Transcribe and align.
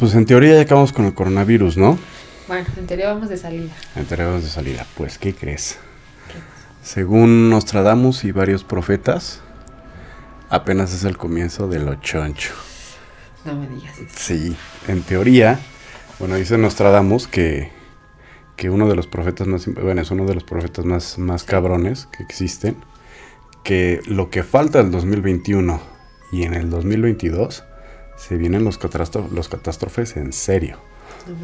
Pues 0.00 0.14
en 0.14 0.24
teoría 0.24 0.54
ya 0.54 0.62
acabamos 0.62 0.94
con 0.94 1.04
el 1.04 1.12
coronavirus, 1.12 1.76
¿no? 1.76 1.98
Bueno, 2.48 2.66
en 2.74 2.86
teoría 2.86 3.12
vamos 3.12 3.28
de 3.28 3.36
salida. 3.36 3.70
En 3.94 4.06
teoría 4.06 4.28
vamos 4.28 4.44
de 4.44 4.48
salida. 4.48 4.86
Pues, 4.96 5.18
¿qué 5.18 5.34
crees? 5.34 5.78
Según 6.82 7.50
Nostradamus 7.50 8.24
y 8.24 8.32
varios 8.32 8.64
profetas, 8.64 9.42
apenas 10.48 10.94
es 10.94 11.04
el 11.04 11.18
comienzo 11.18 11.68
de 11.68 11.80
lo 11.80 11.96
choncho. 11.96 12.54
No 13.44 13.54
me 13.54 13.68
digas 13.68 13.98
eso. 13.98 14.08
Sí, 14.16 14.56
en 14.88 15.02
teoría, 15.02 15.60
bueno, 16.18 16.36
dice 16.36 16.56
Nostradamus 16.56 17.28
que, 17.28 17.70
que 18.56 18.70
uno 18.70 18.88
de 18.88 18.96
los 18.96 19.06
profetas 19.06 19.48
más, 19.48 19.66
bueno, 19.66 20.00
es 20.00 20.10
uno 20.10 20.24
de 20.24 20.32
los 20.32 20.44
profetas 20.44 20.86
más, 20.86 21.18
más 21.18 21.44
cabrones 21.44 22.06
que 22.06 22.22
existen, 22.22 22.76
que 23.64 24.00
lo 24.06 24.30
que 24.30 24.44
falta 24.44 24.82
del 24.82 24.92
2021 24.92 25.78
y 26.32 26.44
en 26.44 26.54
el 26.54 26.70
2022 26.70 27.64
se 28.20 28.36
vienen 28.36 28.64
los, 28.64 28.76
catástrofes 28.78 30.16
en 30.16 30.32
serio. 30.34 30.76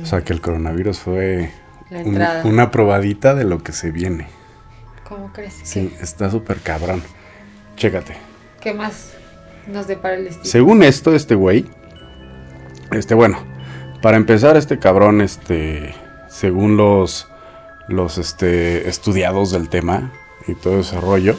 O 0.02 0.06
sea 0.06 0.22
que 0.22 0.32
el 0.34 0.40
coronavirus 0.42 0.98
fue 0.98 1.50
un- 1.90 2.20
una 2.44 2.70
probadita 2.70 3.34
de 3.34 3.44
lo 3.44 3.62
que 3.62 3.72
se 3.72 3.90
viene. 3.90 4.26
¿Cómo 5.08 5.32
crees? 5.32 5.54
Sí, 5.62 5.94
está 6.00 6.30
súper 6.30 6.58
cabrón. 6.58 7.02
Chécate. 7.76 8.12
¿Qué, 8.60 8.70
qué 8.70 8.74
más 8.74 9.12
nos 9.66 9.86
depara 9.86 10.16
el 10.16 10.24
destino? 10.24 10.44
Según 10.44 10.82
esto, 10.82 11.14
este 11.14 11.34
güey, 11.34 11.64
este, 12.92 13.14
bueno, 13.14 13.38
para 14.02 14.18
empezar, 14.18 14.56
este 14.56 14.78
cabrón, 14.78 15.20
este, 15.22 15.94
según 16.28 16.76
los, 16.76 17.28
los, 17.88 18.18
este, 18.18 18.88
estudiados 18.88 19.50
del 19.50 19.68
tema 19.70 20.12
y 20.46 20.54
todo 20.54 20.80
ese 20.80 21.00
rollo, 21.00 21.36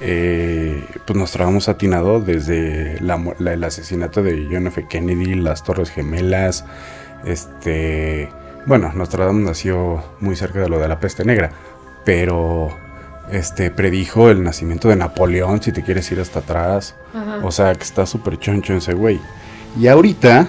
eh, 0.00 0.84
pues 1.06 1.18
nos 1.18 1.32
trabamos 1.32 1.68
atinado 1.68 2.20
desde 2.20 3.00
la 3.00 3.16
mu- 3.16 3.34
la- 3.38 3.52
el 3.54 3.64
asesinato 3.64 4.22
de 4.22 4.46
John 4.50 4.66
F. 4.68 4.86
Kennedy, 4.88 5.34
las 5.34 5.64
Torres 5.64 5.90
Gemelas, 5.90 6.64
este, 7.24 8.28
bueno, 8.66 8.92
Nostradamus 8.94 9.42
nació 9.42 10.02
muy 10.20 10.36
cerca 10.36 10.60
de 10.60 10.68
lo 10.68 10.78
de 10.78 10.88
la 10.88 11.00
peste 11.00 11.24
negra, 11.24 11.50
pero 12.04 12.70
este 13.30 13.70
predijo 13.70 14.30
el 14.30 14.42
nacimiento 14.42 14.88
de 14.88 14.96
Napoleón, 14.96 15.62
si 15.62 15.72
te 15.72 15.82
quieres 15.82 16.10
ir 16.12 16.20
hasta 16.20 16.38
atrás. 16.40 16.94
Ajá. 17.14 17.40
O 17.42 17.50
sea, 17.50 17.74
que 17.74 17.82
está 17.84 18.06
súper 18.06 18.38
choncho 18.38 18.74
ese 18.74 18.94
güey. 18.94 19.20
Y 19.78 19.86
ahorita, 19.88 20.46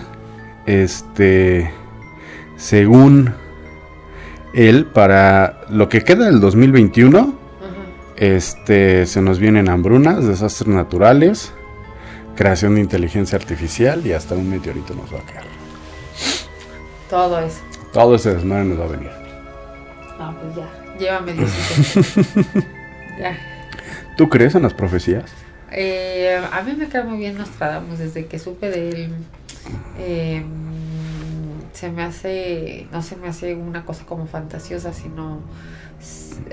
este, 0.66 1.72
según 2.56 3.34
él, 4.54 4.86
para 4.86 5.62
lo 5.70 5.90
que 5.90 6.02
queda 6.04 6.26
del 6.26 6.40
2021, 6.40 7.20
Ajá. 7.20 7.30
Este, 8.20 9.06
se 9.06 9.22
nos 9.22 9.40
vienen 9.40 9.70
hambrunas, 9.70 10.28
desastres 10.28 10.68
naturales, 10.68 11.54
creación 12.36 12.76
de 12.76 12.82
inteligencia 12.82 13.38
artificial 13.38 14.06
y 14.06 14.12
hasta 14.12 14.36
un 14.36 14.50
meteorito 14.50 14.94
nos 14.94 15.14
va 15.14 15.20
a 15.20 15.26
caer. 15.26 15.46
Todo 17.10 17.40
eso. 17.40 17.60
Todo 17.94 18.16
ese 18.16 18.36
desmadre 18.36 18.66
nos 18.66 18.80
va 18.80 18.84
a 18.84 18.88
venir. 18.88 19.12
No, 20.20 20.36
pues 20.38 20.56
ya. 20.56 20.98
Llévame 21.00 21.34
Diosito. 21.34 22.22
ya. 23.20 23.38
¿Tú 24.18 24.28
crees 24.28 24.54
en 24.54 24.64
las 24.64 24.74
profecías? 24.74 25.32
Eh, 25.72 26.42
a 26.52 26.62
mí 26.62 26.74
me 26.74 26.90
cae 26.90 27.04
muy 27.04 27.20
bien 27.20 27.38
Nostradamus 27.38 28.00
desde 28.00 28.26
que 28.26 28.38
supe 28.38 28.70
de 28.70 28.90
él. 28.90 29.14
eh, 29.98 30.44
se 31.72 31.90
me 31.90 32.04
hace, 32.04 32.88
no 32.92 33.02
se 33.02 33.16
me 33.16 33.30
hace 33.30 33.56
una 33.56 33.86
cosa 33.86 34.06
como 34.06 34.28
fantasiosa, 34.28 34.92
sino, 34.92 35.40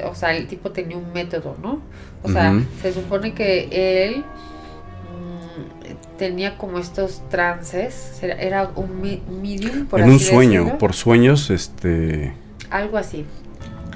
o 0.05 0.15
sea, 0.15 0.37
el 0.37 0.47
tipo 0.47 0.71
tenía 0.73 0.97
un 0.97 1.13
método, 1.13 1.57
¿no? 1.63 1.81
O 2.23 2.29
sea, 2.29 2.53
se 2.83 2.93
supone 2.93 3.33
que 3.35 3.69
él 4.07 4.25
mm, 4.25 6.17
tenía 6.19 6.59
como 6.59 6.79
estos 6.79 7.23
trances, 7.29 8.19
era- 8.23 8.71
un 8.75 9.01
medium, 9.43 9.87
por 9.87 10.01
en 10.01 10.09
un 10.11 10.17
así 10.17 10.25
sueño, 10.25 10.61
decirlo. 10.61 10.79
por 10.79 10.93
sueños, 10.95 11.51
este, 11.51 12.33
Algo 12.71 12.99
así. 12.99 13.25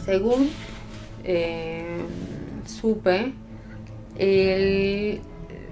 Según 0.04 0.50
eh, 1.24 2.02
supe, 2.66 3.32
él 4.18 5.20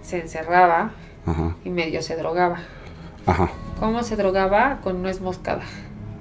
se 0.02 0.20
encerraba 0.20 0.92
ajá, 1.26 1.56
y 1.64 1.70
medio 1.70 2.02
se 2.02 2.16
drogaba. 2.16 2.58
ajá. 3.26 3.50
¿Cómo 3.78 4.02
se 4.02 4.16
drogaba? 4.16 4.80
Con 4.82 5.02
nuez 5.02 5.20
moscada. 5.20 5.62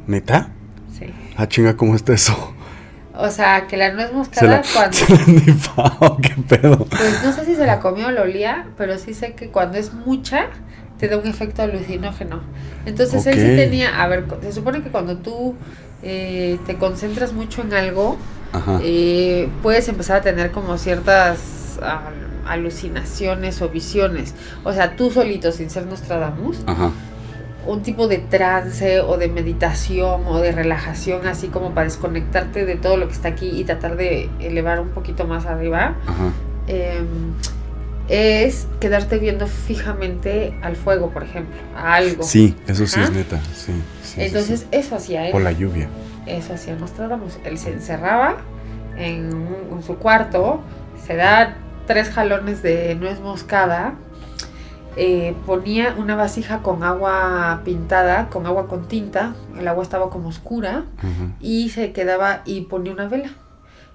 ¿Neta? 0.06 0.52
Sí. 0.98 1.08
Ah, 1.36 1.48
chinga, 1.48 1.76
¿cómo 1.76 1.96
está 1.96 2.14
eso? 2.14 2.54
O 3.20 3.30
sea, 3.30 3.68
que 3.68 3.78
la 3.78 3.92
nuez 3.94 4.10
Se 4.10 4.14
moscada 4.16 4.58
la, 4.58 4.64
cuando... 4.74 4.98
se 4.98 5.14
la 5.14 5.24
han 5.24 5.36
nifado, 5.36 6.18
qué 6.22 6.36
pedo. 6.48 6.86
Pues 6.86 7.24
no 7.24 7.34
sé 7.34 7.46
si 7.46 7.56
se 7.56 7.66
la 7.66 7.80
comió 7.80 8.08
o 8.08 8.12
lo 8.12 8.24
olía, 8.24 8.68
pero 8.78 8.98
sí 8.98 9.14
sé 9.14 9.34
que 9.34 9.50
cuando 9.50 9.78
es 9.78 9.94
mucha, 9.94 10.48
te 11.00 11.08
da 11.08 11.18
un 11.18 11.28
efecto 11.28 11.62
alucinógeno. 11.64 12.42
Entonces 12.86 13.26
él 13.26 13.36
sí 13.36 13.56
tenía... 13.56 14.02
A 14.02 14.08
ver, 14.08 14.26
se 14.42 14.52
supone 14.52 14.82
que 14.82 14.90
cuando 14.90 15.18
tú 15.18 15.56
eh, 16.04 16.60
te 16.66 16.76
concentras 16.76 17.34
mucho 17.34 17.62
en 17.62 17.74
algo, 17.74 18.18
eh, 18.82 19.50
puedes 19.62 19.88
empezar 19.90 20.18
a 20.18 20.22
tener 20.22 20.52
como 20.52 20.78
ciertas 20.78 21.80
ah, 21.82 22.10
alucinaciones 22.48 23.62
o 23.62 23.70
visiones. 23.70 24.36
O 24.64 24.74
sea, 24.74 24.96
tú 24.96 25.12
solito, 25.12 25.52
sin 25.52 25.70
ser 25.70 25.86
Nostradamus, 25.86 26.60
Ajá. 26.66 26.92
Un 27.68 27.82
tipo 27.84 28.08
de 28.08 28.18
trance 28.18 29.02
o 29.02 29.18
de 29.18 29.28
meditación 29.28 30.26
o 30.26 30.40
de 30.40 30.52
relajación, 30.52 31.28
así 31.28 31.48
como 31.48 31.72
para 31.72 31.86
desconectarte 31.86 32.66
de 32.66 32.76
todo 32.76 32.98
lo 32.98 33.08
que 33.08 33.14
está 33.14 33.30
aquí 33.30 33.50
y 33.50 33.64
tratar 33.64 33.98
de 33.98 34.30
elevar 34.40 34.80
un 34.80 34.90
poquito 34.90 35.28
más 35.28 35.46
arriba, 35.46 35.96
eh, 36.68 37.02
es 38.08 38.68
quedarte 38.80 39.18
viendo 39.18 39.48
fijamente 39.48 40.58
al 40.62 40.76
fuego, 40.76 41.10
por 41.10 41.24
ejemplo, 41.24 41.58
a 41.76 41.96
algo. 41.96 42.24
Sí, 42.24 42.56
eso 42.68 42.88
sí 42.88 43.02
es 43.02 43.12
neta. 43.12 43.40
Sí. 43.54 43.74
Entonces, 44.16 44.62
sí. 44.62 44.68
eso 44.72 44.96
hacía 44.96 45.28
él. 45.28 45.36
O 45.36 45.40
la 45.40 45.52
lluvia. 45.52 45.90
Eso 46.26 46.54
hacía 46.54 46.76
Nostradamus. 46.76 47.38
Él 47.44 47.58
se 47.58 47.74
encerraba 47.74 48.38
en, 48.98 49.48
en 49.72 49.84
su 49.84 49.98
cuarto, 49.98 50.62
se 51.06 51.16
da 51.16 51.58
tres 51.86 52.10
jalones 52.10 52.62
de 52.62 52.96
nuez 52.96 53.20
moscada, 53.20 53.96
eh, 54.98 55.34
ponía 55.46 55.96
una 55.98 56.16
vasija 56.16 56.62
con 56.64 56.84
agua 56.84 57.62
pintada, 57.64 58.28
con 58.30 58.46
agua 58.46 58.68
con 58.68 58.88
tinta, 58.88 59.36
el 59.60 59.68
agua 59.68 59.84
estaba 59.84 60.10
como 60.10 60.30
oscura, 60.30 60.84
y 61.40 61.70
se 61.70 61.92
quedaba 61.92 62.42
y 62.46 62.62
ponía 62.62 62.94
una 62.94 63.08
vela. 63.08 63.30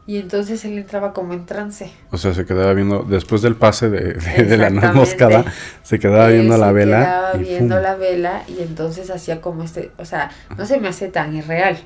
Y 0.04 0.18
entonces 0.18 0.64
él 0.64 0.76
entraba 0.78 1.12
como 1.12 1.32
en 1.32 1.46
trance. 1.46 1.92
O 2.10 2.16
sea, 2.18 2.34
se 2.34 2.44
quedaba 2.44 2.72
viendo, 2.74 3.04
después 3.04 3.40
del 3.40 3.54
pase 3.54 3.88
de, 3.88 4.14
de, 4.14 4.44
de 4.44 4.56
la 4.56 4.66
Exactamente. 4.66 4.92
moscada, 4.98 5.44
se 5.84 6.00
quedaba 6.00 6.26
Él 6.28 6.38
viendo 6.40 6.58
la 6.58 6.66
se 6.68 6.72
vela. 6.72 6.98
quedaba 6.98 7.36
y 7.36 7.38
viendo 7.44 7.74
¡fum! 7.76 7.82
la 7.84 7.94
vela 7.94 8.42
y 8.48 8.62
entonces 8.62 9.10
hacía 9.10 9.40
como 9.40 9.62
este, 9.62 9.92
o 9.98 10.04
sea, 10.04 10.30
no 10.58 10.66
se 10.66 10.80
me 10.80 10.88
hace 10.88 11.06
tan 11.06 11.36
irreal, 11.36 11.76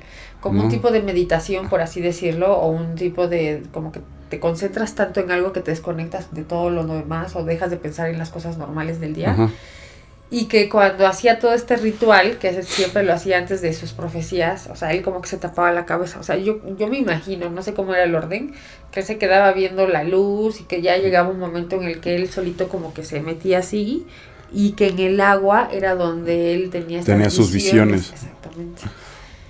como 0.41 0.63
un 0.63 0.69
tipo 0.69 0.89
de 0.89 1.03
meditación, 1.03 1.69
por 1.69 1.81
así 1.81 2.01
decirlo, 2.01 2.57
o 2.57 2.69
un 2.71 2.95
tipo 2.95 3.27
de, 3.27 3.61
como 3.71 3.91
que 3.91 4.01
te 4.29 4.39
concentras 4.39 4.95
tanto 4.95 5.19
en 5.19 5.31
algo 5.31 5.53
que 5.53 5.61
te 5.61 5.71
desconectas 5.71 6.33
de 6.33 6.43
todo 6.43 6.69
lo 6.69 6.85
demás 6.85 7.35
o 7.35 7.43
dejas 7.43 7.69
de 7.69 7.77
pensar 7.77 8.09
en 8.09 8.17
las 8.17 8.29
cosas 8.29 8.57
normales 8.57 8.99
del 8.99 9.13
día. 9.13 9.31
Ajá. 9.31 9.49
Y 10.29 10.45
que 10.45 10.67
cuando 10.67 11.07
hacía 11.07 11.39
todo 11.39 11.53
este 11.53 11.77
ritual, 11.77 12.37
que 12.37 12.61
siempre 12.63 13.03
lo 13.03 13.13
hacía 13.13 13.37
antes 13.37 13.61
de 13.61 13.71
sus 13.73 13.93
profecías, 13.93 14.67
o 14.69 14.75
sea, 14.75 14.91
él 14.91 15.01
como 15.01 15.21
que 15.21 15.29
se 15.29 15.37
tapaba 15.37 15.71
la 15.71 15.85
cabeza. 15.85 16.19
O 16.19 16.23
sea, 16.23 16.35
yo, 16.35 16.59
yo 16.77 16.87
me 16.87 16.97
imagino, 16.97 17.49
no 17.49 17.63
sé 17.63 17.73
cómo 17.73 17.93
era 17.93 18.03
el 18.03 18.13
orden, 18.13 18.53
que 18.91 18.99
él 18.99 19.05
se 19.05 19.17
quedaba 19.17 19.53
viendo 19.53 19.87
la 19.87 20.03
luz 20.03 20.59
y 20.59 20.65
que 20.65 20.81
ya 20.81 20.97
llegaba 20.97 21.29
un 21.29 21.39
momento 21.39 21.77
en 21.77 21.83
el 21.83 22.01
que 22.01 22.17
él 22.17 22.29
solito 22.29 22.67
como 22.67 22.93
que 22.93 23.05
se 23.05 23.21
metía 23.21 23.59
así 23.59 24.05
y 24.51 24.71
que 24.71 24.89
en 24.89 24.99
el 24.99 25.21
agua 25.21 25.69
era 25.71 25.95
donde 25.95 26.53
él 26.53 26.71
tenía 26.71 27.01
Tenía 27.03 27.29
sus 27.29 27.53
visiones. 27.53 28.11
Exactamente. 28.11 28.81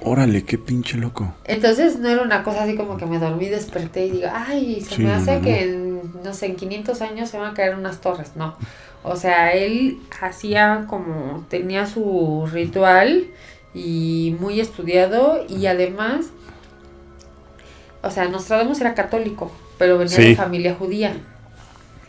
Órale, 0.01 0.43
qué 0.43 0.57
pinche 0.57 0.97
loco. 0.97 1.33
Entonces 1.45 1.97
no 1.99 2.07
era 2.07 2.21
una 2.21 2.43
cosa 2.43 2.63
así 2.63 2.75
como 2.75 2.97
que 2.97 3.05
me 3.05 3.17
dormí, 3.19 3.47
desperté 3.49 4.05
y 4.05 4.11
digo, 4.11 4.27
ay, 4.31 4.81
se 4.81 4.95
Sí, 4.95 5.01
me 5.03 5.09
no, 5.09 5.15
hace 5.15 5.35
no, 5.37 5.41
que 5.41 5.63
en, 5.63 6.01
no 6.23 6.33
sé, 6.33 6.45
en 6.47 6.55
500 6.55 7.01
años 7.01 7.29
se 7.29 7.37
van 7.37 7.51
a 7.51 7.53
caer 7.53 7.75
unas 7.75 7.99
torres. 7.99 8.31
No. 8.35 8.55
O 9.03 9.15
sea, 9.15 9.51
él 9.53 9.99
hacía 10.21 10.85
como, 10.87 11.45
tenía 11.49 11.87
su 11.87 12.47
ritual 12.51 13.27
y 13.73 14.35
muy 14.39 14.59
estudiado 14.59 15.45
y 15.49 15.65
además, 15.65 16.27
o 18.03 18.11
sea, 18.11 18.27
Nostradamus 18.27 18.79
era 18.81 18.93
católico, 18.93 19.51
pero 19.77 19.97
venía 19.97 20.15
Sí. 20.15 20.23
de 20.29 20.35
familia 20.35 20.75
judía. 20.75 21.17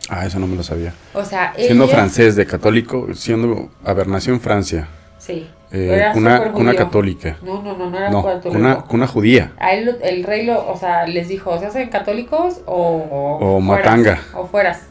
Ah, 0.09 0.25
eso 0.25 0.39
no 0.39 0.47
me 0.47 0.55
lo 0.55 0.63
sabía. 0.63 0.93
O 1.13 1.23
sea, 1.23 1.53
Siendo 1.55 1.85
ella- 1.85 1.93
francés, 1.95 2.35
de 2.35 2.45
católico, 2.45 3.07
siendo, 3.13 3.69
a 3.83 3.93
ver, 3.93 4.07
nació 4.07 4.33
en 4.33 4.41
Francia. 4.41 4.87
Sí. 5.19 5.47
Eh, 5.71 5.89
Era 5.93 6.13
una, 6.15 6.41
una 6.55 6.73
católica. 6.73 7.37
No, 7.43 7.61
no, 7.61 7.77
no, 7.77 7.89
no 7.91 7.97
era 7.97 8.09
No, 8.09 8.23
católico. 8.23 8.59
una, 8.59 8.85
una 8.89 9.05
judía. 9.05 9.51
A 9.59 9.73
él, 9.73 9.97
el 10.01 10.23
rey, 10.23 10.45
lo, 10.45 10.67
o 10.67 10.75
sea, 10.77 11.05
les 11.05 11.27
dijo, 11.27 11.59
¿se 11.59 11.67
hacen 11.67 11.89
católicos 11.89 12.61
o... 12.65 13.37
O 13.39 13.61
fueras? 13.61 13.63
matanga. 13.85 14.19
O 14.33 14.47
fueras. 14.47 14.81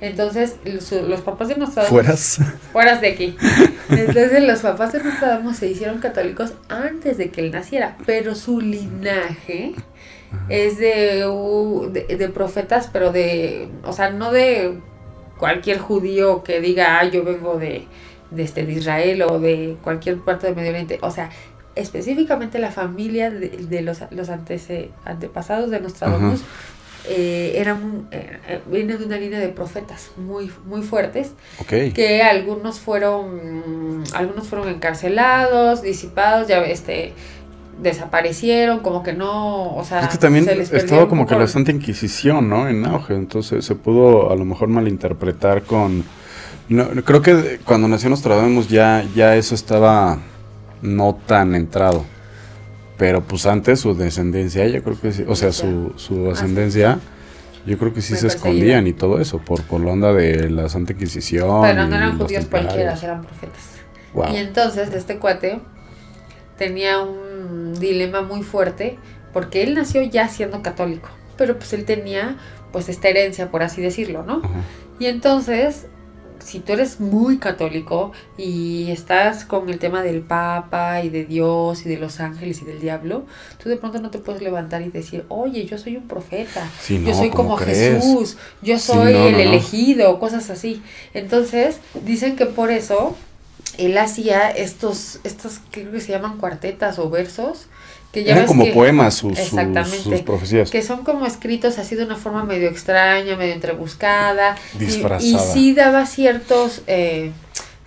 Entonces, 0.00 0.56
los 0.64 1.20
papás 1.22 1.48
de 1.48 1.56
Nostradamus... 1.56 1.90
Fueras. 1.90 2.40
Fueras 2.72 3.00
de 3.00 3.08
aquí. 3.08 3.36
Entonces, 3.90 4.42
los 4.44 4.60
papás 4.60 4.92
de 4.92 5.02
Nostradamus 5.02 5.56
se 5.56 5.66
hicieron 5.66 5.98
católicos 5.98 6.54
antes 6.68 7.18
de 7.18 7.30
que 7.30 7.40
él 7.40 7.50
naciera, 7.50 7.96
pero 8.06 8.34
su 8.34 8.60
linaje 8.60 9.74
es 10.48 10.78
de, 10.78 11.24
de, 11.90 12.16
de 12.16 12.28
profetas, 12.28 12.88
pero 12.92 13.10
de... 13.12 13.68
O 13.84 13.92
sea, 13.92 14.10
no 14.10 14.30
de 14.30 14.78
cualquier 15.38 15.78
judío 15.78 16.44
que 16.44 16.60
diga, 16.60 17.00
ah, 17.00 17.04
yo 17.04 17.24
vengo 17.24 17.56
de, 17.58 17.86
de, 18.30 18.42
este, 18.42 18.66
de 18.66 18.72
Israel 18.72 19.22
o 19.22 19.38
de 19.38 19.76
cualquier 19.82 20.18
parte 20.18 20.46
del 20.46 20.56
Medio 20.56 20.70
Oriente. 20.70 20.98
O 21.02 21.10
sea, 21.10 21.30
específicamente 21.74 22.58
la 22.58 22.70
familia 22.70 23.30
de, 23.30 23.48
de 23.48 23.82
los, 23.82 24.00
los 24.10 24.28
antece, 24.28 24.90
antepasados 25.04 25.70
de 25.70 25.80
Nostradamus 25.80 26.42
eh, 27.08 27.54
eran, 27.56 28.08
eh, 28.10 28.38
eh, 28.46 28.60
viene 28.70 28.98
de 28.98 29.06
una 29.06 29.16
línea 29.16 29.38
de 29.38 29.48
profetas 29.48 30.10
muy, 30.18 30.50
muy 30.66 30.82
fuertes, 30.82 31.32
que 31.66 32.22
algunos 32.22 32.78
fueron, 32.78 34.04
algunos 34.12 34.46
fueron 34.48 34.68
encarcelados, 34.68 35.80
disipados, 35.82 36.46
ya 36.46 36.58
este 36.58 37.14
desaparecieron, 37.80 38.80
como 38.80 39.02
que 39.02 39.14
no, 39.14 39.74
o 39.74 39.84
sea, 39.84 40.00
Es 40.00 40.08
que 40.08 40.18
también 40.18 40.46
estaba 40.48 41.08
como 41.08 41.26
que 41.26 41.34
la 41.34 41.46
Santa 41.46 41.70
Inquisición, 41.70 42.50
¿no? 42.50 42.68
En 42.68 42.84
auge, 42.84 43.14
entonces 43.14 43.64
se 43.64 43.74
pudo 43.74 44.30
a 44.30 44.36
lo 44.36 44.44
mejor 44.44 44.68
malinterpretar 44.68 45.62
con... 45.62 46.04
no, 46.70 46.88
creo 47.04 47.20
que 47.20 47.60
cuando 47.64 47.88
nació 47.88 48.08
Nostradamus 48.10 48.68
ya, 48.68 49.04
ya 49.14 49.36
eso 49.36 49.54
estaba 49.54 50.18
no 50.82 51.18
tan 51.26 51.54
entrado. 51.54 52.04
Pero 52.96 53.22
pues 53.22 53.46
antes 53.46 53.80
su 53.80 53.94
descendencia, 53.94 54.66
yo 54.68 54.82
creo 54.82 55.00
que 55.00 55.12
sí, 55.12 55.24
o 55.26 55.34
sea, 55.34 55.52
su, 55.52 55.92
su 55.96 56.30
ascendencia, 56.30 56.98
yo 57.66 57.78
creo 57.78 57.92
que 57.92 58.02
sí 58.02 58.14
se 58.14 58.22
perseguida. 58.22 58.36
escondían 58.36 58.86
y 58.86 58.92
todo 58.92 59.20
eso, 59.20 59.38
por, 59.38 59.62
por 59.62 59.80
la 59.80 59.92
onda 59.92 60.12
de 60.12 60.50
la 60.50 60.68
Santa 60.68 60.92
Inquisición. 60.92 61.62
Pero 61.62 61.86
no 61.86 61.96
eran 61.96 62.18
judíos 62.18 62.46
cualquiera, 62.46 62.94
eran 63.02 63.22
profetas. 63.22 63.62
Wow. 64.14 64.32
Y 64.32 64.36
entonces 64.36 64.92
este 64.92 65.18
cuate 65.18 65.60
tenía 66.58 67.00
un 67.00 67.74
dilema 67.80 68.22
muy 68.22 68.42
fuerte 68.42 68.98
porque 69.32 69.62
él 69.62 69.74
nació 69.74 70.02
ya 70.02 70.28
siendo 70.28 70.62
católico, 70.62 71.08
pero 71.36 71.56
pues 71.56 71.72
él 71.72 71.84
tenía 71.84 72.36
pues 72.70 72.88
esta 72.88 73.08
herencia, 73.08 73.50
por 73.50 73.62
así 73.62 73.80
decirlo, 73.80 74.24
¿no? 74.24 74.42
Ajá. 74.44 74.60
Y 75.00 75.06
entonces, 75.06 75.86
si 76.44 76.60
tú 76.60 76.72
eres 76.72 77.00
muy 77.00 77.38
católico 77.38 78.12
y 78.36 78.90
estás 78.90 79.44
con 79.44 79.68
el 79.68 79.78
tema 79.78 80.02
del 80.02 80.20
Papa 80.20 81.02
y 81.02 81.08
de 81.08 81.24
Dios 81.24 81.84
y 81.86 81.88
de 81.88 81.98
los 81.98 82.20
ángeles 82.20 82.62
y 82.62 82.64
del 82.64 82.80
diablo, 82.80 83.24
tú 83.62 83.68
de 83.68 83.76
pronto 83.76 84.00
no 84.00 84.10
te 84.10 84.18
puedes 84.18 84.42
levantar 84.42 84.82
y 84.82 84.88
decir, 84.90 85.24
oye, 85.28 85.64
yo 85.66 85.78
soy 85.78 85.96
un 85.96 86.08
profeta, 86.08 86.68
Sí, 86.80 87.02
yo 87.04 87.14
soy 87.14 87.30
¿cómo 87.30 87.50
como 87.50 87.56
crees? 87.56 88.02
Jesús, 88.04 88.36
yo 88.62 88.78
Sí, 88.78 88.86
soy 88.86 89.12
no, 89.12 89.26
el 89.26 89.32
no. 89.32 89.38
elegido, 89.38 90.18
cosas 90.18 90.50
así. 90.50 90.82
Entonces, 91.14 91.78
dicen 92.04 92.36
que 92.36 92.46
por 92.46 92.70
eso 92.70 93.16
él 93.78 93.96
hacía 93.98 94.50
estos, 94.50 95.20
estos 95.24 95.60
creo 95.70 95.92
que 95.92 96.00
se 96.00 96.12
llaman 96.12 96.38
cuartetas 96.38 96.98
o 96.98 97.08
versos, 97.10 97.66
que 98.12 98.24
ya 98.24 98.32
Eran 98.34 98.46
como 98.46 98.64
que- 98.64 98.72
poemas 98.72 99.14
sus, 99.14 99.38
sus, 99.38 100.20
profecías. 100.22 100.70
que 100.70 100.82
son 100.82 101.04
como 101.04 101.26
escritos 101.26 101.78
así 101.78 101.94
de 101.94 102.04
una 102.04 102.16
forma 102.16 102.44
medio 102.44 102.68
extraña, 102.68 103.36
medio 103.36 103.54
entrebuscada. 103.54 104.56
y- 104.74 104.82
Y, 104.82 104.86
Disfrazada. 104.86 105.52
sí 105.52 105.74
daba 105.74 106.06
ciertos, 106.06 106.82
eh, 106.88 107.30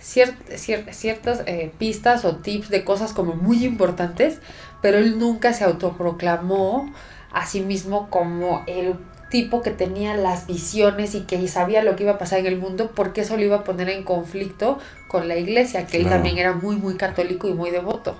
cier- 0.02 0.34
cier- 0.50 0.90
ciertas 0.92 1.42
eh, 1.46 1.70
pistas 1.78 2.24
o 2.24 2.36
tips 2.36 2.68
de 2.70 2.84
cosas 2.84 3.12
como 3.12 3.34
muy 3.34 3.64
importantes, 3.64 4.38
pero 4.80 4.98
él 4.98 5.18
nunca 5.18 5.52
se 5.52 5.64
autoproclamó 5.64 6.92
a 7.32 7.46
sí 7.46 7.60
mismo 7.60 8.08
como 8.10 8.62
el 8.66 8.94
tipo 9.34 9.62
que 9.62 9.72
tenía 9.72 10.14
las 10.16 10.46
visiones 10.46 11.16
y 11.16 11.22
que 11.22 11.48
sabía 11.48 11.82
lo 11.82 11.96
que 11.96 12.04
iba 12.04 12.12
a 12.12 12.18
pasar 12.18 12.38
en 12.38 12.46
el 12.46 12.56
mundo, 12.56 12.92
porque 12.94 13.22
eso 13.22 13.36
lo 13.36 13.42
iba 13.42 13.56
a 13.56 13.64
poner 13.64 13.88
en 13.88 14.04
conflicto 14.04 14.78
con 15.08 15.26
la 15.26 15.36
iglesia, 15.36 15.88
que 15.88 15.96
él 15.96 16.04
Claro. 16.04 16.18
también 16.18 16.38
era 16.38 16.52
muy, 16.52 16.76
muy 16.76 16.94
católico 16.94 17.48
y 17.48 17.52
muy 17.52 17.72
devoto. 17.72 18.14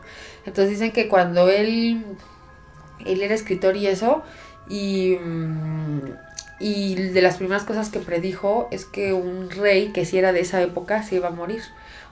Entonces 0.45 0.71
dicen 0.71 0.91
que 0.91 1.07
cuando 1.07 1.49
él, 1.51 2.05
él 3.07 3.23
era 3.23 3.33
escritor 3.33 3.77
y 3.77 3.87
eso, 3.87 4.25
y, 4.69 5.17
mm, 5.25 6.01
y 6.59 6.97
de 6.97 7.23
las 7.23 7.37
primeras 7.37 7.63
cosas 7.63 7.91
que 7.91 8.01
predijo 8.01 8.67
es 8.73 8.85
que 8.85 9.13
un 9.13 9.51
rey 9.51 9.93
que 9.93 10.05
si 10.05 10.19
era 10.19 10.33
de 10.33 10.41
esa 10.41 10.63
época 10.63 11.05
se 11.05 11.15
iba 11.15 11.29
a 11.29 11.31
morir. 11.31 11.63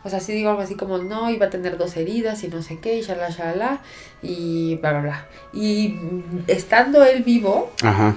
O 0.04 0.10
sea, 0.10 0.20
sí 0.20 0.32
digo 0.32 0.50
algo 0.50 0.62
así 0.62 0.76
como, 0.76 0.98
no, 0.98 1.28
iba 1.28 1.46
a 1.46 1.50
tener 1.50 1.76
dos 1.76 1.96
heridas 1.96 2.44
y 2.44 2.48
no 2.48 2.62
sé 2.62 2.78
qué, 2.78 2.98
y 2.98 3.02
shalala, 3.02 3.30
shalala, 3.30 3.80
y 4.22 4.76
bla, 4.76 4.92
bla, 4.92 5.00
bla. 5.00 5.26
Y 5.52 5.88
mm, 6.00 6.44
estando 6.46 7.04
él 7.04 7.24
vivo, 7.24 7.72
Ajá. 7.82 8.14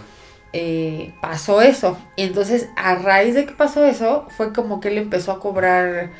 Eh, 0.57 1.13
pasó 1.19 1.61
eso. 1.61 1.97
Y 2.15 2.23
entonces, 2.23 2.69
a 2.77 2.95
raíz 2.95 3.35
de 3.35 3.45
que 3.45 3.51
pasó 3.51 3.83
eso, 3.83 4.25
fue 4.37 4.53
como 4.53 4.79
que 4.79 4.87
él 4.87 4.97
empezó 4.97 5.33
a 5.33 5.41
cobrar, 5.41 6.11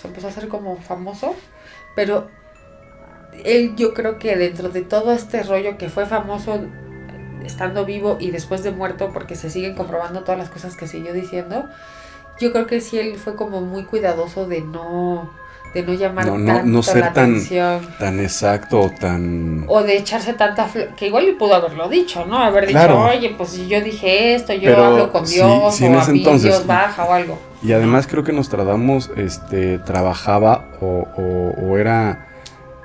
se 0.00 0.06
empezó 0.06 0.28
a 0.28 0.30
hacer 0.30 0.46
como 0.46 0.76
famoso, 0.76 1.34
pero 1.96 2.28
él 3.44 3.74
yo 3.74 3.92
creo 3.92 4.20
que 4.20 4.36
dentro 4.36 4.68
de 4.68 4.82
todo 4.82 5.12
este 5.12 5.42
rollo 5.42 5.76
que 5.76 5.88
fue 5.88 6.06
famoso 6.06 6.60
estando 7.44 7.84
vivo 7.84 8.16
y 8.20 8.30
después 8.30 8.62
de 8.62 8.70
muerto, 8.70 9.10
porque 9.12 9.34
se 9.34 9.50
siguen 9.50 9.74
comprobando 9.74 10.22
todas 10.22 10.38
las 10.38 10.50
cosas 10.50 10.76
que 10.76 10.86
siguió 10.86 11.12
diciendo, 11.12 11.68
yo 12.38 12.52
creo 12.52 12.68
que 12.68 12.80
sí 12.80 12.96
él 12.96 13.16
fue 13.16 13.34
como 13.34 13.60
muy 13.60 13.86
cuidadoso 13.86 14.46
de 14.46 14.60
no 14.60 15.32
de 15.74 15.82
no 15.84 15.92
llamar 15.94 16.26
No, 16.26 16.36
no- 16.38 16.46
tanto 16.54 16.66
no 16.68 16.82
ser 16.82 16.96
la 17.00 17.12
tan- 17.12 17.30
atención 17.32 17.80
Tan 17.98 18.18
exacto 18.20 18.80
o 18.80 18.90
tan... 18.90 19.64
o 19.68 19.82
de 19.82 19.96
echarse 19.98 20.32
tanta 20.34 20.68
que 20.96 21.06
igual 21.06 21.26
él 21.28 21.36
pudo 21.36 21.54
haberlo 21.54 21.88
dicho, 21.88 22.26
¿no? 22.26 22.38
Haber 22.38 22.66
dicho, 22.66 22.98
oye, 23.04 23.34
pues 23.38 23.56
yo 23.68 23.80
dije 23.80 24.34
esto, 24.34 24.52
yo 24.52 24.70
Pero 24.70 24.84
hablo 24.84 25.12
con 25.12 25.24
Dios, 25.24 25.74
sí, 25.76 25.84
o 25.84 25.86
en 25.86 25.94
a 25.94 26.02
ese 26.02 26.12
mí 26.12 26.18
entonces- 26.18 26.50
Dios 26.50 26.66
baja 26.66 27.04
o 27.04 27.12
algo. 27.12 27.38
Y 27.62 27.72
además 27.72 28.06
creo 28.08 28.24
que 28.24 28.32
Nostradamus 28.32 29.10
este, 29.16 29.78
trabajaba 29.78 30.66
o, 30.80 31.06
o- 31.16 31.54
o 31.66 31.78
era... 31.78 32.26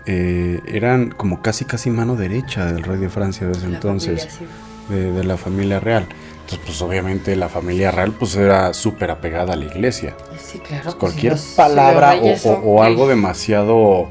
eh, 0.05 0.59
eran 0.67 1.09
como 1.09 1.41
casi 1.41 1.65
casi 1.65 1.89
mano 1.89 2.15
derecha 2.15 2.65
del 2.71 2.83
rey 2.83 2.97
de 2.99 3.09
Francia 3.09 3.47
desde 3.47 3.67
La 3.67 3.75
entonces, 3.77 4.27
familia, 4.27 4.51
sí. 4.87 4.93
de, 4.93 5.11
de 5.13 5.23
la 5.23 5.37
familia 5.37 5.79
real. 5.79 6.05
Entonces, 6.45 6.59
pues 6.63 6.81
obviamente 6.83 7.35
la 7.35 7.49
familia 7.49 7.89
real 7.89 8.11
pues 8.11 8.35
era 8.35 8.71
súper 8.75 9.09
apegada 9.09 9.53
a 9.53 9.55
la 9.55 9.65
iglesia. 9.65 10.15
Sí, 10.39 10.59
claro. 10.59 10.83
Pues, 10.83 10.83
pues, 10.83 10.95
cualquier 10.95 11.37
si 11.39 11.47
los- 11.47 11.55
palabra 11.55 12.11
si 12.13 12.19
o, 12.19 12.33
o- 12.33 12.37
son 12.37 12.61
o 12.63 12.83
algo 12.83 13.07
demasiado 13.07 14.07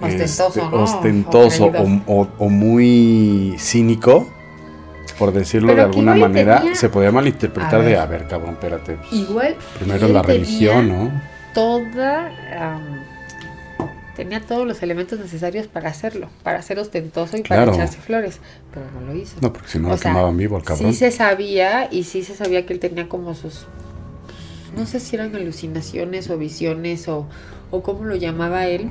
Ostentoso, 0.00 0.48
este, 0.48 0.60
¿no? 0.62 0.82
ostentoso 0.82 1.72
O 2.06 2.28
o, 2.38 2.48
muy 2.48 3.54
cínico, 3.58 4.28
por 5.18 5.32
decirlo 5.32 5.68
Pero 5.68 5.78
de 5.82 5.84
alguna 5.84 6.14
manera, 6.16 6.58
tenía- 6.58 6.74
se 6.74 6.88
podía 6.88 7.12
malinterpretar 7.12 7.80
A 7.80 7.84
de, 7.84 7.96
a 7.96 8.06
ver, 8.06 8.26
cabrón, 8.26 8.50
espérate. 8.54 8.96
pues, 8.96 9.12
Igual. 9.12 9.56
primero 9.78 10.08
la 10.08 10.22
religión, 10.22 10.88
¿no? 10.88 11.10
Toda. 11.54 12.30
Tenía 14.18 14.40
todos 14.44 14.66
los 14.66 14.82
elementos 14.82 15.16
necesarios 15.20 15.68
para 15.68 15.88
hacerlo, 15.90 16.28
para 16.42 16.60
ser 16.60 16.80
ostentoso 16.80 17.36
y 17.36 17.42
Claro. 17.42 17.70
para 17.70 17.76
echarse 17.84 18.00
flores, 18.00 18.40
pero 18.74 18.84
no 18.90 19.00
lo 19.06 19.16
hizo. 19.16 19.36
No, 19.40 19.52
porque 19.52 19.68
si 19.68 19.78
no 19.78 19.86
O 19.86 19.90
lo 19.92 19.96
sea, 19.96 20.10
quemaban 20.10 20.36
vivo 20.36 20.56
al 20.56 20.64
cabrón. 20.64 20.92
Sí 20.92 20.98
se 20.98 21.12
sabía 21.12 21.88
y 21.92 22.02
sí 22.02 22.24
se 22.24 22.34
sabía 22.34 22.66
que 22.66 22.72
él 22.72 22.80
tenía 22.80 23.08
como 23.08 23.34
sus, 23.36 23.66
no 24.76 24.86
sé 24.86 24.98
si 24.98 25.14
eran 25.14 25.36
alucinaciones 25.36 26.28
o 26.30 26.36
visiones 26.36 27.06
o, 27.06 27.26
o 27.70 27.82
cómo 27.84 28.04
lo 28.04 28.16
llamaba 28.16 28.66
él, 28.66 28.88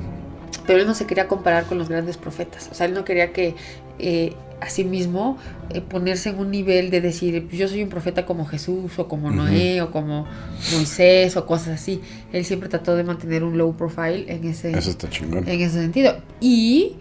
pero 0.66 0.80
él 0.80 0.86
no 0.86 0.94
se 0.94 1.06
quería 1.06 1.28
comparar 1.28 1.64
con 1.66 1.76
los 1.76 1.90
grandes 1.90 2.16
profetas. 2.16 2.70
O 2.72 2.74
sea, 2.74 2.86
él 2.86 2.94
no 2.94 3.04
quería 3.04 3.34
que 3.34 3.54
eh, 3.98 4.32
a 4.60 4.68
sí 4.70 4.84
mismo 4.84 5.38
eh, 5.70 5.80
ponerse 5.80 6.30
en 6.30 6.38
un 6.38 6.50
nivel 6.50 6.90
de 6.90 7.00
decir, 7.00 7.48
yo 7.50 7.68
soy 7.68 7.82
un 7.82 7.88
profeta 7.88 8.26
como 8.26 8.44
Jesús 8.46 8.98
o 8.98 9.06
como. 9.08 9.30
Noé 9.30 9.80
o 9.82 9.90
como 9.90 10.26
Moisés 10.72 11.36
o 11.36 11.46
cosas 11.46 11.80
así. 11.80 12.00
Él 12.32 12.44
siempre 12.44 12.68
trató 12.68 12.96
de 12.96 13.04
mantener 13.04 13.44
un 13.44 13.56
low 13.56 13.76
profile 13.76 14.24
en 14.28 14.44
ese, 14.46 14.72
Eso 14.76 14.90
está 14.90 15.08
en 15.22 15.60
ese 15.60 15.80
sentido. 15.80 16.16
Y 16.40 16.96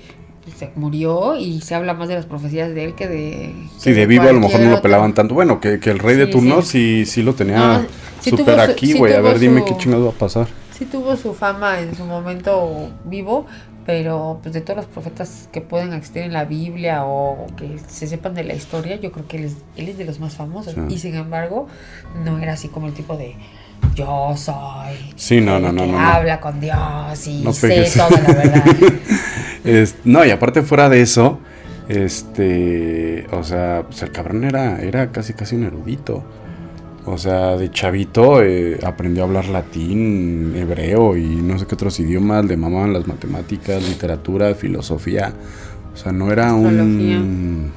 se 0.57 0.71
murió 0.75 1.35
y 1.35 1.59
se 1.61 1.75
habla 1.75 1.93
más 1.93 2.07
de 2.07 2.15
las 2.15 2.25
profecías 2.25 2.73
de 2.73 2.85
él 2.85 2.95
que 2.95 3.07
de... 3.07 3.53
Sí, 3.79 3.89
que 3.89 3.93
de 3.93 4.05
vivo 4.05 4.29
a 4.29 4.31
lo 4.31 4.39
mejor 4.39 4.61
no 4.61 4.69
lo 4.71 4.81
pelaban 4.81 5.13
tanto. 5.13 5.33
Bueno, 5.33 5.59
que, 5.59 5.79
que 5.79 5.89
el 5.89 5.99
rey 5.99 6.15
de 6.15 6.27
turno 6.27 6.61
sí. 6.61 7.05
sí, 7.05 7.11
sí 7.11 7.23
lo 7.23 7.33
tenía 7.35 7.57
No, 7.57 7.85
sí 8.21 8.29
súper 8.29 8.45
tuvo 8.55 8.65
su- 8.65 8.71
aquí, 8.71 8.93
güey. 8.93 9.13
a 9.13 9.21
ver, 9.21 9.39
dime 9.39 9.65
qué 9.65 9.75
chingado 9.77 10.05
va 10.05 10.11
a 10.11 10.13
pasar. 10.13 10.47
Sí 10.77 10.85
tuvo 10.85 11.17
su 11.17 11.33
fama 11.33 11.79
en 11.81 11.95
su 11.95 12.05
momento 12.05 12.91
vivo, 13.05 13.47
pero 13.87 14.39
pues 14.43 14.53
de 14.53 14.59
todos 14.61 14.77
los 14.77 14.85
profetas 14.85 15.47
que 15.51 15.61
pueden 15.61 15.93
existir 15.93 16.21
en 16.23 16.33
la 16.33 16.43
Biblia 16.43 17.05
o 17.05 17.47
que 17.55 17.79
se 17.87 18.05
sepan 18.05 18.35
de 18.35 18.43
la 18.43 18.53
historia, 18.53 18.97
yo 18.97 19.11
creo 19.13 19.27
que 19.27 19.37
él 19.37 19.45
es, 19.45 19.55
él 19.77 19.87
es 19.87 19.97
de 19.97 20.03
los 20.05 20.19
más 20.19 20.35
famosos. 20.35 20.73
Sí. 20.75 20.81
Y 20.89 20.97
sin 20.99 21.15
embargo, 21.15 21.67
no 22.25 22.37
era 22.37 22.53
así 22.53 22.67
como 22.67 22.87
el 22.87 22.93
tipo 22.93 23.15
de 23.17 23.35
yo 23.95 24.33
soy 24.35 25.13
Sí, 25.15 25.39
no, 25.39 25.57
no, 25.59 25.71
no, 25.71 25.83
que 25.83 25.87
no, 25.91 25.99
no. 25.99 26.05
habla 26.05 26.39
con 26.41 26.59
Dios 26.59 27.27
y 27.27 27.41
No 27.43 27.53
sé 27.53 27.89
toda 27.95 28.09
la 28.09 28.33
verdad. 28.33 28.65
Es- 29.63 29.95
no, 30.03 30.23
y 30.25 30.31
aparte 30.31 30.61
fuera 30.63 30.89
de 30.89 31.01
eso, 31.01 31.39
este, 31.87 33.25
o 33.31 33.43
sea, 33.43 33.83
pues 33.87 34.01
el 34.01 34.11
cabrón 34.11 34.43
era, 34.43 34.81
era 34.81 35.11
casi 35.11 35.33
casi 35.33 35.55
un 35.55 35.63
erudito. 35.63 36.23
O 37.09 37.17
sea, 37.17 37.55
de 37.55 37.71
chavito 37.71 38.43
eh, 38.43 38.79
aprendió 38.83 39.23
a 39.23 39.27
hablar 39.27 39.47
latín, 39.47 40.53
hebreo 40.55 41.15
y 41.15 41.25
no 41.37 41.57
sé 41.57 41.65
qué 41.65 41.75
otros 41.75 41.99
idiomas, 42.01 42.43
le 42.45 42.57
mamaban 42.57 42.91
las 42.93 43.07
matemáticas, 43.07 43.87
literatura, 43.87 44.53
filosofía. 44.55 45.33
O 45.93 45.97
sea, 45.97 46.11
no 46.11 46.31
era 46.31 46.53
un... 46.53 47.71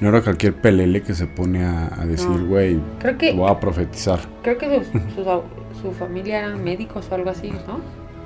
No 0.00 0.08
era 0.08 0.22
cualquier 0.22 0.54
pelele 0.54 1.02
que 1.02 1.14
se 1.14 1.26
pone 1.26 1.62
a, 1.64 1.90
a 2.00 2.06
decir, 2.06 2.28
No. 2.30 2.46
güey, 2.46 2.80
Creo 3.00 3.18
que 3.18 3.32
voy 3.34 3.50
a 3.50 3.60
profetizar. 3.60 4.18
creo 4.42 4.56
que 4.56 4.66
au- 4.66 5.42
su 5.82 5.92
familia 5.92 6.38
eran 6.38 6.64
médicos 6.64 7.06
o 7.10 7.14
algo 7.14 7.28
así, 7.30 7.50
¿no? 7.50 7.80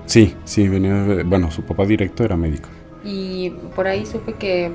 Sí, 0.07 0.35
sí, 0.45 0.69
venía, 0.69 1.23
bueno, 1.25 1.51
su 1.51 1.63
papá 1.63 1.85
directo 1.85 2.23
era 2.25 2.37
médico. 2.37 2.69
Y 3.05 3.51
por 3.75 3.87
ahí 3.89 4.07
supe 4.07 4.35
que 4.35 4.71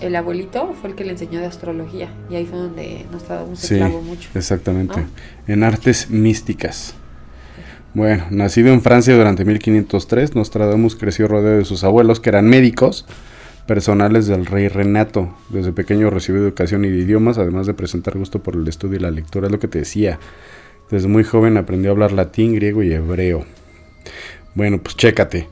el 0.00 0.16
abuelito 0.16 0.74
fue 0.80 0.90
el 0.90 0.96
que 0.96 1.04
le 1.04 1.12
enseñó 1.12 1.40
de 1.40 1.46
astrología. 1.46 2.08
Y 2.30 2.36
ahí 2.36 2.46
fue 2.46 2.58
donde 2.58 3.06
nos 3.12 3.22
se 3.58 3.78
Sí. 3.78 3.82
mucho. 3.82 4.28
Exactamente. 4.34 5.00
¿No? 5.00 5.06
En 5.46 5.62
artes 5.62 6.10
místicas. 6.10 6.94
Bueno, 7.92 8.24
nacido 8.30 8.72
en 8.72 8.82
Francia 8.82 9.16
durante 9.16 9.44
1503, 9.44 10.36
Nostradamus 10.36 10.94
creció 10.94 11.26
rodeado 11.26 11.58
de 11.58 11.64
sus 11.64 11.82
abuelos, 11.82 12.20
que 12.20 12.28
eran 12.28 12.48
médicos 12.48 13.04
personales 13.66 14.26
del 14.26 14.46
rey 14.46 14.68
Renato. 14.68 15.34
Desde 15.48 15.72
pequeño 15.72 16.08
recibió 16.08 16.40
educación 16.40 16.84
y 16.84 16.88
de 16.88 16.98
idiomas, 16.98 17.38
además 17.38 17.66
de 17.66 17.74
presentar 17.74 18.16
gusto 18.16 18.42
por 18.42 18.54
el 18.54 18.66
estudio 18.68 18.96
y 18.96 19.00
la 19.00 19.10
lectura, 19.10 19.46
es 19.46 19.52
lo 19.52 19.58
que 19.58 19.68
te 19.68 19.80
decía. 19.80 20.20
Desde 20.90 21.08
muy 21.08 21.24
joven 21.24 21.56
aprendió 21.56 21.90
a 21.90 21.94
hablar 21.94 22.12
latín, 22.12 22.54
griego 22.54 22.82
y 22.82 22.92
hebreo. 22.92 23.44
Bueno, 24.54 24.78
pues 24.78 24.96
chécate. 24.96 25.48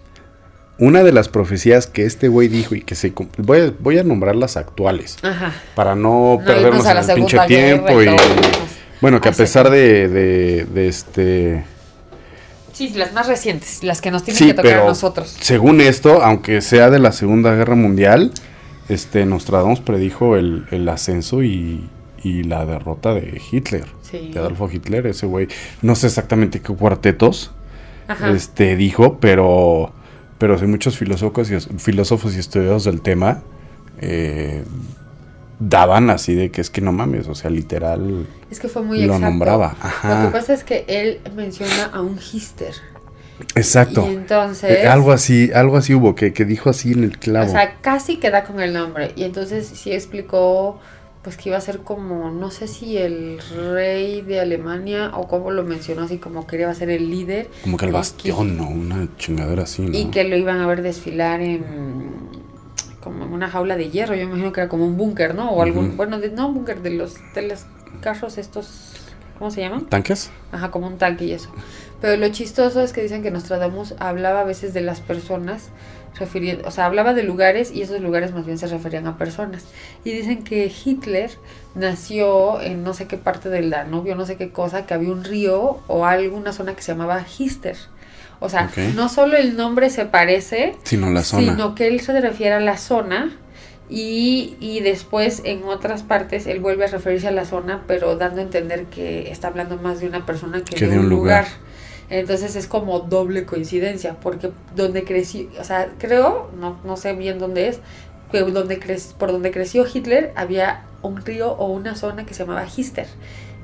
Una 0.78 1.02
de 1.02 1.12
las 1.12 1.28
profecías 1.28 1.86
que 1.88 2.04
este 2.04 2.28
güey 2.28 2.46
dijo 2.48 2.74
y 2.74 2.82
que 2.82 2.94
se... 2.94 3.12
Voy 3.38 3.60
a, 3.60 3.72
voy 3.80 3.98
a 3.98 4.04
nombrar 4.04 4.36
las 4.36 4.56
actuales. 4.56 5.16
Ajá. 5.22 5.52
Para 5.74 5.94
no, 5.96 6.38
No 6.38 6.44
perdernos 6.44 6.86
en 6.86 6.96
el 6.98 7.14
pinche 7.16 7.38
tiempo. 7.48 8.00
y 8.02 8.06
bueno, 9.00 9.20
que 9.20 9.28
a 9.28 9.30
Hace- 9.32 9.42
pesar 9.42 9.70
de, 9.70 10.08
de, 10.08 10.64
de 10.66 10.88
este... 10.88 11.64
Sí, 12.72 12.90
las 12.90 13.12
más 13.12 13.26
recientes, 13.26 13.82
las 13.82 14.00
que 14.00 14.12
nos 14.12 14.22
tienen 14.22 14.38
Sí, 14.38 14.46
que 14.46 14.54
tocar 14.54 14.70
pero 14.70 14.82
a 14.84 14.86
nosotros. 14.88 15.36
según 15.40 15.80
esto, 15.80 16.22
aunque 16.22 16.60
sea 16.60 16.90
de 16.90 17.00
la 17.00 17.10
Segunda 17.10 17.52
Guerra 17.56 17.74
Mundial, 17.74 18.30
este 18.88 19.26
Nostradamus 19.26 19.80
predijo 19.80 20.36
el, 20.36 20.64
el 20.70 20.88
ascenso 20.88 21.42
y, 21.42 21.88
y 22.22 22.44
la 22.44 22.64
derrota 22.66 23.14
de 23.14 23.42
Hitler. 23.50 23.84
Sí. 24.02 24.30
De 24.32 24.38
Adolfo 24.38 24.70
Hitler, 24.72 25.08
ese 25.08 25.26
güey. 25.26 25.48
No 25.82 25.96
sé 25.96 26.06
exactamente 26.06 26.60
qué 26.60 26.72
cuartetos 26.72 27.50
Ajá. 28.06 28.30
este, 28.30 28.76
dijo, 28.76 29.18
pero, 29.18 29.92
pero 30.38 30.58
sí 30.58 30.66
muchos 30.66 30.96
filósofos 30.96 31.50
y, 31.50 31.60
filósofos 31.78 32.36
y 32.36 32.38
estudiosos 32.38 32.84
del 32.84 33.00
tema 33.00 33.42
eh, 34.00 34.62
daban 35.58 36.10
así 36.10 36.34
de 36.34 36.50
que 36.50 36.60
es 36.60 36.70
que 36.70 36.80
no 36.80 36.92
mames, 36.92 37.26
o 37.28 37.34
sea, 37.34 37.50
literal. 37.50 38.26
Es 38.50 38.60
que 38.60 38.68
fue 38.68 38.82
muy 38.82 38.98
lo 38.98 39.14
exacto. 39.14 39.26
nombraba, 39.26 39.76
Lo 40.04 40.26
que 40.26 40.32
pasa 40.32 40.54
es 40.54 40.64
que 40.64 40.84
él 40.86 41.20
menciona 41.34 41.86
a 41.92 42.00
un 42.00 42.18
hister. 42.18 42.74
Exacto. 43.54 44.06
Y 44.08 44.14
entonces. 44.14 44.84
Eh, 44.84 44.88
algo 44.88 45.12
así, 45.12 45.50
algo 45.52 45.76
así 45.76 45.94
hubo, 45.94 46.14
que, 46.14 46.32
que 46.32 46.44
dijo 46.44 46.70
así 46.70 46.92
en 46.92 47.04
el 47.04 47.18
clavo. 47.18 47.48
O 47.48 47.52
sea, 47.52 47.76
casi 47.80 48.18
queda 48.18 48.44
con 48.44 48.60
el 48.60 48.72
nombre. 48.72 49.12
Y 49.16 49.24
entonces 49.24 49.66
sí 49.66 49.92
explicó 49.92 50.80
pues 51.22 51.36
que 51.36 51.48
iba 51.48 51.58
a 51.58 51.60
ser 51.60 51.80
como, 51.80 52.30
no 52.30 52.50
sé 52.50 52.68
si 52.68 52.96
el 52.96 53.38
rey 53.72 54.22
de 54.22 54.40
Alemania 54.40 55.10
o 55.14 55.26
cómo 55.28 55.50
lo 55.50 55.64
mencionó, 55.64 56.02
así 56.02 56.18
como 56.18 56.46
que 56.46 56.60
iba 56.60 56.70
a 56.70 56.74
ser 56.74 56.90
el 56.90 57.10
líder. 57.10 57.48
Como 57.62 57.76
que 57.76 57.86
el 57.86 57.90
que- 57.90 57.96
bastión, 57.96 58.56
¿no? 58.56 58.68
Una 58.68 59.08
chingadera 59.18 59.64
así, 59.64 59.82
¿no? 59.82 59.96
Y 59.96 60.06
que 60.06 60.24
lo 60.24 60.36
iban 60.36 60.60
a 60.60 60.66
ver 60.66 60.82
desfilar 60.82 61.40
en 61.40 61.64
como 63.00 63.24
en 63.24 63.32
una 63.32 63.48
jaula 63.48 63.76
de 63.76 63.90
hierro, 63.90 64.14
yo 64.14 64.22
imagino 64.22 64.52
que 64.52 64.60
era 64.60 64.68
como 64.68 64.84
un 64.84 64.96
búnker, 64.96 65.34
¿no? 65.34 65.50
O 65.50 65.62
algún, 65.62 65.96
bueno, 65.96 66.18
de, 66.18 66.30
no 66.30 66.48
un 66.48 66.54
búnker, 66.54 66.82
de 66.82 66.90
los, 66.90 67.14
de 67.34 67.42
los 67.42 67.60
carros 68.00 68.38
estos, 68.38 68.92
¿cómo 69.38 69.50
se 69.50 69.60
llaman? 69.60 69.86
¿Tanques? 69.86 70.30
Ajá, 70.52 70.70
como 70.70 70.88
un 70.88 70.98
tanque 70.98 71.24
y 71.24 71.32
eso. 71.32 71.48
Pero 72.00 72.16
lo 72.16 72.28
chistoso 72.30 72.80
es 72.82 72.92
que 72.92 73.00
dicen 73.02 73.22
que 73.22 73.30
Nostradamus 73.30 73.94
hablaba 73.98 74.40
a 74.40 74.44
veces 74.44 74.74
de 74.74 74.80
las 74.82 75.00
personas, 75.00 75.68
refiriendo, 76.18 76.66
o 76.66 76.70
sea, 76.70 76.86
hablaba 76.86 77.14
de 77.14 77.22
lugares 77.22 77.70
y 77.72 77.82
esos 77.82 78.00
lugares 78.00 78.32
más 78.32 78.46
bien 78.46 78.58
se 78.58 78.66
referían 78.66 79.06
a 79.06 79.18
personas. 79.18 79.64
Y 80.04 80.12
dicen 80.12 80.44
que 80.44 80.72
Hitler 80.84 81.30
nació 81.74 82.60
en 82.60 82.82
no 82.84 82.94
sé 82.94 83.06
qué 83.06 83.16
parte 83.16 83.48
del 83.48 83.70
Danubio, 83.70 84.14
no 84.14 84.26
sé 84.26 84.36
qué 84.36 84.50
cosa, 84.50 84.86
que 84.86 84.94
había 84.94 85.10
un 85.10 85.24
río 85.24 85.80
o 85.86 86.06
alguna 86.06 86.52
zona 86.52 86.74
que 86.74 86.82
se 86.82 86.92
llamaba 86.92 87.24
Hister. 87.38 87.76
O 88.40 88.48
sea, 88.48 88.70
no 88.94 89.08
solo 89.08 89.36
el 89.36 89.56
nombre 89.56 89.90
se 89.90 90.04
parece, 90.04 90.76
Sino 90.84 91.10
la 91.10 91.24
zona. 91.24 91.52
sino 91.52 91.74
que 91.74 91.88
él 91.88 92.00
se 92.00 92.20
refiere 92.20 92.54
a 92.54 92.60
la 92.60 92.76
zona 92.76 93.32
y, 93.90 94.56
y 94.60 94.80
después 94.80 95.42
en 95.44 95.64
otras 95.64 96.02
partes 96.02 96.46
él 96.46 96.60
vuelve 96.60 96.84
a 96.84 96.88
referirse 96.88 97.28
a 97.28 97.32
la 97.32 97.44
zona, 97.44 97.82
pero 97.86 98.16
dando 98.16 98.40
a 98.40 98.44
entender 98.44 98.84
que 98.84 99.30
está 99.30 99.48
hablando 99.48 99.76
más 99.76 100.00
de 100.00 100.06
una 100.06 100.24
persona 100.24 100.62
que, 100.62 100.86
de, 100.86 100.98
un 100.98 101.08
lugar. 101.08 101.46
Entonces 102.10 102.56
es 102.56 102.66
como 102.66 103.00
doble 103.00 103.44
coincidencia, 103.44 104.16
porque 104.20 104.50
donde 104.74 105.04
creció, 105.04 105.48
o 105.60 105.64
sea, 105.64 105.88
creo, 105.98 106.50
no, 106.58 106.78
no 106.84 106.96
sé 106.96 107.12
bien 107.12 107.38
dónde 107.38 107.68
es, 107.68 107.80
donde 108.32 108.80
cre- 108.80 109.12
por 109.18 109.32
donde 109.32 109.50
creció 109.50 109.84
Hitler 109.92 110.32
había 110.36 110.84
un 111.02 111.24
río 111.24 111.52
o 111.52 111.66
una 111.72 111.94
zona 111.96 112.24
que 112.26 112.34
se 112.34 112.44
llamaba 112.44 112.66
Hister. 112.74 113.06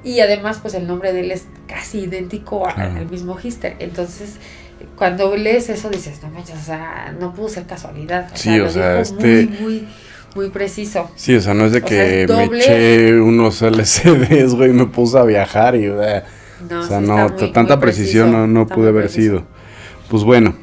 Y 0.04 0.20
además, 0.20 0.58
pues 0.60 0.74
el 0.74 0.86
nombre 0.86 1.12
de 1.14 1.20
él 1.20 1.30
es 1.30 1.46
casi 1.66 2.00
idéntico 2.00 2.62
Claro. 2.74 2.96
al 2.98 3.06
mismo 3.10 3.38
Hister. 3.42 3.76
Entonces, 3.78 4.34
cuando 4.96 5.34
lees 5.36 5.70
eso 5.70 5.88
dices, 5.88 6.22
no 6.22 6.28
manches, 6.28 6.56
o 6.60 6.64
sea, 6.64 7.14
no 7.18 7.32
pudo 7.32 7.48
ser 7.48 7.64
casualidad. 7.64 8.28
Sí, 8.34 8.58
lo 8.58 8.66
o 8.66 8.68
sea, 8.70 9.00
este- 9.00 9.46
Muy, 9.46 9.58
muy, 9.60 9.88
muy 10.34 10.50
preciso. 10.50 11.10
Sí, 11.16 11.34
o 11.34 11.40
sea, 11.40 11.54
no 11.54 11.64
es 11.64 11.72
de 11.72 11.78
O 11.78 11.84
que 11.84 12.26
sea, 12.28 12.42
es 12.44 12.50
me 12.50 12.58
eché 12.58 13.20
unos 13.20 13.62
LCDs, 13.62 14.54
güey, 14.54 14.70
y 14.70 14.72
me 14.74 14.84
puse 14.86 15.18
a 15.18 15.22
viajar 15.22 15.74
y, 15.76 15.86
eh, 15.86 16.22
No, 16.70 16.80
o 16.80 16.82
sea, 16.86 17.00
sí 17.00 17.06
no, 17.06 17.28
muy- 17.28 17.52
tanta 17.52 17.76
muy 17.76 17.82
precisión 17.82 18.30
preciso, 18.30 18.46
no, 18.46 18.46
no 18.46 18.66
pude 18.66 18.88
haber 18.88 19.04
preciso. 19.04 19.20
sido. 19.38 19.46
Pues 20.08 20.22
bueno, 20.24 20.54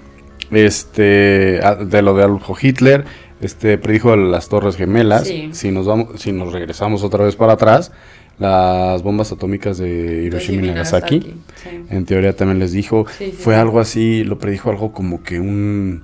este, 0.51 1.59
de 1.85 2.01
lo 2.01 2.13
de 2.15 2.23
Adolfo 2.23 2.55
Hitler, 2.59 3.05
este, 3.41 3.77
predijo 3.77 4.15
las 4.15 4.49
Torres 4.49 4.75
Gemelas. 4.75 5.27
Sí. 5.27 5.49
Si 5.53 5.71
nos 5.71 5.87
vamos, 5.87 6.19
si 6.21 6.31
nos 6.31 6.53
regresamos 6.53 7.03
otra 7.03 7.23
vez 7.25 7.35
para 7.35 7.53
atrás, 7.53 7.91
las 8.39 9.01
bombas 9.03 9.31
atómicas 9.31 9.77
de 9.77 10.23
Hiroshima 10.25 10.63
y 10.63 10.67
Nagasaki. 10.67 11.19
sí. 11.55 11.85
En 11.89 12.05
teoría 12.05 12.35
también 12.35 12.59
les 12.59 12.71
dijo, 12.71 13.05
Sí, 13.17 13.31
fue 13.37 13.55
algo 13.55 13.79
así, 13.79 14.23
lo 14.23 14.37
predijo 14.39 14.69
algo 14.69 14.91
como 14.93 15.23
que 15.23 15.39
un, 15.39 16.03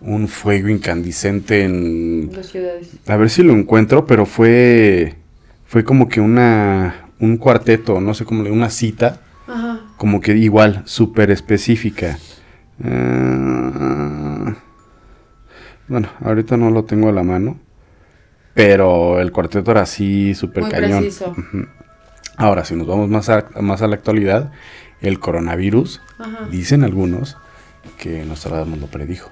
un 0.00 0.28
fuego 0.28 0.68
incandescente 0.68 1.64
en... 1.64 2.30
Ciudades. 2.42 2.88
A 3.06 3.16
ver 3.16 3.30
si 3.30 3.42
lo 3.42 3.52
encuentro, 3.54 4.06
pero 4.06 4.26
fue, 4.26 5.14
fue 5.66 5.84
como 5.84 6.08
que 6.08 6.20
una, 6.20 7.06
un 7.20 7.36
cuarteto, 7.36 8.00
no 8.00 8.14
sé 8.14 8.24
cómo, 8.24 8.42
una 8.50 8.70
cita, 8.70 9.20
Ajá. 9.46 9.80
como 9.96 10.20
que 10.20 10.36
igual, 10.36 10.82
súper 10.86 11.30
específica. 11.30 12.18
Ah, 12.82 14.54
bueno, 15.88 16.08
ahorita 16.20 16.56
no 16.56 16.70
lo 16.70 16.84
tengo 16.84 17.08
a 17.08 17.12
la 17.12 17.22
mano, 17.22 17.58
pero 18.54 19.20
el 19.20 19.32
cuarteto 19.32 19.70
era 19.70 19.82
así, 19.82 20.34
súper 20.34 20.68
cañón. 20.68 21.00
preciso. 21.00 21.34
Ahora, 22.36 22.64
si 22.64 22.74
nos 22.74 22.86
vamos 22.86 23.08
más 23.08 23.28
a, 23.28 23.44
más 23.60 23.82
a 23.82 23.86
la 23.86 23.94
actualidad, 23.96 24.50
el 25.00 25.20
coronavirus, 25.20 26.00
Ajá. 26.18 26.48
dicen 26.50 26.82
algunos 26.84 27.36
que 27.98 28.24
Nostradamus 28.24 28.78
lo 28.80 28.86
predijo. 28.86 29.30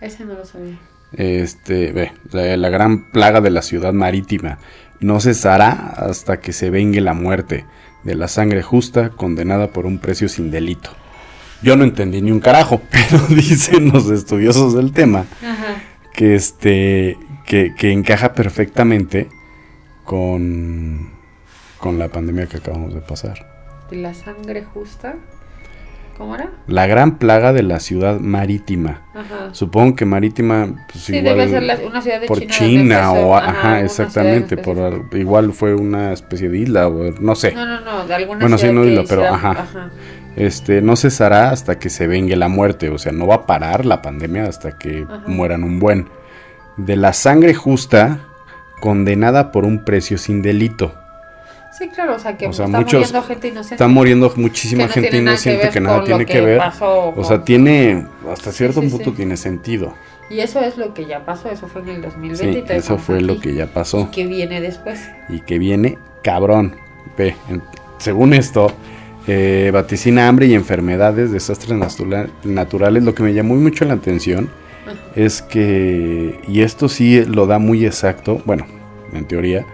Ese 0.00 0.24
no 0.24 0.34
lo 0.34 0.44
sabía. 0.44 0.78
Este, 1.12 1.92
ve, 1.92 2.12
la, 2.32 2.56
la 2.56 2.68
gran 2.70 3.10
plaga 3.10 3.40
de 3.40 3.50
la 3.50 3.62
ciudad 3.62 3.92
marítima 3.92 4.58
no 5.00 5.20
cesará 5.20 5.70
hasta 5.96 6.40
que 6.40 6.52
se 6.52 6.70
vengue 6.70 7.00
la 7.00 7.14
muerte 7.14 7.66
de 8.04 8.14
la 8.14 8.28
sangre 8.28 8.62
justa 8.62 9.10
condenada 9.10 9.68
por 9.68 9.86
un 9.86 9.98
precio 9.98 10.28
sin 10.28 10.50
delito. 10.50 10.90
Yo 11.62 11.76
no 11.76 11.84
entendí 11.84 12.22
ni 12.22 12.30
un 12.32 12.40
carajo, 12.40 12.80
pero 12.90 13.18
dicen 13.28 13.90
los 13.92 14.10
estudiosos 14.10 14.74
del 14.74 14.92
tema 14.92 15.26
Ajá. 15.42 15.82
que 16.12 16.34
este 16.34 17.18
que, 17.46 17.74
que 17.76 17.92
encaja 17.92 18.32
perfectamente 18.32 19.28
con 20.04 21.10
con 21.78 21.98
la 21.98 22.08
pandemia 22.08 22.46
que 22.46 22.58
acabamos 22.58 22.94
de 22.94 23.00
pasar. 23.00 23.46
De 23.90 23.96
la 23.96 24.14
sangre 24.14 24.64
justa. 24.64 25.16
¿Cómo 26.20 26.34
era? 26.34 26.50
La 26.66 26.86
gran 26.86 27.16
plaga 27.16 27.54
de 27.54 27.62
la 27.62 27.80
ciudad 27.80 28.20
marítima. 28.20 29.00
Ajá. 29.14 29.48
Supongo 29.52 29.96
que 29.96 30.04
marítima 30.04 30.68
pues 30.92 31.02
Sí, 31.04 31.16
igual 31.16 31.38
debe 31.38 31.48
ser 31.50 31.62
la- 31.62 31.78
una 31.78 32.02
ciudad 32.02 32.20
de 32.20 32.26
por 32.26 32.46
China. 32.46 33.12
O 33.12 33.34
Ajá, 33.34 33.48
ajá, 33.50 33.80
exactamente, 33.80 34.58
por 34.58 35.06
igual 35.12 35.54
fue 35.54 35.74
una 35.74 36.12
especie 36.12 36.50
de 36.50 36.58
isla 36.58 36.88
o 36.88 37.10
no 37.18 37.34
sé. 37.34 37.52
No, 37.52 37.64
no, 37.64 37.80
no, 37.80 38.06
de 38.06 38.14
alguna 38.14 38.40
Bueno, 38.40 38.58
sí, 38.58 38.70
no 38.70 38.84
isla, 38.84 39.04
pero 39.08 39.22
hicieron- 39.22 39.34
ajá. 39.34 39.90
Este 40.36 40.82
no 40.82 40.94
cesará 40.96 41.52
hasta 41.52 41.78
que 41.78 41.88
se 41.88 42.06
vengue 42.06 42.36
la 42.36 42.48
muerte, 42.48 42.90
o 42.90 42.98
sea, 42.98 43.12
no 43.12 43.26
va 43.26 43.36
a 43.36 43.46
parar 43.46 43.86
la 43.86 44.02
pandemia 44.02 44.44
hasta 44.44 44.76
que 44.76 45.06
Ajá. 45.08 45.22
mueran 45.26 45.64
un 45.64 45.78
buen. 45.78 46.06
De 46.76 46.96
la 46.96 47.14
sangre 47.14 47.54
justa 47.54 48.20
condenada 48.82 49.52
por 49.52 49.64
un 49.64 49.86
precio 49.86 50.18
sin 50.18 50.42
delito. 50.42 50.94
Sí, 51.80 51.88
claro, 51.88 52.14
o 52.16 52.18
sea, 52.18 52.36
que 52.36 52.46
O 52.46 52.52
sea, 52.52 52.66
está 52.66 52.78
muchos- 52.78 53.00
muriendo 53.00 53.22
gente 53.22 53.48
inocente. 53.48 53.74
Está 53.74 53.88
muriendo 53.88 54.32
muchísima 54.36 54.82
que 54.82 54.88
no 54.88 54.92
gente 55.06 55.16
inocente 55.16 55.70
que 55.70 55.80
nada 55.80 56.04
tiene 56.04 56.26
que 56.26 56.40
ver. 56.42 56.58
pasó 56.58 57.08
O 57.08 57.14
con- 57.14 57.24
sea, 57.24 57.42
tiene 57.42 58.04
hasta 58.30 58.52
cierto 58.52 58.82
sí, 58.82 58.88
punto 58.88 59.10
sí. 59.10 59.16
tiene 59.16 59.36
sentido. 59.38 59.94
Y 60.28 60.40
eso 60.40 60.60
es 60.60 60.76
lo 60.76 60.92
que 60.92 61.06
ya 61.06 61.24
pasó, 61.24 61.50
eso 61.50 61.66
fue 61.68 61.80
en 61.80 61.88
el 61.88 62.02
2020. 62.02 62.36
Sí, 62.36 62.50
y 62.50 62.52
todavía 62.60 62.76
eso 62.76 62.80
estamos 62.80 63.02
fue 63.02 63.20
lo 63.22 63.40
que 63.40 63.54
ya 63.54 63.66
pasó. 63.66 64.00
¿Y 64.02 64.14
qué 64.14 64.26
viene 64.26 64.60
después? 64.60 65.00
y 65.30 65.40
que 65.40 65.58
viene 65.58 65.96
cabrón. 66.22 66.76
Ve, 67.16 67.34
en- 67.48 67.62
según 67.96 68.34
esto, 68.34 68.70
eh, 69.26 69.70
vaticina 69.72 70.28
hambre 70.28 70.46
y 70.46 70.54
enfermedades, 70.54 71.32
desastres 71.32 71.78
natura- 71.78 72.28
naturales. 72.44 73.02
Lo 73.04 73.14
que 73.14 73.22
me 73.22 73.32
llamó 73.32 73.54
mucho 73.56 73.86
la 73.86 73.94
atención 73.94 74.50
Ajá. 74.86 74.96
es 75.16 75.40
que, 75.40 76.40
y 76.46 76.60
esto 76.60 76.90
sí 76.90 77.24
lo 77.24 77.46
da 77.46 77.58
muy 77.58 77.86
exacto, 77.86 78.42
bueno, 78.44 78.66
en 79.14 79.24
teoría, 79.24 79.64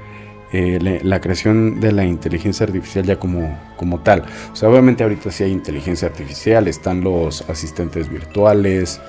eh, 0.52 0.78
le- 0.80 1.02
la 1.04 1.20
creación 1.20 1.80
de 1.80 1.92
la 1.92 2.04
inteligencia 2.04 2.64
artificial 2.66 3.04
ya 3.04 3.18
como, 3.18 3.58
como 3.76 4.00
tal. 4.00 4.24
O 4.52 4.56
sea, 4.56 4.68
obviamente 4.68 5.02
ahorita 5.02 5.30
sí 5.30 5.44
hay 5.44 5.52
inteligencia 5.52 6.08
artificial, 6.08 6.68
están 6.68 7.02
los 7.02 7.48
asistentes 7.50 8.08
virtuales 8.08 9.00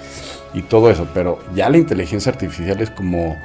y 0.54 0.62
todo 0.64 0.90
eso, 0.90 1.08
pero 1.14 1.40
ya 1.56 1.70
la 1.70 1.78
inteligencia 1.78 2.32
artificial 2.32 2.82
es 2.82 2.90
como 2.90 3.36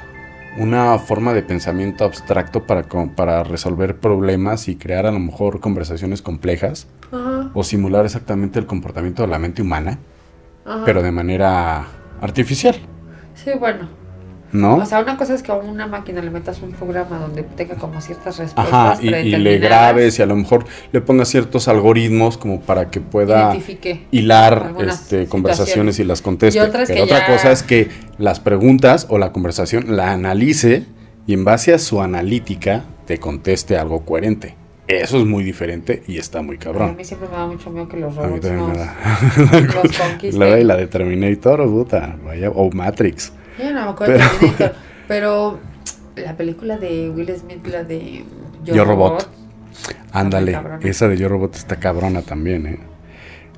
una 0.57 0.99
forma 0.99 1.33
de 1.33 1.41
pensamiento 1.41 2.05
abstracto 2.05 2.63
para, 2.67 2.83
para 3.15 3.43
resolver 3.43 3.97
problemas 3.99 4.67
y 4.67 4.75
crear 4.75 5.05
a 5.07 5.11
lo 5.11 5.19
mejor 5.19 5.59
conversaciones 5.59 6.21
complejas. 6.21 6.87
Ajá. 7.11 7.51
o 7.53 7.63
simular 7.63 8.05
exactamente 8.05 8.57
el 8.57 8.65
comportamiento 8.65 9.21
de 9.21 9.27
la 9.27 9.37
mente 9.37 9.61
humana, 9.61 9.99
pero 10.85 11.03
de 11.03 11.11
manera 11.11 11.85
artificial, 12.21 12.75
Sí, 13.35 13.51
bueno. 13.59 13.87
¿No? 14.53 14.75
O 14.77 14.85
sea, 14.85 15.01
una 15.01 15.17
cosa 15.17 15.33
es 15.33 15.43
que 15.43 15.51
a 15.51 15.55
una 15.55 15.87
máquina 15.87 16.21
le 16.21 16.29
metas 16.29 16.61
un 16.61 16.71
programa 16.71 17.17
donde 17.19 17.43
tenga 17.43 17.75
como 17.75 17.99
ciertas 17.99 18.37
respuestas 18.37 18.73
Ajá, 18.73 18.97
y, 19.01 19.07
y 19.09 19.35
le 19.35 19.57
grabes 19.57 20.19
y 20.19 20.21
a 20.21 20.25
lo 20.25 20.35
mejor 20.35 20.65
le 20.91 21.01
pongas 21.01 21.27
ciertos 21.27 21.67
algoritmos 21.67 22.37
como 22.37 22.61
para 22.61 22.89
que 22.89 23.01
pueda 23.01 23.49
identifique 23.51 24.05
hilar 24.11 24.75
este, 24.79 25.25
conversaciones 25.27 25.99
y 25.99 26.03
las 26.03 26.21
conteste. 26.21 26.59
Y 26.59 26.71
Pero 26.87 27.03
otra 27.03 27.19
ya- 27.19 27.27
cosa 27.33 27.51
es 27.51 27.63
que 27.63 27.89
las 28.17 28.39
preguntas 28.39 29.07
o 29.09 29.17
la 29.17 29.31
conversación 29.33 29.95
la 29.97 30.11
analice 30.13 30.85
y 31.27 31.33
en 31.33 31.43
base 31.43 31.73
a 31.73 31.79
su 31.79 32.01
analítica 32.01 32.83
te 33.07 33.17
conteste 33.17 33.77
algo 33.77 34.05
coherente. 34.05 34.55
Eso 34.87 35.17
es 35.17 35.25
muy 35.25 35.43
diferente 35.45 36.03
y 36.07 36.17
está 36.17 36.41
muy 36.41 36.57
A 36.57 36.59
cabrón. 36.59 36.95
mí 36.97 37.05
siempre 37.05 37.29
me 37.29 37.37
da 37.37 37.47
mucho 37.47 37.69
miedo 37.69 37.87
que 37.87 37.97
los 37.97 38.17
A 38.17 38.21
mí 38.27 38.27
robots 38.27 38.41
también 38.41 38.67
me 38.67 38.77
nos, 38.77 38.77
da. 38.77 39.61
nos 39.85 39.97
conquisten. 39.97 40.67
La 40.67 40.75
de 40.75 40.87
Terminator, 40.87 41.65
puta, 41.65 42.17
vaya, 42.23 42.49
o 42.49 42.69
Matrix. 42.71 43.31
Yo 43.57 43.71
no 43.73 43.85
me 43.85 43.91
acuerdo 43.91 44.15
Pero- 44.15 44.23
de 44.23 44.29
Terminator, 44.39 44.75
pero 45.07 45.59
la 46.15 46.37
película 46.37 46.77
de 46.77 47.09
Will 47.09 47.33
Smith, 47.35 47.65
la 47.67 47.83
de 47.83 48.23
Yo, 48.63 48.85
Robot. 48.85 49.29
Ándale, 50.11 50.57
esa 50.81 51.07
de 51.07 51.17
Yo 51.17 51.27
Robot 51.27 51.55
está 51.55 51.77
cabrona 51.77 52.21
también, 52.21 52.67
¿eh? 52.67 52.79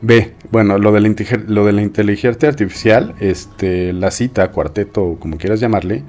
Ve, 0.01 0.33
bueno, 0.51 0.77
lo 0.77 0.91
de 0.91 1.01
la, 1.01 1.09
lo 1.47 1.65
de 1.65 1.71
la 1.73 1.81
inteligencia 1.81 2.49
artificial, 2.49 3.15
este, 3.19 3.93
la 3.93 4.11
cita, 4.11 4.51
cuarteto, 4.51 5.17
como 5.19 5.37
quieras 5.37 5.59
llamarle, 5.59 6.03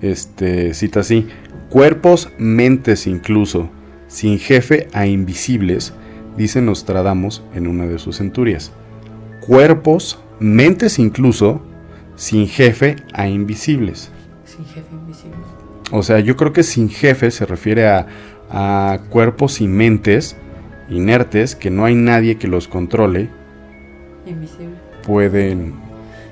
este, 0.00 0.74
cita 0.74 1.00
así, 1.00 1.26
cuerpos, 1.70 2.30
mentes 2.38 3.06
incluso, 3.06 3.70
sin 4.06 4.38
jefe 4.38 4.88
a 4.92 5.06
invisibles, 5.06 5.94
dice 6.36 6.60
Nostradamus 6.60 7.42
en 7.54 7.66
una 7.66 7.86
de 7.86 7.98
sus 7.98 8.18
centurias. 8.18 8.72
Cuerpos, 9.40 10.20
mentes 10.38 10.98
incluso, 10.98 11.62
sin 12.22 12.46
jefe 12.46 12.94
a 13.14 13.26
invisibles. 13.26 14.12
Sin 14.44 14.64
jefe 14.64 14.86
invisible. 14.92 15.38
O 15.90 16.04
sea, 16.04 16.20
yo 16.20 16.36
creo 16.36 16.52
que 16.52 16.62
sin 16.62 16.88
jefe 16.88 17.32
se 17.32 17.44
refiere 17.46 17.88
a, 17.88 18.06
a 18.48 19.00
cuerpos 19.10 19.60
y 19.60 19.66
mentes 19.66 20.36
inertes 20.88 21.56
que 21.56 21.70
no 21.70 21.84
hay 21.84 21.96
nadie 21.96 22.36
que 22.36 22.46
los 22.46 22.68
controle, 22.68 23.28
Invisible. 24.24 24.76
pueden... 25.04 25.74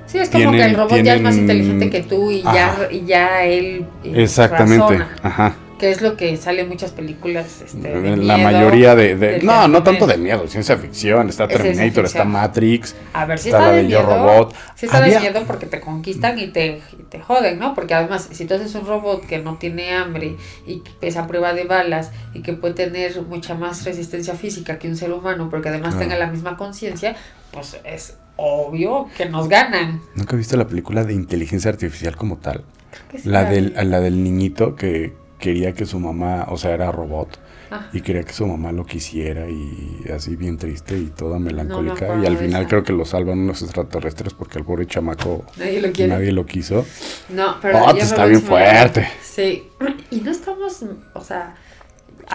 Sí, 0.05 0.19
es 0.19 0.29
como 0.29 0.51
que 0.51 0.63
el 0.63 0.75
robot 0.75 1.01
ya 1.01 1.15
es 1.15 1.21
más 1.21 1.35
inteligente 1.35 1.89
que 1.89 2.03
tú 2.03 2.31
y 2.31 2.41
Ajá. 2.45 2.53
ya, 2.53 2.91
y 2.91 3.05
ya 3.05 3.43
él 3.43 3.85
eh, 4.05 4.13
Exactamente, 4.23 4.97
razona, 4.97 5.09
ajá. 5.23 5.55
Que 5.81 5.91
es 5.91 6.01
lo 6.01 6.15
que 6.15 6.37
sale 6.37 6.61
en 6.61 6.69
muchas 6.69 6.91
películas. 6.91 7.61
Este, 7.61 7.89
de 7.89 8.15
la 8.17 8.37
miedo, 8.37 8.51
mayoría 8.51 8.95
de... 8.95 9.15
de- 9.17 9.31
de 9.39 9.41
no, 9.41 9.67
no 9.67 9.81
tanto 9.83 10.05
de 10.07 10.15
miedo, 10.17 10.47
ciencia 10.47 10.77
ficción, 10.77 11.27
está 11.27 11.45
Es 11.45 11.49
Terminator, 11.57 12.05
está. 12.05 12.23
Matrix, 12.23 12.95
A 13.13 13.25
ver 13.25 13.39
si 13.39 13.49
está 13.49 13.57
está, 13.59 13.71
la 13.71 13.77
de 13.81 13.87
Yo. 13.89 14.03
Robot. 14.03 14.55
Sí 14.75 14.85
está 14.85 14.99
Había- 14.99 15.15
de 15.15 15.19
miedo 15.31 15.43
porque 15.47 15.65
te 15.65 15.81
conquistan 15.81 16.37
y 16.39 16.47
te, 16.47 16.81
y 16.97 17.03
te 17.09 17.19
joden, 17.19 17.57
¿no? 17.59 17.73
Porque 17.73 17.95
además, 17.95 18.29
si 18.31 18.45
tú 18.45 18.53
haces 18.53 18.73
un 18.75 18.85
robot 18.85 19.25
que 19.25 19.39
no 19.39 19.55
tiene 19.57 19.91
hambre 19.93 20.37
y 20.67 20.79
que 20.81 20.91
pesa 20.99 21.21
a 21.23 21.27
prueba 21.27 21.53
de 21.53 21.63
balas 21.65 22.11
y 22.33 22.41
que 22.43 22.53
puede 22.53 22.75
tener 22.75 23.21
mucha 23.23 23.55
más 23.55 23.83
resistencia 23.83 24.35
física 24.35 24.77
que 24.77 24.87
un 24.87 24.95
ser 24.95 25.11
humano, 25.11 25.49
porque 25.49 25.69
además 25.69 25.97
tenga 25.97 26.15
la 26.15 26.27
misma 26.27 26.55
conciencia, 26.57 27.15
pues 27.51 27.77
es 27.83 28.17
obvio 28.37 29.07
que 29.17 29.25
nos 29.25 29.49
ganan. 29.49 29.99
¿Nunca 30.15 30.35
viste 30.35 30.55
la 30.57 30.67
película 30.67 31.03
de 31.03 31.13
inteligencia 31.13 31.71
artificial 31.71 32.15
como 32.15 32.37
tal? 32.37 32.63
Creo 32.91 33.03
que 33.09 33.19
sí 33.19 33.29
La 33.29 33.45
del, 33.45 33.73
la 33.75 33.99
del 33.99 34.23
niñito 34.23 34.75
que 34.75 35.19
quería 35.41 35.73
que 35.73 35.85
su 35.85 35.99
mamá, 35.99 36.45
o 36.49 36.55
sea, 36.57 36.71
era 36.73 36.91
robot. 36.91 37.37
Ah, 37.73 37.87
y 37.93 38.01
quería 38.01 38.23
que 38.23 38.33
su 38.33 38.45
mamá 38.45 38.73
lo 38.73 38.85
quisiera 38.85 39.49
y 39.49 40.03
así 40.13 40.35
bien 40.35 40.57
triste 40.57 40.97
y 40.97 41.05
toda 41.05 41.39
melancólica 41.39 42.17
y 42.21 42.25
al 42.25 42.35
final 42.37 42.61
esa. 42.63 42.69
creo 42.69 42.83
que 42.83 42.91
lo 42.91 43.05
salvan 43.05 43.39
unos 43.39 43.61
extraterrestres 43.61 44.33
porque 44.33 44.59
el 44.59 44.65
pobre 44.65 44.85
chamaco 44.87 45.45
nadie 45.57 45.81
lo 45.81 45.89
quiere. 45.93 46.11
nadie 46.13 46.31
lo 46.33 46.45
quiso. 46.45 46.85
No, 47.29 47.55
pero 47.61 47.79
Oh, 47.85 47.91
está 47.95 48.25
bien 48.25 48.41
fuerte. 48.41 49.07
Sí. 49.21 49.63
Y 50.11 50.19
no 50.19 50.31
estamos, 50.31 50.83
o 51.13 51.21
sea... 51.23 51.55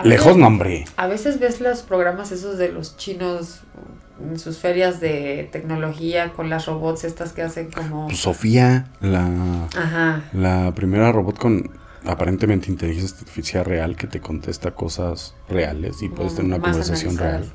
Lejos 0.04 0.26
veces- 0.28 0.38
no, 0.40 0.46
hombre. 0.46 0.84
A 0.96 1.06
veces 1.06 1.38
ves 1.38 1.60
los 1.60 1.82
programas 1.82 2.32
esos 2.32 2.56
de 2.56 2.70
los 2.72 2.96
chinos 2.96 3.60
en 4.30 4.38
sus 4.38 4.56
ferias 4.56 5.00
de 5.00 5.50
tecnología 5.52 6.32
con 6.32 6.48
las 6.48 6.64
robots 6.64 7.04
estas 7.04 7.34
que 7.34 7.42
hacen 7.42 7.70
como... 7.70 8.06
Pues 8.06 8.20
Sofía, 8.20 8.86
la, 9.02 9.66
Ajá. 9.76 10.22
la 10.32 10.72
primera 10.74 11.12
robot 11.12 11.36
con 11.38 11.70
aparentemente 12.04 12.70
inteligencia 12.70 13.16
artificial 13.18 13.64
real 13.64 13.96
que 13.96 14.06
te 14.06 14.20
contesta 14.20 14.72
cosas 14.72 15.34
reales 15.48 16.02
y 16.02 16.08
puedes 16.08 16.32
Mm, 16.32 16.36
tener 16.36 16.46
una 16.52 16.58
más 16.58 16.70
conversación 16.70 17.16
real. 17.16 17.50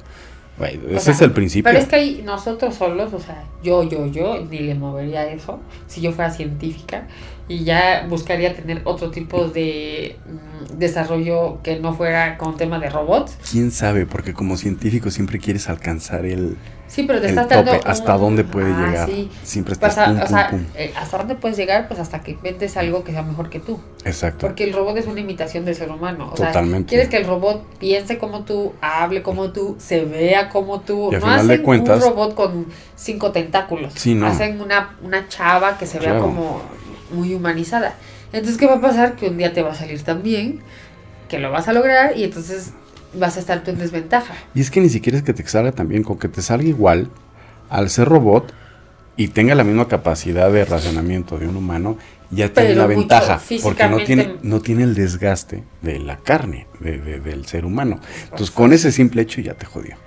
O 0.60 0.64
ese 0.64 1.00
sea, 1.00 1.14
es 1.14 1.22
el 1.22 1.32
principio. 1.32 1.64
Pero 1.72 1.80
es 1.80 1.88
que 1.88 1.96
ahí 1.96 2.22
nosotros 2.24 2.76
solos, 2.76 3.14
o 3.14 3.20
sea, 3.20 3.46
yo, 3.64 3.84
yo, 3.84 4.06
yo, 4.08 4.46
ni 4.46 4.60
le 4.60 4.76
movería 4.76 5.26
eso 5.32 5.60
si 5.88 6.02
yo 6.02 6.12
fuera 6.12 6.30
científica 6.30 7.08
y 7.48 7.64
ya 7.64 8.06
buscaría 8.10 8.56
tener 8.56 8.82
otro 8.86 9.12
tipo 9.12 9.46
de 9.48 10.18
mm, 10.26 10.78
desarrollo 10.78 11.60
que 11.64 11.80
no 11.80 11.94
fuera 11.94 12.38
con 12.38 12.58
tema 12.58 12.80
de 12.80 12.90
robots. 12.90 13.38
¿Quién 13.52 13.72
sabe? 13.72 14.06
Porque 14.06 14.34
como 14.34 14.58
científico 14.58 15.12
siempre 15.12 15.40
quieres 15.40 15.68
alcanzar 15.70 16.26
el, 16.26 16.58
Sí, 16.88 17.04
pero 17.04 17.20
te 17.22 17.28
el 17.28 17.30
estás 17.32 17.48
tope. 17.48 17.72
dando 17.72 17.88
¿Hasta 17.88 18.16
un- 18.16 18.22
dónde 18.22 18.44
puede 18.44 18.74
Ah, 18.74 18.86
llegar? 18.88 19.10
sí. 19.10 19.30
Siempre 19.44 19.76
Pues, 19.78 19.92
estás 19.92 20.10
pum, 20.10 20.20
o 20.22 20.28
sea, 20.28 20.50
pum. 20.50 20.60
eh, 20.76 20.94
¿hasta 20.98 21.18
dónde 21.20 21.36
puedes 21.36 21.58
llegar? 21.58 21.88
Pues 21.88 22.00
hasta 22.02 22.20
que 22.22 22.32
inventes 22.32 22.76
algo 22.76 23.04
que 23.06 23.14
sea 23.14 23.22
mejor 23.24 23.50
que 23.50 23.60
tú. 23.62 23.80
Exacto. 24.04 24.48
Porque 24.48 24.66
el 24.66 24.74
robot 24.74 24.98
es 24.98 25.08
una 25.08 25.22
imitación 25.22 25.64
del 25.64 25.76
ser 25.76 25.90
humano. 25.90 26.30
O 26.32 26.36
Totalmente. 26.36 26.80
sea, 26.80 26.86
quieres 26.88 27.08
que 27.08 27.16
el 27.18 27.26
robot 27.26 27.64
piense 27.80 28.18
como 28.18 28.44
tú, 28.44 28.74
hable 28.82 29.22
como 29.24 29.52
tú, 29.54 29.78
se 29.80 30.04
vea 30.04 30.50
como 30.50 30.82
tú. 30.82 31.12
Y 31.12 31.16
al 31.16 31.22
no 31.22 31.28
final 31.28 31.48
de 31.48 31.54
hacen 31.54 31.66
cuentas- 31.66 32.04
un 32.04 32.10
robot 32.10 32.36
con 32.36 32.66
cinco 32.98 33.32
tentáculos. 33.32 33.94
Sí, 33.96 34.14
no. 34.14 34.28
Hacen 34.28 34.60
una, 34.62 34.98
una 35.02 35.30
chava 35.30 35.78
que 35.78 35.86
se 35.86 35.98
vea 36.00 36.20
como 36.20 36.62
muy 37.12 37.34
humanizada. 37.34 37.96
Entonces, 38.34 38.58
¿qué 38.58 38.66
va 38.68 38.76
a 38.76 38.82
pasar? 38.82 39.16
Que 39.16 39.28
un 39.30 39.38
día 39.38 39.54
te 39.54 39.62
va 39.62 39.72
a 39.72 39.76
salir 39.76 40.02
tan 40.04 40.24
bien, 40.24 40.60
que 41.30 41.40
lo 41.40 41.52
vas 41.52 41.68
a 41.68 41.74
lograr 41.74 42.18
y 42.18 42.24
entonces 42.24 42.72
vas 43.14 43.38
a 43.38 43.40
estar 43.42 43.64
tú 43.64 43.72
en 43.72 43.78
desventaja. 43.78 44.34
Y 44.56 44.62
es 44.62 44.72
que 44.72 44.80
ni 44.82 44.90
siquiera 44.90 45.18
es 45.18 45.24
que 45.24 45.34
te 45.34 45.46
salga 45.48 45.72
también, 45.74 46.04
con 46.04 46.18
que 46.18 46.28
te 46.30 46.42
salga 46.42 46.66
igual, 46.68 47.10
al 47.70 47.90
ser 47.90 48.08
robot 48.08 48.54
y 49.18 49.28
tenga 49.30 49.54
la 49.56 49.64
misma 49.64 49.88
capacidad 49.88 50.52
de 50.52 50.64
razonamiento 50.66 51.38
de 51.38 51.48
un 51.48 51.58
humano, 51.58 51.98
ya 52.32 52.48
tiene 52.54 52.76
la 52.76 52.88
ventaja, 52.88 53.42
porque 53.62 53.88
no 53.90 53.98
tiene, 54.04 54.36
no 54.42 54.62
tiene 54.62 54.84
el 54.84 54.96
desgaste 54.96 55.66
de 55.82 56.00
la 56.00 56.16
carne, 56.18 56.68
de- 56.80 56.98
de- 57.00 57.20
del 57.20 57.46
ser 57.46 57.66
humano. 57.66 58.00
Entonces 58.24 58.52
con 58.52 58.72
ese 58.72 58.94
simple 58.94 59.22
hecho 59.24 59.42
ya 59.42 59.54
te 59.56 59.66
jodió. 59.66 59.98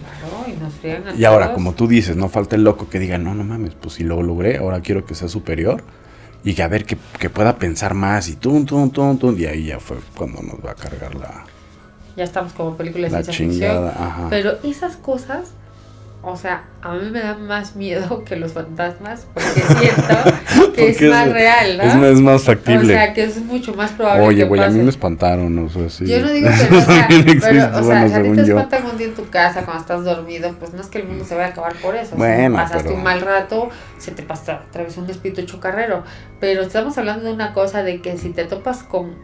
Claro, 0.00 0.44
y 0.48 0.60
nos 0.60 0.74
friegan 0.74 1.08
a 1.08 1.14
Y 1.14 1.24
ahora, 1.24 1.46
todos. 1.46 1.54
como 1.54 1.74
tú 1.74 1.86
dices, 1.86 2.16
no 2.16 2.28
falta 2.28 2.56
el 2.56 2.64
loco 2.64 2.88
que 2.88 2.98
diga, 2.98 3.16
no, 3.18 3.34
no 3.34 3.44
mames, 3.44 3.74
pues 3.80 3.94
si 3.94 4.02
lo 4.04 4.20
logré, 4.22 4.56
ahora 4.58 4.80
quiero 4.80 5.04
que 5.06 5.14
sea 5.14 5.28
superior. 5.28 5.84
Y 6.44 6.54
que 6.54 6.62
a 6.62 6.68
ver, 6.68 6.84
que, 6.84 6.96
que 7.18 7.30
pueda 7.30 7.56
pensar 7.56 7.94
más 7.94 8.28
y 8.28 8.36
tum, 8.36 8.64
tum, 8.64 8.90
tum, 8.90 9.18
tum. 9.18 9.38
Y 9.38 9.46
ahí 9.46 9.66
ya 9.66 9.80
fue 9.80 9.98
cuando 10.16 10.40
nos 10.42 10.64
va 10.64 10.72
a 10.72 10.74
cargar 10.74 11.14
la, 11.14 11.44
Ya 12.16 12.24
estamos 12.24 12.52
como 12.52 12.76
película 12.76 13.08
de 13.08 13.24
ciencia 13.24 13.32
ficción. 13.34 14.28
Pero 14.30 14.58
esas 14.62 14.96
cosas, 14.96 15.52
o 16.20 16.36
sea, 16.36 16.64
a 16.82 16.94
mí 16.94 17.10
me 17.10 17.20
dan 17.20 17.46
más 17.46 17.76
miedo 17.76 18.24
que 18.24 18.34
los 18.36 18.52
fantasmas 18.52 19.26
porque 19.32 19.50
siento 19.50 20.72
que 20.74 20.88
es 20.90 21.02
más 21.02 21.30
real, 21.32 21.78
¿no? 21.78 21.84
Es, 21.84 21.94
más- 21.94 22.04
es 22.08 22.20
más 22.20 22.42
o 22.42 22.44
factible. 22.44 22.92
sea, 22.92 23.14
que 23.14 23.22
es 23.24 23.36
mucho 23.44 23.72
más 23.74 23.92
probable 23.92 24.26
Oye, 24.26 24.44
güey, 24.44 24.60
a 24.62 24.68
mí 24.68 24.80
me 24.80 24.90
espantaron, 24.90 25.56
o 25.58 25.68
sea, 25.68 25.88
sí. 25.88 26.06
Yo 26.06 26.20
no 26.20 26.28
digo 26.30 26.48
que 26.58 26.70
no, 26.70 26.78
o 26.78 26.80
sea, 26.82 27.06
pero, 27.08 27.38
o 27.38 27.40
sea, 27.40 27.80
bueno, 27.82 28.08
si 28.08 28.14
a 28.14 28.22
ti 28.22 28.30
te 28.34 28.40
espantan 28.42 28.86
un 28.86 28.98
día 28.98 29.06
en 29.06 29.14
tu 29.14 29.28
casa 29.30 29.64
cuando 29.64 29.80
estás 29.82 30.04
dormido, 30.04 30.52
pues 30.58 30.74
no 30.74 30.80
es 30.80 30.88
que 30.88 30.98
el 30.98 31.06
mundo 31.06 31.24
se 31.24 31.34
vaya 31.36 31.46
a 31.48 31.50
acabar 31.50 31.74
por 31.74 31.94
eso. 31.94 32.16
Bueno, 32.16 32.56
si 32.56 32.62
pasaste 32.62 32.82
pero- 32.84 32.96
un 32.96 33.02
mal 33.04 33.20
rato, 33.20 33.68
se 33.98 34.10
te 34.10 34.22
pasa 34.24 34.62
otra 34.68 34.82
vez 34.82 34.96
un 34.98 35.08
espíritu 35.08 35.42
chocarrero. 35.42 36.02
Pero 36.40 36.62
estamos 36.62 36.98
hablando 36.98 37.24
de 37.26 37.32
una 37.32 37.52
cosa 37.52 37.82
de 37.84 38.00
que 38.02 38.18
si 38.18 38.30
te 38.30 38.44
topas 38.44 38.82
con 38.82 39.14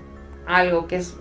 algo 0.47 0.87
que 0.87 0.97
es 0.97 1.17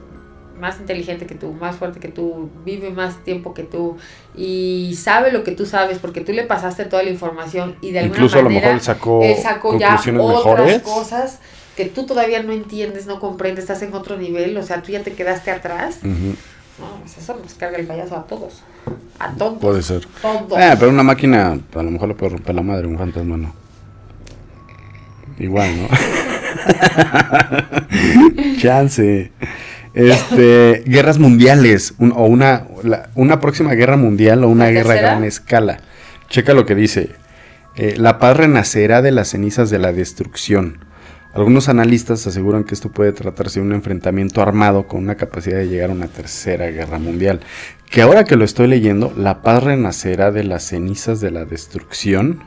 más 0.59 0.79
inteligente 0.79 1.25
que 1.25 1.35
tú, 1.35 1.51
más 1.53 1.75
fuerte 1.75 1.99
que 1.99 2.07
tú, 2.07 2.49
vive 2.65 2.91
más 2.91 3.23
tiempo 3.23 3.53
que 3.53 3.63
tú 3.63 3.97
y 4.35 4.95
sabe 4.97 5.31
lo 5.31 5.43
que 5.43 5.51
tú 5.51 5.65
sabes 5.65 5.99
porque 5.99 6.21
tú 6.21 6.31
le 6.31 6.43
pasaste 6.43 6.85
toda 6.85 7.03
la 7.03 7.09
información 7.09 7.75
y 7.81 7.91
de 7.91 7.99
alguna 7.99 8.17
Incluso 8.17 8.39
a 8.39 8.41
lo 8.43 8.49
manera 8.49 8.67
mejor 8.67 8.79
él 8.79 8.81
sacó, 8.81 9.23
él 9.23 9.35
sacó 9.37 9.77
ya 9.77 9.87
conclusiones 9.87 10.21
otras 10.21 10.45
mejores. 10.45 10.81
cosas 10.81 11.39
que 11.75 11.85
tú 11.85 12.05
todavía 12.05 12.43
no 12.43 12.53
entiendes, 12.53 13.07
no 13.07 13.19
comprendes, 13.19 13.63
estás 13.63 13.81
en 13.81 13.93
otro 13.93 14.17
nivel, 14.17 14.55
o 14.57 14.63
sea, 14.63 14.81
tú 14.81 14.91
ya 14.91 15.01
te 15.01 15.13
quedaste 15.13 15.51
atrás. 15.51 15.99
No, 16.03 16.99
pues 17.01 17.17
eso 17.17 17.35
nos 17.41 17.53
carga 17.55 17.77
el 17.77 17.87
payaso 17.87 18.15
a 18.15 18.23
todos. 18.25 18.61
A 19.19 19.31
todos. 19.31 19.59
puede 19.59 19.81
ser. 19.81 20.05
Todos. 20.21 20.59
Eh, 20.59 20.75
pero 20.77 20.91
una 20.91 21.03
máquina, 21.03 21.59
a 21.73 21.83
lo 21.83 21.91
mejor 21.91 22.09
le 22.09 22.15
puede 22.15 22.33
romper 22.33 22.55
la 22.55 22.61
madre, 22.61 22.87
un 22.87 22.97
fantasma 22.97 23.37
no. 23.37 23.53
Igual, 25.39 25.81
¿no? 25.81 25.87
Chance. 28.57 29.31
Este, 29.93 30.84
guerras 30.88 31.19
mundiales, 31.19 31.93
un- 31.97 32.13
o 32.15 32.25
una, 32.25 32.65
la- 32.84 33.10
una 33.15 33.39
próxima 33.39 33.73
guerra 33.73 33.97
mundial 33.97 34.43
o 34.43 34.49
una 34.49 34.65
¿La 34.65 34.71
guerra 34.71 34.93
a 34.93 34.97
gran 34.97 35.23
escala. 35.23 35.79
Checa 36.29 36.53
lo 36.53 36.65
que 36.65 36.75
dice. 36.75 37.10
Eh, 37.75 37.95
la 37.97 38.19
paz 38.19 38.38
renacerá 38.38 39.01
de 39.01 39.12
las 39.12 39.29
cenizas 39.29 39.69
de 39.69 39.79
la 39.79 39.91
destrucción. 39.93 40.86
Algunos 41.34 41.67
analistas 41.67 42.27
aseguran 42.27 42.63
que 42.63 42.75
esto 42.75 42.91
puede 42.91 43.12
tratarse 43.12 43.60
de 43.60 43.65
un 43.65 43.73
enfrentamiento 43.73 44.41
armado 44.43 44.88
con 44.88 44.99
una 45.01 45.15
capacidad 45.15 45.58
de 45.58 45.67
llegar 45.67 45.89
a 45.89 45.93
una 45.93 46.08
tercera 46.08 46.67
guerra 46.67 46.99
mundial. 46.99 47.39
Que 47.89 48.03
ahora 48.03 48.23
que 48.23 48.36
lo 48.36 48.45
estoy 48.45 48.67
leyendo, 48.67 49.12
la 49.17 49.41
paz 49.41 49.63
renacerá 49.63 50.32
de 50.32 50.43
las 50.43 50.63
cenizas 50.67 51.21
de 51.21 51.32
la 51.32 51.45
destrucción. 51.45 52.43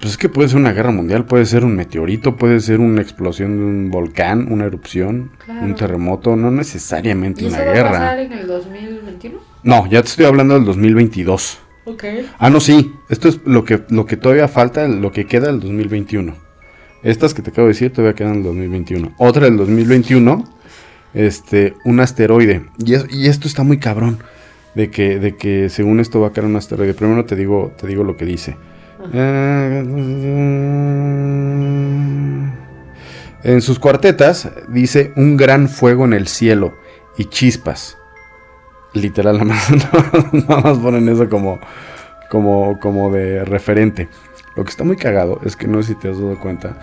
Pues 0.00 0.12
es 0.12 0.18
que 0.18 0.30
puede 0.30 0.48
ser 0.48 0.58
una 0.58 0.72
guerra 0.72 0.90
mundial, 0.92 1.26
puede 1.26 1.44
ser 1.44 1.62
un 1.64 1.76
meteorito, 1.76 2.36
puede 2.36 2.60
ser 2.60 2.80
una 2.80 3.02
explosión 3.02 3.58
de 3.58 3.64
un 3.64 3.90
volcán, 3.90 4.50
una 4.50 4.64
erupción, 4.64 5.32
Claro. 5.44 5.66
un 5.66 5.74
terremoto, 5.74 6.36
no 6.36 6.50
necesariamente 6.50 7.44
¿Y 7.44 7.48
una 7.48 7.56
eso 7.58 7.66
va 7.66 7.70
a 7.70 7.74
guerra. 7.74 7.90
pasar 7.90 8.18
en 8.20 8.32
el 8.32 8.46
2021? 8.46 9.38
No, 9.62 9.86
ya 9.90 10.00
te 10.00 10.08
estoy 10.08 10.24
hablando 10.24 10.54
del 10.54 10.64
2022. 10.64 11.58
Ok. 11.84 12.04
Ah, 12.38 12.48
no, 12.48 12.60
sí. 12.60 12.92
Esto 13.10 13.28
es 13.28 13.40
lo 13.44 13.64
que, 13.64 13.82
lo 13.90 14.06
que 14.06 14.16
todavía 14.16 14.48
falta, 14.48 14.88
lo 14.88 15.12
que 15.12 15.26
queda 15.26 15.48
del 15.48 15.60
2021. 15.60 16.34
Estas 17.02 17.34
que 17.34 17.42
te 17.42 17.50
acabo 17.50 17.66
de 17.66 17.72
decir 17.74 17.92
todavía 17.92 18.14
quedan 18.14 18.34
del 18.34 18.44
2021. 18.44 19.12
Otra 19.18 19.44
del 19.46 19.56
2021, 19.58 20.44
este, 21.12 21.74
un 21.84 22.00
asteroide. 22.00 22.62
Y, 22.78 22.94
es- 22.94 23.06
y 23.10 23.26
esto 23.26 23.48
está 23.48 23.62
muy 23.64 23.78
cabrón. 23.78 24.18
De 24.74 24.88
que, 24.88 25.18
de 25.18 25.34
que 25.36 25.68
según 25.68 25.98
esto 25.98 26.20
va 26.20 26.28
a 26.28 26.32
caer 26.32 26.46
un 26.46 26.54
asteroide. 26.56 26.94
Primero 26.94 27.24
te 27.24 27.34
digo, 27.34 27.72
te 27.78 27.86
digo 27.88 28.04
lo 28.04 28.16
que 28.16 28.24
dice. 28.24 28.56
Eh, 29.12 29.84
en 33.42 33.62
sus 33.62 33.78
cuartetas 33.78 34.50
dice 34.68 35.12
un 35.16 35.36
gran 35.36 35.68
fuego 35.68 36.04
en 36.04 36.12
el 36.12 36.28
cielo 36.28 36.74
y 37.16 37.24
chispas. 37.26 37.96
Literal, 38.92 39.38
nada 39.46 39.60
más, 40.12 40.32
nada 40.32 40.60
más 40.60 40.78
ponen 40.78 41.08
eso 41.08 41.28
como, 41.28 41.58
como, 42.28 42.78
como 42.80 43.10
de 43.10 43.44
referente. 43.44 44.08
Lo 44.56 44.64
que 44.64 44.70
está 44.70 44.84
muy 44.84 44.96
cagado 44.96 45.40
es 45.44 45.56
que 45.56 45.68
no 45.68 45.82
sé 45.82 45.94
si 45.94 45.94
te 45.94 46.10
has 46.10 46.18
dado 46.18 46.38
cuenta 46.38 46.76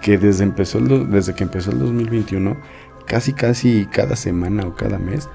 que 0.00 0.18
desde, 0.18 0.44
empezó 0.44 0.78
el 0.78 1.10
desde 1.10 1.34
que 1.34 1.44
empezó 1.44 1.70
el 1.70 1.78
2021, 1.78 2.56
casi 3.06 3.32
casi 3.32 3.86
cada 3.86 4.16
semana 4.16 4.66
o 4.66 4.74
cada 4.74 4.98
mes, 4.98 5.28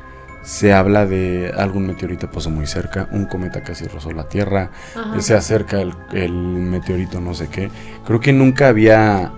se 0.44 0.74
habla 0.74 1.06
de 1.06 1.54
algún 1.58 1.86
meteorito 1.88 2.30
pasó 2.32 2.50
muy 2.50 2.66
cerca, 2.68 3.08
un 3.12 3.26
cometa 3.26 3.62
casi 3.62 3.86
rozó 3.88 4.12
la 4.12 4.28
Tierra, 4.30 4.72
Ajá. 4.96 5.22
se 5.22 5.34
acerca 5.36 5.82
el, 5.82 5.94
el 6.14 6.32
meteorito 6.34 7.20
no 7.22 7.34
sé 7.34 7.48
qué. 7.50 7.70
Creo 8.06 8.20
que 8.20 8.34
nunca 8.34 8.70
había 8.70 9.32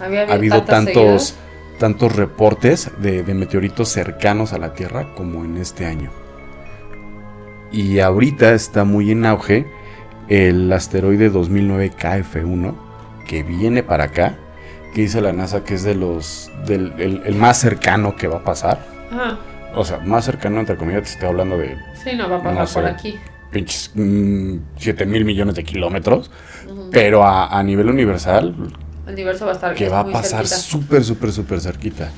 Había 0.00 0.22
ha 0.22 0.32
habido 0.32 0.62
tantos, 0.64 1.22
seguidas. 1.28 1.78
tantos 1.78 2.16
reportes 2.16 2.90
de, 2.98 3.22
de 3.22 3.34
meteoritos 3.34 3.88
cercanos 3.90 4.52
a 4.52 4.58
la 4.58 4.72
Tierra 4.74 5.14
como 5.14 5.44
en 5.44 5.56
este 5.58 5.86
año. 5.86 6.10
Y 7.72 8.00
ahorita 8.00 8.52
está 8.52 8.84
muy 8.84 9.12
en 9.12 9.26
auge 9.26 9.66
el 10.28 10.72
asteroide 10.72 11.28
2009 11.30 11.92
KF1 11.96 12.74
que 13.28 13.42
viene 13.44 13.82
para 13.84 14.04
acá, 14.04 14.38
que 14.94 15.02
dice 15.02 15.20
la 15.20 15.32
NASA 15.32 15.62
que 15.62 15.74
es 15.74 15.84
de 15.84 15.94
los 15.94 16.50
del 16.66 16.94
el, 16.98 17.22
el 17.24 17.34
más 17.36 17.58
cercano 17.58 18.16
que 18.16 18.26
va 18.26 18.38
a 18.38 18.44
pasar. 18.44 18.84
Ajá. 19.12 19.38
O 19.74 19.84
sea, 19.84 19.98
más 19.98 20.24
cercano 20.24 20.60
entre 20.60 20.76
comillas, 20.76 21.02
te 21.04 21.10
estoy 21.10 21.28
hablando 21.28 21.56
de 21.58 21.76
Sí, 22.02 22.16
no 22.16 22.28
va 22.28 22.36
a 22.36 22.42
pasar 22.42 22.58
No 22.58 22.66
sé. 22.66 22.80
por 22.80 22.88
aquí. 22.90 23.18
pinches 23.50 23.92
7 24.76 25.06
mil 25.06 25.24
millones 25.24 25.54
de 25.54 25.64
kilómetros, 25.64 26.30
pero 26.90 27.24
a, 27.24 27.58
a 27.58 27.62
nivel 27.62 27.88
universal 27.90 28.54
El 29.06 29.14
universo 29.14 29.44
va 29.46 29.52
a 29.52 29.54
estar 29.54 29.74
que 29.74 29.88
va 29.88 30.00
a 30.00 30.06
pasar 30.06 30.46
súper, 30.46 31.04
súper, 31.04 31.32
súper 31.32 31.60
cerquita. 31.60 32.10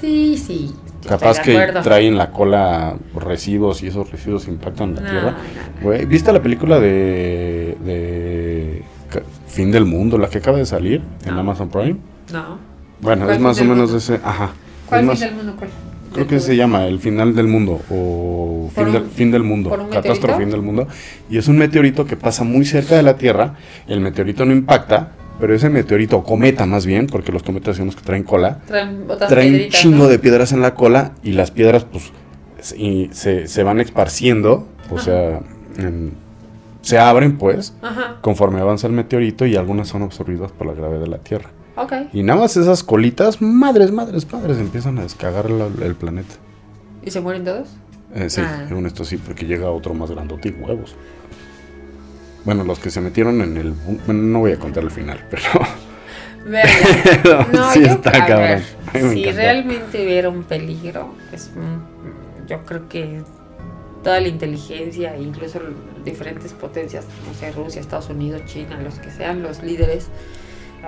Sí, 0.00 0.36
sí. 0.36 0.74
Capaz 1.08 1.40
que 1.40 1.56
traen 1.82 2.18
la 2.18 2.30
cola 2.32 2.96
residuos 3.14 3.82
y 3.82 3.86
esos 3.88 4.10
residuos 4.10 4.46
impactan 4.48 4.94
la 4.96 5.00
No, 5.00 5.10
Tierra. 5.10 5.36
no, 5.82 6.08
¿viste 6.08 6.32
la 6.32 6.42
película 6.42 6.80
de, 6.80 8.82
Fin 9.48 9.70
del 9.70 9.84
Mundo, 9.86 10.18
la 10.18 10.28
que 10.28 10.38
acaba 10.38 10.58
de 10.58 10.66
salir 10.66 11.00
en. 11.24 11.38
Amazon 11.38 11.68
Prime? 11.70 11.96
No. 12.32 12.58
Bueno, 13.00 13.24
¿Cuál 13.24 13.36
es 13.36 13.42
más 13.42 13.58
o 13.60 13.64
menos 13.64 13.78
Mundo? 13.90 13.96
ese, 13.98 14.20
ajá. 14.22 14.50
¿Cuál 14.86 15.00
Es 15.00 15.02
fin 15.02 15.08
más- 15.08 15.20
del 15.20 15.34
mundo? 15.34 15.54
¿Cuál? 15.56 15.70
Creo 16.16 16.26
que 16.28 16.40
se 16.40 16.56
llama 16.56 16.86
El 16.86 16.98
Final 16.98 17.34
del 17.34 17.46
Mundo 17.46 17.80
o 17.90 18.70
¿Por 18.74 18.84
Fin, 18.84 18.92
del, 18.92 19.04
fin 19.06 19.30
del 19.30 19.42
Mundo, 19.42 19.70
Catástrofe? 19.90 20.38
Fin 20.40 20.50
del 20.50 20.62
Mundo. 20.62 20.88
Y 21.30 21.38
es 21.38 21.48
un 21.48 21.56
meteorito 21.58 22.04
que 22.06 22.16
pasa 22.16 22.44
muy 22.44 22.64
cerca 22.64 22.96
de 22.96 23.02
la 23.02 23.16
Tierra. 23.16 23.54
El 23.86 24.00
meteorito 24.00 24.44
no 24.44 24.52
impacta, 24.52 25.12
pero 25.40 25.54
ese 25.54 25.68
meteorito, 25.70 26.16
o 26.18 26.24
cometa 26.24 26.66
más 26.66 26.86
bien, 26.86 27.06
porque 27.06 27.32
los 27.32 27.42
cometas 27.42 27.76
son 27.76 27.86
los 27.86 27.96
que 27.96 28.02
traen 28.02 28.22
cola, 28.22 28.60
Traen 28.66 29.04
traen 29.28 29.68
chingo 29.70 30.04
¿no? 30.04 30.08
de 30.08 30.18
piedras 30.18 30.52
en 30.52 30.62
la 30.62 30.74
cola 30.74 31.12
y 31.22 31.32
las 31.32 31.50
piedras 31.50 31.84
pues 31.84 32.10
se, 32.60 32.76
y 32.80 33.10
se, 33.12 33.46
se 33.46 33.62
van 33.62 33.80
esparciendo, 33.80 34.66
o 34.90 34.98
sea, 34.98 35.40
en- 35.78 36.14
se 36.80 36.98
abren 36.98 37.36
pues 37.36 37.74
Ajá. 37.82 38.16
conforme 38.20 38.60
avanza 38.60 38.86
el 38.86 38.92
meteorito 38.92 39.44
y 39.44 39.56
algunas 39.56 39.88
son 39.88 40.02
absorbidas 40.02 40.52
por 40.52 40.68
la 40.68 40.72
gravedad 40.72 41.00
de 41.00 41.08
la 41.08 41.18
Tierra. 41.18 41.50
Ok. 41.76 41.92
Y 42.12 42.22
nada 42.22 42.40
más 42.40 42.56
esas 42.56 42.82
colitas, 42.82 43.40
madres, 43.42 43.92
madres, 43.92 44.30
madres, 44.32 44.58
empiezan 44.58 44.98
a 44.98 45.02
descargar 45.02 45.50
la- 45.50 45.68
el 45.84 45.94
planeta. 45.94 46.34
¿Y 47.04 47.10
se 47.10 47.20
mueren 47.20 47.44
todos? 47.44 47.68
Eh, 48.14 48.30
sí, 48.30 48.40
Ah. 48.42 48.64
según 48.68 48.86
esto 48.86 49.04
sí, 49.04 49.16
porque 49.18 49.44
llega 49.46 49.70
otro 49.70 49.92
más 49.94 50.10
grandote 50.10 50.48
y 50.48 50.52
huevos. 50.52 50.96
Bueno, 52.44 52.64
los 52.64 52.78
que 52.78 52.90
se 52.90 53.00
metieron 53.00 53.40
en 53.42 53.56
el... 53.56 53.72
Bueno, 54.06 54.22
no 54.22 54.38
voy 54.40 54.52
a 54.52 54.58
contar 54.58 54.84
el 54.84 54.90
final, 54.90 55.26
pero... 55.30 55.42
Verga. 56.44 57.46
No, 57.52 57.72
Sí 57.72 57.80
yo, 57.80 57.86
está 57.88 58.10
a 58.10 58.26
cabrón. 58.26 58.38
ver, 58.38 58.62
A 58.86 58.96
mí 58.98 59.02
me 59.02 59.12
si 59.12 59.20
encantó. 59.20 59.36
realmente 59.40 60.04
hubiera 60.04 60.28
un 60.28 60.44
peligro, 60.44 61.14
pues 61.30 61.50
mm, 61.54 62.46
yo 62.46 62.64
creo 62.64 62.88
que 62.88 63.20
toda 64.04 64.20
la 64.20 64.28
inteligencia, 64.28 65.16
incluso 65.18 65.58
diferentes 66.04 66.52
potencias, 66.52 67.04
no 67.26 67.34
sé, 67.34 67.50
Rusia, 67.50 67.80
Estados 67.80 68.08
Unidos, 68.08 68.42
China, 68.46 68.78
los 68.80 69.00
que 69.00 69.10
sean 69.10 69.42
los 69.42 69.64
líderes, 69.64 70.06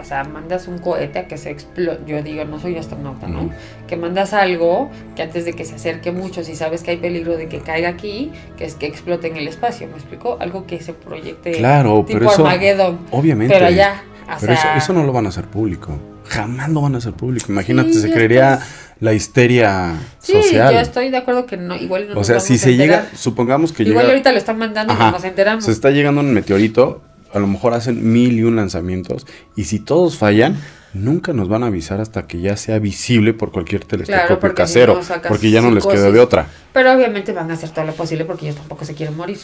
o 0.01 0.05
sea, 0.05 0.25
mandas 0.25 0.69
un 0.69 0.79
cohete 0.79 1.19
a 1.21 1.29
que 1.29 1.37
se 1.39 1.51
explote, 1.51 2.01
yo 2.07 2.23
digo, 2.23 2.45
no 2.45 2.59
soy 2.59 2.77
astronauta, 2.77 3.27
¿no? 3.29 3.51
Que 3.87 3.97
mandas 3.97 4.33
algo 4.33 4.91
que 5.17 5.23
antes 5.23 5.45
de 5.45 5.53
que 5.55 5.65
se 5.65 5.75
acerque 5.77 6.13
mucho, 6.13 6.45
si 6.45 6.55
sabes 6.57 6.83
que 6.83 6.93
hay 6.93 6.97
peligro 6.99 7.37
de 7.37 7.49
que 7.49 7.59
caiga 7.61 7.89
aquí, 7.89 8.31
que 8.57 8.65
es 8.65 8.75
que 8.75 8.87
explote 8.87 9.29
en 9.29 9.37
el 9.37 9.49
espacio, 9.49 9.87
¿me 9.89 9.95
explico? 9.95 10.37
Algo 10.41 10.67
que 10.67 10.81
se 10.81 10.93
proyecte 10.93 11.53
Claro, 11.53 12.05
tipo 12.07 12.19
pero 12.19 12.31
eso... 12.33 12.45
Objeddon, 12.45 12.99
Obviamente. 13.11 13.53
pero 13.55 13.67
allá, 13.67 14.03
o 14.27 14.41
Pero 14.41 14.57
sea, 14.57 14.77
eso 14.77 14.93
no 14.93 15.05
lo 15.05 15.13
van 15.13 15.27
a 15.27 15.31
hacer 15.31 15.45
público. 15.47 15.99
Jamás 16.27 16.69
lo 16.69 16.83
van 16.83 16.95
a 16.95 16.99
hacer 16.99 17.15
público. 17.15 17.51
Imagínate, 17.51 17.93
Sí, 17.95 18.01
se 18.01 18.13
creería 18.13 18.61
la 19.01 19.15
histeria 19.15 19.95
Sí, 20.19 20.33
social. 20.33 20.75
yo 20.75 20.81
estoy 20.81 21.09
de 21.09 21.17
acuerdo 21.17 21.47
que 21.47 21.57
no, 21.57 21.75
igual 21.77 22.07
no 22.09 22.13
o 22.13 22.17
nos 22.17 22.27
sea, 22.27 22.35
vamos 22.35 22.47
si 22.49 22.59
se 22.59 22.73
enterar. 22.73 23.03
llega, 23.05 23.17
supongamos 23.17 23.73
que 23.73 23.85
Igual 23.85 24.05
llega, 24.05 24.09
ahorita 24.13 24.33
lo 24.33 24.39
están 24.39 24.59
mandando 24.59 24.93
y 24.93 24.97
Ajá. 24.97 25.07
no 25.07 25.13
nos 25.13 25.25
enteramos. 25.25 25.65
se 25.65 25.73
está 25.73 25.91
llegando 25.91 26.21
un 26.21 26.35
meteorito, 26.35 27.01
a 27.33 27.39
lo 27.39 27.47
mejor 27.47 27.75
hacen 27.75 28.13
mil 28.13 28.39
y 28.39 28.43
un 28.43 28.57
lanzamientos, 28.57 29.27
y 29.57 29.65
si 29.65 29.79
todos 29.79 30.17
fallan, 30.19 30.57
nunca 30.95 31.33
nos 31.33 31.49
van 31.49 31.63
a 31.63 31.67
avisar 31.67 32.01
hasta 32.01 32.27
que 32.27 32.41
ya 32.41 32.57
sea 32.57 32.79
visible 32.79 33.35
por 33.35 33.53
cualquier 33.53 33.85
telescopio 33.85 34.39
si 34.41 34.55
casero, 34.55 34.95
no 34.95 35.23
porque 35.29 35.51
ya 35.51 35.61
no 35.61 35.71
les 35.71 35.87
queda 35.87 36.11
de 36.11 36.21
otra. 36.21 36.47
Pero 36.73 36.93
obviamente 36.93 37.33
van 37.33 37.51
a 37.51 37.55
hacer 37.55 37.71
todo 37.71 37.85
lo 37.85 37.93
posible 37.93 38.25
porque 38.25 38.47
ellos 38.47 38.57
tampoco 38.57 38.85
se 38.85 38.95
quieren 38.95 39.17
morir. 39.17 39.39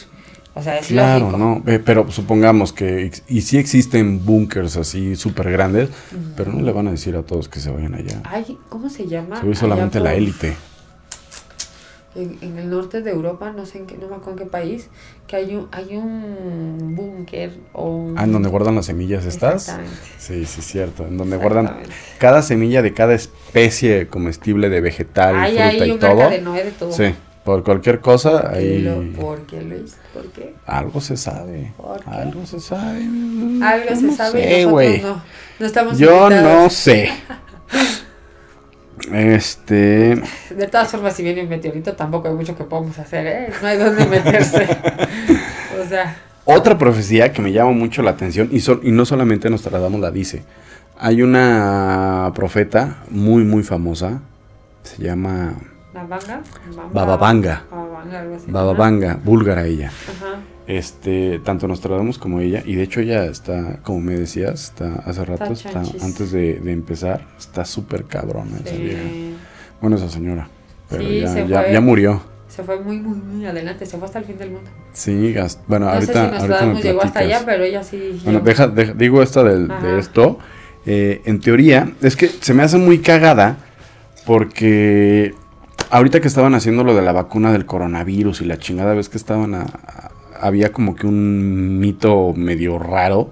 O 0.57 0.61
sea, 0.61 0.77
es 0.77 0.87
Claro, 0.87 1.31
lógico. 1.31 1.37
no, 1.37 1.63
eh, 1.71 1.79
pero 1.83 2.09
supongamos 2.11 2.71
que, 2.71 3.11
y 3.27 3.41
sí 3.41 3.57
existen 3.57 4.25
búnkers 4.25 4.77
así 4.77 5.17
súper 5.17 5.51
grandes, 5.51 5.89
pero 6.37 6.53
no 6.53 6.61
le 6.61 6.71
van 6.71 6.87
a 6.87 6.91
decir 6.91 7.15
a 7.17 7.23
todos 7.23 7.49
que 7.49 7.59
se 7.59 7.69
vayan 7.69 7.93
allá. 7.93 8.21
Ay, 8.23 8.57
¿cómo 8.69 8.89
se 8.89 9.05
llama? 9.05 9.41
Se 9.41 9.47
ve 9.47 9.55
solamente 9.55 9.99
la 9.99 10.13
élite. 10.13 10.55
En, 12.15 12.37
en 12.41 12.57
el 12.57 12.69
norte 12.69 13.01
de 13.01 13.11
Europa, 13.11 13.51
no 13.51 13.65
sé 13.65 13.79
en 13.79 13.87
qué, 13.87 13.97
no 13.97 14.07
me 14.07 14.15
acuerdo 14.15 14.31
en 14.31 14.37
qué 14.37 14.45
país, 14.45 14.87
que 15.27 15.35
hay 15.35 15.53
un, 15.55 15.67
hay 15.71 15.97
un 15.97 16.93
búnker 16.95 17.51
o 17.73 17.89
un... 17.89 18.17
Ah, 18.17 18.23
en 18.23 18.31
donde 18.31 18.47
guardan 18.47 18.75
las 18.75 18.85
semillas 18.85 19.25
estas. 19.25 19.63
Exactamente. 19.63 19.97
Sí, 20.17 20.45
sí, 20.45 20.61
cierto. 20.61 21.05
En 21.05 21.17
donde 21.17 21.35
guardan 21.35 21.77
cada 22.17 22.41
semilla 22.41 22.81
de 22.81 22.93
cada 22.93 23.13
especie 23.13 24.07
comestible 24.07 24.69
de 24.69 24.79
vegetal, 24.79 25.35
Hay 25.35 25.51
fruta 25.55 25.83
ahí 25.83 25.91
y 25.91 25.97
todo. 25.97 26.29
de 26.29 26.71
todo. 26.71 26.91
Sí, 26.93 27.13
por 27.43 27.63
cualquier 27.65 27.99
cosa, 27.99 28.49
¿Y 28.53 28.57
ahí 28.57 28.81
lo- 28.81 29.03
¿Por 29.21 29.41
qué, 29.45 29.61
Luis? 29.61 29.97
¿Por 30.13 30.25
qué? 30.31 30.53
algo 30.65 31.01
se 31.01 31.17
sabe. 31.17 31.73
¿Por 31.75 32.01
qué? 32.01 32.09
Algo 32.09 32.45
se 32.45 32.59
sabe. 32.61 33.01
Algo 33.61 33.95
se 33.95 34.01
no 34.03 34.15
sabe 34.15 34.63
sé, 34.63 35.01
no. 35.01 35.21
No 35.59 35.65
estamos 35.65 35.97
Yo 35.97 36.29
no 36.29 36.35
invitados. 36.37 36.73
sé. 36.73 37.09
Este. 39.11 40.21
De 40.49 40.67
todas 40.67 40.89
formas, 40.89 41.15
si 41.15 41.23
viene 41.23 41.43
un 41.43 41.49
meteorito, 41.49 41.93
tampoco 41.93 42.27
hay 42.27 42.33
mucho 42.33 42.55
que 42.55 42.63
podamos 42.63 42.97
hacer, 42.97 43.27
¿eh? 43.27 43.49
No 43.61 43.67
hay 43.67 43.77
dónde 43.77 44.05
meterse. 44.05 44.63
o 45.83 45.87
sea, 45.87 46.15
Otra 46.45 46.77
profecía 46.77 47.31
que 47.33 47.41
me 47.41 47.51
llama 47.51 47.71
mucho 47.71 48.01
la 48.01 48.11
atención, 48.11 48.49
y, 48.51 48.59
sol- 48.61 48.81
y 48.83 48.91
no 48.91 49.05
solamente 49.05 49.49
Nostradamus 49.49 49.99
la 49.99 50.11
dice. 50.11 50.43
Hay 50.97 51.21
una 51.21 52.31
profeta 52.35 53.03
muy, 53.09 53.43
muy 53.43 53.63
famosa. 53.63 54.21
Se 54.83 55.01
llama 55.03 55.53
Babanga. 55.93 56.41
Bababanga. 56.93 57.63
Bababanga, 57.69 58.19
algo 58.21 58.35
así. 58.35 58.45
Bababanga, 58.51 59.19
búlgara 59.23 59.65
ella. 59.65 59.87
Ajá. 59.87 60.39
Este, 60.67 61.39
tanto 61.43 61.67
Nostradamus 61.67 62.17
como 62.17 62.39
ella, 62.39 62.63
y 62.65 62.73
de 62.75 62.83
hecho 62.83 62.99
ella 62.99 63.25
está, 63.25 63.79
como 63.83 63.99
me 64.01 64.15
decías, 64.17 64.63
está 64.63 64.95
hace 65.05 65.23
rato, 65.23 65.53
está, 65.53 65.83
antes 66.01 66.31
de, 66.31 66.55
de 66.59 66.71
empezar, 66.71 67.27
está 67.37 67.65
súper 67.65 68.05
cabrona 68.05 68.57
esa 68.65 68.75
vieja. 68.75 69.01
Sí. 69.03 69.35
Bueno, 69.79 69.95
esa 69.97 70.09
señora. 70.09 70.49
Pero 70.89 71.03
Sí, 71.03 71.19
ya, 71.19 71.27
se 71.27 71.47
ya, 71.47 71.61
fue. 71.61 71.73
ya 71.73 71.81
murió. 71.81 72.21
Se 72.47 72.63
fue 72.63 72.79
muy, 72.79 72.97
muy, 72.99 73.15
muy 73.17 73.45
adelante. 73.45 73.85
Se 73.85 73.97
fue 73.97 74.05
hasta 74.05 74.19
el 74.19 74.25
fin 74.25 74.37
del 74.39 74.51
mundo. 74.51 74.69
Sí, 74.93 75.33
gas- 75.33 75.59
bueno, 75.67 75.85
No 75.87 75.91
ahorita, 75.91 76.13
sé 76.13 76.13
si 76.13 76.17
ahorita 76.19 76.37
me 76.37 76.47
Nostradamus 76.47 76.83
llegó 76.83 77.03
hasta 77.03 77.19
allá, 77.19 77.41
pero 77.45 77.63
ella 77.63 77.83
sí. 77.83 78.21
Bueno, 78.23 78.39
deja, 78.39 78.67
deja- 78.67 78.93
digo 78.93 79.21
esta 79.21 79.43
del- 79.43 79.67
de 79.67 79.99
esto. 79.99 80.39
Eh, 80.87 81.21
en 81.25 81.39
teoría, 81.41 81.91
es 82.01 82.15
que 82.15 82.27
se 82.27 82.53
me 82.55 82.63
hace 82.63 82.77
muy 82.77 82.99
cagada 82.99 83.57
porque 84.25 85.33
ahorita 85.89 86.19
que 86.21 86.27
estaban 86.27 86.53
haciendo 86.55 86.83
lo 86.83 86.95
de 86.95 87.01
la 87.01 87.11
vacuna 87.11 87.51
del 87.51 87.65
coronavirus 87.65 88.41
y 88.41 88.45
la 88.45 88.57
chingada 88.57 88.93
vez 88.93 89.09
que 89.09 89.17
estaban 89.17 89.53
a- 89.55 89.65
había 90.39 90.71
como 90.71 90.95
que 90.95 91.07
un 91.07 91.79
mito 91.79 92.33
medio 92.33 92.79
raro 92.79 93.29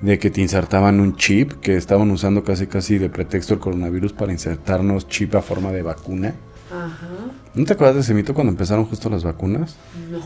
de 0.00 0.18
que 0.18 0.30
te 0.30 0.40
insertaban 0.40 1.00
un 1.00 1.16
chip, 1.16 1.52
que 1.60 1.76
estaban 1.76 2.10
usando 2.10 2.44
casi 2.44 2.66
casi 2.66 2.98
de 2.98 3.08
pretexto 3.08 3.54
el 3.54 3.60
coronavirus 3.60 4.12
para 4.12 4.32
insertarnos 4.32 5.08
chip 5.08 5.34
a 5.34 5.42
forma 5.42 5.72
de 5.72 5.82
vacuna. 5.82 6.34
Ajá. 6.70 7.08
¿No 7.54 7.64
te 7.64 7.72
acuerdas 7.72 7.96
de 7.96 8.00
ese 8.02 8.14
mito 8.14 8.34
cuando 8.34 8.50
empezaron 8.50 8.84
justo 8.84 9.08
las 9.08 9.24
vacunas? 9.24 9.76
No. 10.10 10.18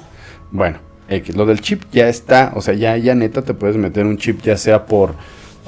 Bueno, 0.50 0.78
X, 1.08 1.36
lo 1.36 1.46
del 1.46 1.60
chip 1.60 1.82
ya 1.92 2.08
está, 2.08 2.52
o 2.54 2.62
sea, 2.62 2.74
ya, 2.74 2.96
ya 2.96 3.14
neta 3.14 3.42
te 3.42 3.54
puedes 3.54 3.76
meter 3.76 4.06
un 4.06 4.18
chip 4.18 4.42
ya 4.42 4.56
sea 4.56 4.86
por 4.86 5.14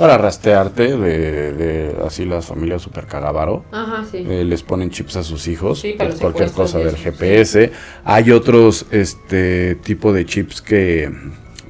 para 0.01 0.17
rastrearte 0.17 0.97
de, 0.97 1.53
de 1.53 1.97
así 2.07 2.25
las 2.25 2.47
familias 2.47 2.81
super 2.81 3.07
cagavaro. 3.07 3.67
Ajá, 3.71 4.03
sí. 4.11 4.25
Eh, 4.27 4.47
les 4.47 4.63
ponen 4.63 4.89
chips 4.89 5.17
a 5.17 5.23
sus 5.23 5.47
hijos 5.47 5.81
Sí, 5.81 5.93
por 5.93 6.17
cualquier 6.17 6.53
cosa 6.53 6.79
del 6.79 6.97
GPS. 6.97 7.71
Hay 8.03 8.31
otros 8.31 8.87
este 8.91 9.75
tipo 9.75 10.15
de 10.15 10.25
chips 10.25 10.63
que 10.63 11.13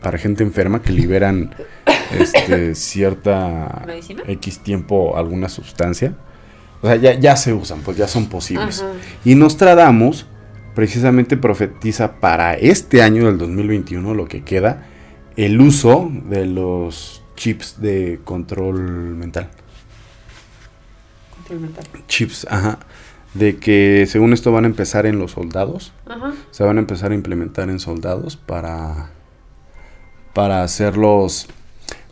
para 0.01 0.16
gente 0.16 0.45
enferma 0.45 0.81
que 0.81 0.93
liberan 0.93 1.57
este, 2.16 2.75
cierta 2.77 3.83
¿Medicina? 3.85 4.23
X 4.29 4.61
tiempo 4.61 5.16
alguna 5.16 5.49
sustancia. 5.49 6.14
O 6.83 6.87
sea, 6.87 6.95
ya, 6.95 7.14
ya 7.14 7.35
se 7.35 7.53
usan, 7.53 7.81
pues 7.81 7.97
ya 7.97 8.07
son 8.07 8.29
posibles. 8.29 8.83
Ajá. 8.83 8.93
Y 9.25 9.35
Nostradamus 9.35 10.27
precisamente 10.77 11.37
profetiza 11.37 12.21
para 12.21 12.55
este 12.55 13.03
año 13.03 13.27
del 13.27 13.38
2021, 13.38 14.14
lo 14.14 14.29
que 14.29 14.45
queda, 14.45 14.87
el 15.35 15.61
uso 15.61 16.09
de 16.29 16.47
los 16.47 17.19
chips 17.40 17.81
de 17.81 18.20
control 18.22 18.79
mental. 19.16 19.48
Control 21.35 21.61
mental. 21.61 21.85
Chips, 22.07 22.46
ajá. 22.50 22.79
De 23.33 23.57
que 23.57 24.07
según 24.07 24.35
esto 24.35 24.53
van 24.53 24.64
a 24.64 24.66
empezar 24.66 25.07
en 25.07 25.18
los 25.18 25.33
soldados. 25.33 25.92
Ajá. 26.07 26.35
Se 26.50 26.64
van 26.64 26.76
a 26.76 26.81
empezar 26.81 27.12
a 27.12 27.14
implementar 27.14 27.70
en 27.70 27.81
soldados 27.81 28.37
para. 28.37 29.11
Para 30.35 30.62
hacerlos. 30.62 31.48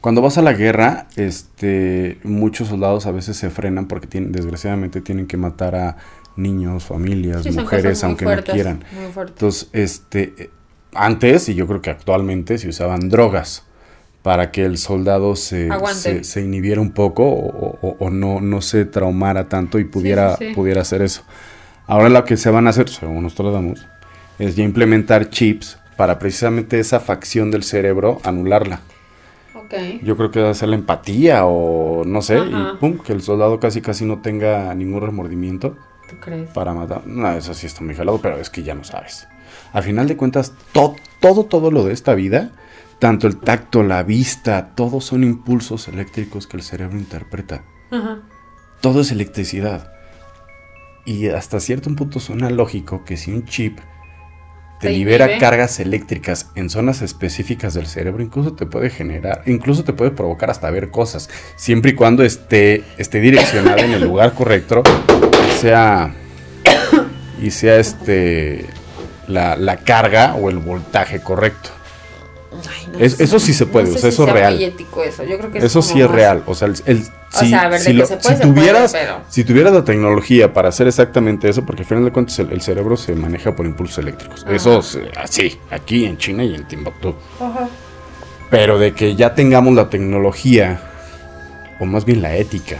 Cuando 0.00 0.22
vas 0.22 0.38
a 0.38 0.42
la 0.42 0.54
guerra, 0.54 1.08
este. 1.16 2.18
Muchos 2.24 2.68
soldados 2.68 3.04
a 3.04 3.12
veces 3.12 3.36
se 3.36 3.50
frenan 3.50 3.86
porque 3.86 4.06
tienen, 4.06 4.32
desgraciadamente 4.32 5.02
tienen 5.02 5.26
que 5.26 5.36
matar 5.36 5.74
a 5.76 5.96
niños, 6.36 6.84
familias, 6.84 7.42
Sí, 7.42 7.50
mujeres, 7.50 8.02
aunque 8.02 8.24
fuertes, 8.24 8.48
no 8.48 8.54
quieran. 8.54 8.84
Entonces, 9.14 9.68
este, 9.72 10.50
antes, 10.94 11.48
y 11.50 11.54
yo 11.54 11.66
creo 11.66 11.82
que 11.82 11.90
actualmente, 11.90 12.56
se 12.56 12.68
usaban 12.68 13.10
drogas 13.10 13.67
para 14.22 14.50
que 14.50 14.64
el 14.64 14.78
soldado 14.78 15.36
se, 15.36 15.68
se, 15.94 16.24
se 16.24 16.42
inhibiera 16.42 16.80
un 16.80 16.90
poco 16.92 17.24
o, 17.24 17.78
o- 17.80 17.96
o 17.98 18.10
no, 18.10 18.40
no 18.40 18.60
se 18.60 18.84
traumara 18.84 19.48
tanto 19.48 19.78
y 19.78 19.84
pudiera, 19.84 20.36
sí, 20.36 20.48
sí. 20.48 20.54
pudiera 20.54 20.82
hacer 20.82 21.02
eso. 21.02 21.22
Ahora 21.86 22.08
lo 22.08 22.24
que 22.24 22.36
se 22.36 22.50
van 22.50 22.66
a 22.66 22.70
hacer, 22.70 22.88
según 22.88 23.22
Nostradamus, 23.22 23.86
es 24.38 24.56
ya 24.56 24.64
implementar 24.64 25.30
chips 25.30 25.78
para 25.96 26.18
precisamente 26.18 26.78
esa 26.78 27.00
facción 27.00 27.50
del 27.50 27.62
cerebro 27.62 28.20
anularla. 28.24 28.80
Ok. 29.54 29.74
Yo 30.02 30.16
creo 30.16 30.30
que 30.30 30.40
va 30.42 30.50
a 30.50 30.54
ser 30.54 30.68
la 30.68 30.76
empatía 30.76 31.44
o 31.46 32.04
no 32.04 32.20
sé, 32.22 32.36
Ajá. 32.38 32.72
y 32.74 32.76
pum, 32.78 32.98
que 32.98 33.12
el 33.12 33.22
soldado 33.22 33.58
casi 33.60 33.80
casi 33.80 34.04
no 34.04 34.18
tenga 34.20 34.74
ningún 34.74 35.00
remordimiento 35.00 35.76
¿Tú 36.08 36.16
crees? 36.20 36.48
para 36.50 36.72
matar. 36.74 37.06
No, 37.06 37.30
eso 37.32 37.54
sí 37.54 37.66
está 37.66 37.82
muy 37.82 37.94
jalado, 37.94 38.20
pero 38.20 38.38
es 38.38 38.50
que 38.50 38.62
ya 38.62 38.74
no 38.74 38.84
sabes. 38.84 39.26
Al 39.72 39.82
final 39.82 40.06
de 40.08 40.16
cuentas, 40.16 40.52
to- 40.72 40.96
todo, 41.20 41.44
todo 41.44 41.70
lo 41.70 41.84
de 41.84 41.92
esta 41.92 42.14
vida, 42.14 42.50
tanto 42.98 43.26
el 43.26 43.38
tacto, 43.38 43.82
la 43.82 44.02
vista, 44.02 44.74
todos 44.74 45.04
son 45.04 45.24
impulsos 45.24 45.88
eléctricos 45.88 46.46
que 46.46 46.56
el 46.56 46.62
cerebro 46.62 46.98
interpreta. 46.98 47.64
Ajá. 47.90 48.20
Todo 48.80 49.00
es 49.00 49.12
electricidad. 49.12 49.92
Y 51.04 51.28
hasta 51.28 51.60
cierto 51.60 51.94
punto 51.94 52.20
suena 52.20 52.50
lógico 52.50 53.04
que 53.04 53.16
si 53.16 53.32
un 53.32 53.44
chip 53.44 53.78
te 54.80 54.90
libera 54.90 55.26
inhibe. 55.26 55.40
cargas 55.40 55.80
eléctricas 55.80 56.50
en 56.54 56.70
zonas 56.70 57.02
específicas 57.02 57.74
del 57.74 57.86
cerebro, 57.86 58.22
incluso 58.22 58.52
te 58.54 58.66
puede 58.66 58.90
generar, 58.90 59.42
incluso 59.46 59.84
te 59.84 59.92
puede 59.92 60.10
provocar 60.10 60.50
hasta 60.50 60.70
ver 60.70 60.90
cosas, 60.90 61.28
siempre 61.56 61.92
y 61.92 61.94
cuando 61.94 62.22
esté, 62.22 62.84
esté 62.96 63.20
direccionada 63.20 63.80
en 63.82 63.92
el 63.92 64.04
lugar 64.04 64.34
correcto, 64.34 64.82
y 65.48 65.60
sea, 65.60 66.14
y 67.42 67.50
sea 67.50 67.76
este 67.78 68.66
la, 69.26 69.56
la 69.56 69.78
carga 69.78 70.34
o 70.34 70.48
el 70.50 70.58
voltaje 70.58 71.20
correcto. 71.20 71.70
Ay, 72.68 72.88
no 72.92 72.98
Es- 72.98 73.20
eso 73.20 73.38
sí 73.38 73.52
se 73.52 73.66
puede, 73.66 73.86
No 73.86 73.92
sé 73.92 73.98
o 73.98 74.00
sea, 74.00 74.10
si 74.10 74.14
eso 74.14 74.22
es 74.24 74.26
sea 74.26 74.34
real. 74.34 74.62
eso. 75.06 75.24
Yo 75.24 75.38
creo 75.38 75.50
que 75.52 75.58
Eso 75.58 75.82
sí 75.82 76.00
es 76.00 76.10
real, 76.10 76.42
o 76.46 76.54
sea, 76.54 76.68
el, 76.68 76.74
el- 76.86 77.02
si, 77.30 77.48
sea, 77.50 77.62
a 77.62 77.68
ver, 77.68 77.80
de 77.80 77.86
si 77.86 77.92
lo- 77.92 78.06
se 78.06 78.16
puede, 78.16 78.36
si 78.36 78.42
se 78.42 78.48
puede, 78.48 78.54
tuvieras, 78.60 78.92
pero- 78.92 79.20
si 79.28 79.44
tuvieras 79.44 79.72
la 79.72 79.84
tecnología 79.84 80.52
para 80.52 80.70
hacer 80.70 80.86
exactamente 80.88 81.48
eso, 81.48 81.64
porque 81.64 81.82
al 81.82 81.88
final 81.88 82.04
de 82.04 82.12
cuentas 82.12 82.38
el, 82.38 82.50
el 82.52 82.60
cerebro 82.62 82.96
se 82.96 83.14
maneja 83.14 83.54
por 83.54 83.66
impulsos 83.66 83.98
eléctricos. 83.98 84.44
Ajá. 84.44 84.54
Eso 84.54 84.80
se- 84.82 85.10
así, 85.16 85.58
aquí 85.70 86.04
en 86.06 86.16
China 86.18 86.44
y 86.44 86.54
en 86.54 86.66
Timbuktu. 86.66 87.14
Ajá. 87.40 87.68
Pero 88.50 88.78
de 88.78 88.94
que 88.94 89.14
ya 89.14 89.34
tengamos 89.34 89.74
la 89.74 89.90
tecnología, 89.90 90.80
o 91.80 91.84
más 91.84 92.04
bien 92.04 92.22
la 92.22 92.34
ética, 92.36 92.78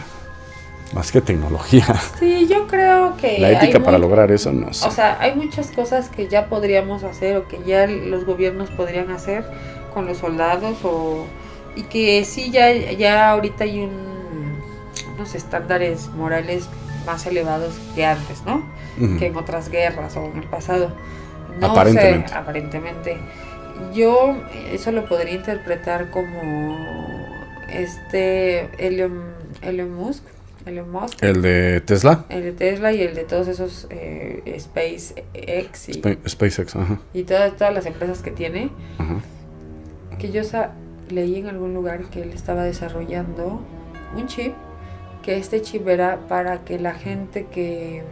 más 0.93 1.11
que 1.11 1.21
tecnología, 1.21 1.85
Sí, 2.19 2.47
yo 2.47 2.67
creo 2.67 3.15
que. 3.17 3.37
la 3.39 3.51
ética 3.51 3.79
para 3.79 3.97
muy- 3.97 4.07
lograr 4.07 4.31
eso, 4.31 4.51
no 4.51 4.73
sé. 4.73 4.87
O 4.87 4.91
sea, 4.91 5.17
hay 5.19 5.35
muchas 5.35 5.71
cosas 5.71 6.09
que 6.09 6.27
ya 6.27 6.47
podríamos 6.47 7.03
hacer 7.03 7.37
o 7.37 7.47
que 7.47 7.59
ya 7.65 7.85
los 7.87 8.25
gobiernos 8.25 8.69
podrían 8.71 9.11
hacer 9.11 9.43
con 9.93 10.05
los 10.07 10.17
soldados 10.17 10.77
o 10.83 11.25
y 11.75 11.83
que 11.83 12.25
sí 12.25 12.49
ya 12.51 12.71
ya 12.73 13.29
ahorita 13.31 13.63
hay 13.65 13.79
un, 13.81 13.91
unos 15.15 15.35
estándares 15.35 16.07
morales 16.09 16.67
más 17.05 17.25
elevados 17.27 17.75
que 17.95 18.05
antes, 18.05 18.43
¿no? 18.45 18.63
Que 19.17 19.27
en 19.27 19.37
otras 19.37 19.69
guerras 19.69 20.17
o 20.17 20.25
en 20.25 20.37
el 20.37 20.43
pasado. 20.49 20.91
No 21.59 21.67
Aparentemente. 21.71 22.27
sé, 22.29 22.35
aparentemente. 22.35 23.17
Yo 23.93 24.35
eso 24.71 24.91
lo 24.91 25.07
podría 25.07 25.35
interpretar 25.35 26.09
como 26.09 26.77
este 27.69 28.69
Elon, 28.85 29.23
Elon 29.61 29.93
Musk, 29.93 30.23
Elon 30.69 30.89
Musk, 30.91 31.21
El 31.23 31.41
de 31.41 31.81
Tesla, 31.81 32.25
el 32.29 32.43
de 32.43 32.51
Tesla 32.53 32.93
y 32.93 33.01
el 33.01 33.15
de 33.15 33.23
todos 33.25 33.47
esos 33.47 33.87
eh, 33.89 34.57
SpaceX 34.59 35.89
y, 35.89 35.91
Spa- 35.93 36.17
SpaceX, 36.27 36.75
ajá, 36.75 36.99
y 37.13 37.23
todas, 37.23 37.55
todas 37.57 37.73
las 37.73 37.85
empresas 37.85 38.19
que 38.21 38.31
tiene, 38.31 38.69
ajá. 38.97 39.19
que 40.17 40.31
yo 40.31 40.43
sa- 40.43 40.71
leí 41.09 41.37
en 41.37 41.47
algún 41.47 41.73
lugar 41.73 42.03
que 42.05 42.21
él 42.21 42.31
estaba 42.33 42.63
desarrollando 42.63 43.61
un 44.15 44.27
chip, 44.27 44.53
que 45.23 45.37
este 45.37 45.61
chip 45.61 45.87
era 45.87 46.19
para 46.27 46.63
que 46.63 46.79
la 46.79 46.93
gente 46.93 47.45
que, 47.51 48.03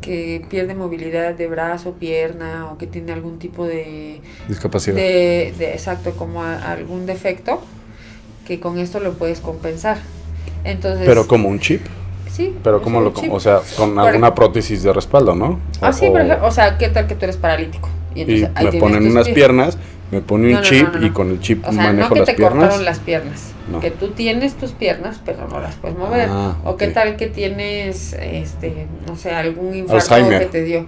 que 0.00 0.44
pierde 0.50 0.74
movilidad 0.74 1.34
de 1.34 1.46
brazo, 1.48 1.92
pierna 1.94 2.70
o 2.70 2.78
que 2.78 2.86
tiene 2.86 3.12
algún 3.12 3.38
tipo 3.38 3.66
de, 3.66 4.20
discapacidad. 4.48 4.96
de, 4.96 5.54
de- 5.56 5.72
exacto, 5.72 6.12
como 6.12 6.42
a- 6.42 6.72
algún 6.72 7.06
defecto, 7.06 7.62
que 8.46 8.60
con 8.60 8.78
esto 8.78 9.00
lo 9.00 9.14
puedes 9.14 9.40
compensar. 9.40 9.96
Entonces, 10.64 11.04
pero 11.06 11.26
como 11.26 11.48
un 11.48 11.60
chip, 11.60 11.82
sí, 12.30 12.54
pero 12.64 12.80
como 12.82 13.00
lo, 13.00 13.12
chip. 13.12 13.30
o 13.32 13.38
sea, 13.40 13.60
con 13.76 13.94
Por- 13.94 14.08
alguna 14.08 14.34
prótesis 14.34 14.82
de 14.82 14.92
respaldo, 14.92 15.34
¿no? 15.34 15.60
Ah, 15.80 15.92
sí, 15.92 16.06
O- 16.06 16.12
por 16.12 16.20
ejemplo, 16.22 16.46
o 16.46 16.50
sea, 16.50 16.78
¿qué 16.78 16.88
tal 16.88 17.06
que 17.06 17.14
tú 17.14 17.24
eres 17.24 17.36
paralítico? 17.36 17.88
y 18.14 18.20
entonces 18.22 18.48
ahí 18.54 18.66
me 18.66 18.72
ponen 18.78 19.06
unas 19.10 19.24
pies. 19.24 19.34
piernas, 19.34 19.76
me 20.12 20.20
ponen 20.20 20.52
No, 20.52 20.58
un 20.58 20.62
no, 20.62 20.68
chip 20.70 20.94
no, 20.94 21.06
y 21.06 21.10
con 21.10 21.30
el 21.30 21.40
chip 21.40 21.66
O 21.66 21.72
sea, 21.72 21.82
manejo 21.82 22.08
no 22.10 22.14
que 22.14 22.20
las 22.20 22.28
te 22.28 22.34
piernas. 22.34 22.58
cortaron 22.60 22.84
las 22.84 22.98
piernas, 23.00 23.52
que 23.80 23.90
tú 23.90 24.08
tienes 24.10 24.54
tus 24.54 24.70
piernas, 24.72 25.20
pero 25.24 25.48
no 25.48 25.60
las 25.60 25.74
puedes 25.76 25.98
mover. 25.98 26.28
Ah, 26.30 26.56
o 26.64 26.76
qué 26.76 26.88
tal 26.88 27.16
que 27.16 27.26
tienes, 27.26 28.12
este, 28.12 28.86
no 29.08 29.16
sé, 29.16 29.32
algún 29.32 29.74
infarto 29.74 30.14
Alzheimer. 30.14 30.38
que 30.40 30.46
te 30.46 30.62
dio, 30.62 30.86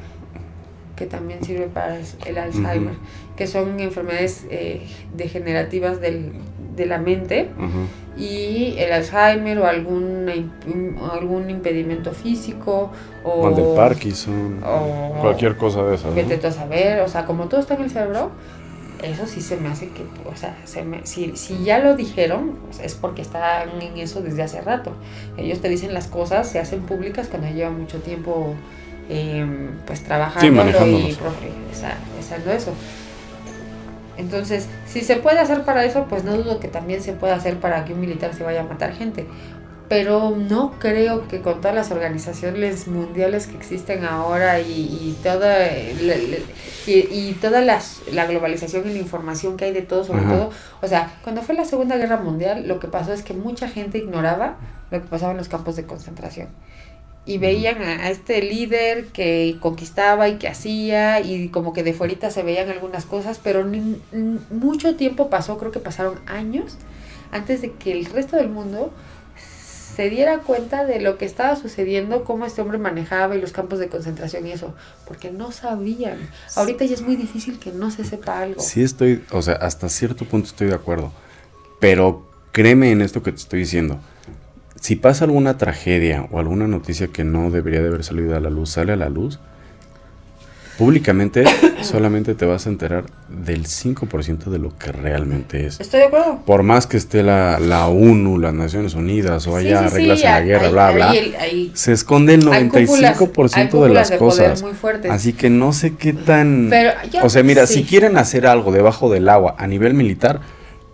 que 0.95 1.07
también 1.07 1.43
sirve 1.43 1.67
para 1.67 1.99
el 2.27 2.39
Alzheimer, 2.39 2.95
que 3.37 3.47
son 3.49 3.81
enfermedades 3.81 4.47
eh, 4.51 4.87
degenerativas 5.17 6.01
del, 6.01 6.33
de 6.77 6.87
la 6.87 6.99
mente 6.99 7.49
Ujú. 7.59 7.87
Y 8.17 8.75
el 8.79 8.93
Alzheimer 8.93 9.59
o 9.59 9.67
algún, 9.67 10.27
algún 11.13 11.51
impedimento 11.51 12.13
físico 12.13 12.91
o 13.25 13.51
del 13.51 13.75
Parkinson, 13.77 14.61
o- 14.65 15.21
cualquier 15.21 15.57
cosa 15.57 15.83
de 15.85 15.97
esas. 15.97 16.07
¿no? 16.11 16.15
Vete 16.15 16.39
tú 16.39 16.47
a 16.47 16.53
saber, 16.53 17.01
o 17.01 17.09
sea, 17.09 17.27
como 17.27 17.45
todo 17.47 17.61
está 17.61 17.75
en 17.75 17.83
el 17.83 17.91
cerebro, 17.91 18.31
eso 19.03 19.27
sí 19.27 19.43
se 19.43 19.59
me 19.59 19.69
hace 19.69 19.89
que, 19.91 20.03
o 20.25 20.35
sea, 20.37 20.57
se 20.65 20.83
me- 20.83 21.05
si, 21.05 21.37
si 21.37 21.63
ya 21.63 21.79
lo 21.81 21.95
dijeron, 21.97 22.53
pues, 22.67 22.81
es 22.81 22.95
porque 22.95 23.21
están 23.23 23.81
en 23.83 23.99
eso 23.99 24.23
desde 24.23 24.43
hace 24.43 24.63
rato. 24.63 24.93
Ellos 25.37 25.61
te 25.61 25.69
dicen 25.69 25.93
las 25.93 26.07
cosas, 26.07 26.49
se 26.49 26.59
hacen 26.59 26.81
públicas 26.83 27.29
cuando 27.29 27.49
llevan 27.49 27.79
mucho 27.79 27.99
tiempo, 27.99 28.55
em, 29.11 29.73
pues, 29.87 30.03
trabajando 30.03 30.47
y 30.47 30.51
manejándolos. 30.51 31.19
profe- 31.21 31.71
esa- 31.73 31.97
haciendo 32.19 32.51
eso. 32.53 32.73
Entonces, 34.17 34.69
si 34.87 35.01
se 35.03 35.17
puede 35.17 35.39
hacer 35.39 35.63
para 35.65 35.85
eso, 35.85 36.07
pues 36.09 36.25
no 36.25 36.37
dudo 36.37 36.59
que 36.61 36.69
también 36.69 37.03
se 37.03 37.13
pueda 37.13 37.35
hacer 37.37 37.59
para 37.59 37.85
que 37.85 37.93
un 37.93 38.01
militar 38.01 38.35
se 38.35 38.45
vaya 38.45 38.61
a 38.61 38.65
matar 38.65 38.93
gente. 38.95 39.27
pero 39.89 40.31
no 40.37 40.73
creo 40.81 41.29
que 41.29 41.41
con 41.43 41.61
todas 41.61 41.75
las 41.77 41.93
organizaciones 41.93 42.89
mundiales 42.89 43.47
que 43.47 43.57
existen 43.57 44.05
ahora 44.05 44.59
y, 44.61 44.73
y 44.73 45.17
toda 45.23 45.69
y, 45.71 46.43
y 46.89 47.39
toda 47.41 47.61
la 47.61 48.27
globalización 48.27 48.89
y 48.89 48.95
la 48.95 48.99
información 48.99 49.57
que 49.57 49.67
hay 49.67 49.73
de 49.73 49.83
todo 49.83 50.03
sobre 50.03 50.23
Ajá. 50.23 50.35
todo 50.35 50.51
o 50.83 50.89
sea 50.89 51.13
cuando 51.23 51.43
fue 51.43 51.55
la 51.55 51.65
segunda 51.65 51.97
guerra 51.97 52.17
mundial 52.17 52.67
lo 52.67 52.81
que 52.81 52.89
pasó 52.89 53.13
es 53.13 53.23
que 53.23 53.33
mucha 53.35 53.69
gente 53.69 53.99
ignoraba 53.99 54.57
lo 54.91 55.01
que 55.01 55.07
pasaba 55.07 55.31
en 55.33 55.39
los 55.39 55.49
campos 55.49 55.77
de 55.77 55.85
concentración 55.87 56.49
y 57.27 57.39
veían 57.39 57.83
a, 57.83 58.09
este 58.09 58.41
líder 58.41 59.07
que 59.07 59.57
conquistaba 59.61 60.29
y 60.29 60.37
que 60.37 60.49
hacía 60.49 61.21
y 61.21 61.49
como 61.49 61.73
que 61.73 61.83
de 61.83 61.93
fuerita 61.93 62.31
se 62.31 62.45
veían 62.45 62.71
algunas 62.71 63.05
cosas, 63.05 63.41
pero 63.43 63.65
ni- 63.65 64.01
mucho 64.51 64.95
tiempo 64.95 65.29
pasó, 65.29 65.59
creo 65.59 65.73
que 65.73 65.81
pasaron 65.81 66.21
años, 66.27 66.77
antes 67.33 67.61
de 67.61 67.73
que 67.73 67.93
el 67.93 68.07
resto 68.07 68.37
del 68.37 68.49
mundo 68.49 68.93
se 69.97 70.09
diera 70.11 70.41
cuenta 70.41 70.85
de 70.85 71.01
lo 71.01 71.17
que 71.19 71.25
estaba 71.25 71.57
sucediendo, 71.57 72.23
cómo 72.23 72.45
este 72.45 72.61
hombre 72.61 72.79
manejaba 72.79 73.35
y 73.35 73.41
los 73.41 73.53
campos 73.53 73.79
de 73.79 73.89
concentración 73.89 74.47
y 74.47 74.53
eso, 74.53 74.75
porque 75.09 75.31
no 75.31 75.53
sabían. 75.53 76.19
Ahorita 76.55 76.85
ya 76.85 76.95
es 76.95 77.03
muy 77.03 77.17
difícil 77.17 77.59
que 77.59 77.73
no 77.73 77.91
se 77.91 78.05
sepa 78.05 78.41
algo. 78.41 78.61
Sí 78.61 78.83
estoy, 78.83 79.25
o 79.31 79.41
sea, 79.41 79.55
hasta 79.55 79.89
cierto 79.89 80.27
punto 80.27 80.49
estoy 80.49 80.69
de 80.69 80.75
acuerdo. 80.75 81.13
Pero 81.81 82.27
créeme 82.53 82.91
en 82.91 83.01
esto 83.01 83.23
que 83.23 83.33
te 83.33 83.39
estoy 83.39 83.61
diciendo. 83.61 83.99
Si 84.87 84.95
pasa 84.95 85.25
alguna 85.25 85.59
tragedia 85.59 86.29
o 86.31 86.39
alguna 86.39 86.69
noticia 86.69 87.09
que 87.09 87.25
no 87.25 87.51
debería 87.51 87.83
de 87.83 87.89
haber 87.89 88.05
salido 88.05 88.37
a 88.37 88.41
la 88.41 88.51
luz, 88.51 88.71
sale 88.71 88.93
a 88.93 88.97
la 88.97 89.09
luz, 89.09 89.41
públicamente 90.79 91.43
solamente 91.83 92.37
te 92.37 92.47
vas 92.47 92.67
a 92.67 92.71
enterar 92.71 93.07
del 93.29 93.65
5% 93.67 94.45
de 94.45 94.61
lo 94.61 94.79
que 94.79 94.93
realmente 94.93 95.67
es. 95.67 95.81
Estoy 95.81 95.99
de 95.99 96.07
acuerdo. 96.07 96.39
Por 96.47 96.63
más 96.63 96.87
que 96.87 96.99
esté 96.99 97.25
la, 97.25 97.59
la 97.59 97.89
ONU, 97.89 98.39
las 98.39 98.55
Naciones 98.55 98.95
Unidas 98.95 99.45
o 99.49 99.57
haya 99.57 99.83
sí, 99.83 99.89
sí, 99.89 99.95
reglas 99.97 100.23
en 100.23 100.31
la 100.31 100.41
guerra, 100.43 100.67
hay- 100.67 100.73
bla, 100.73 100.91
bla, 100.93 101.11
hay 101.11 101.19
el- 101.19 101.35
hay- 101.35 101.71
se 101.75 101.93
esconde 101.93 102.35
el 102.35 102.49
hay 102.49 102.69
cúpulas- 102.69 103.19
95% 103.19 103.83
hay 103.83 103.89
de 103.89 103.93
las 103.93 104.11
de 104.11 104.19
cosas. 104.19 104.63
muy. 104.63 104.71
Así 105.11 105.33
que 105.33 105.51
no 105.51 105.73
sé 105.73 105.97
qué 105.97 106.13
tan... 106.13 106.69
Pero 106.71 106.93
o 107.25 107.29
sea, 107.29 107.43
mira, 107.43 107.67
si 107.67 107.83
quieren 107.83 108.17
hacer 108.19 108.47
algo 108.47 108.71
debajo 108.71 109.11
del 109.11 109.29
agua 109.29 109.57
a 109.59 109.67
nivel 109.67 109.95
militar, 109.95 110.43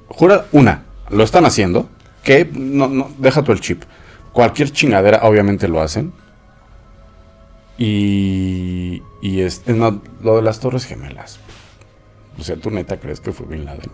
jura, 0.08 0.46
una, 0.50 0.84
lo 1.10 1.24
están 1.24 1.44
haciendo, 1.44 1.90
que 2.22 2.48
no, 2.52 2.88
no, 2.88 3.10
deja 3.18 3.42
tú 3.42 3.52
el 3.52 3.60
chip. 3.60 3.82
Cualquier 4.32 4.70
chingadera, 4.70 5.20
obviamente 5.22 5.68
lo 5.68 5.80
hacen. 5.80 6.12
Y, 7.78 9.02
y 9.20 9.40
es, 9.40 9.62
es 9.66 9.76
más, 9.76 9.94
lo 10.22 10.36
de 10.36 10.42
las 10.42 10.60
Torres 10.60 10.84
Gemelas. 10.84 11.40
O 12.38 12.42
sea, 12.42 12.56
¿tú 12.56 12.70
neta 12.70 12.98
crees 12.98 13.20
que 13.20 13.32
fue 13.32 13.46
Bin 13.46 13.64
Laden? 13.64 13.90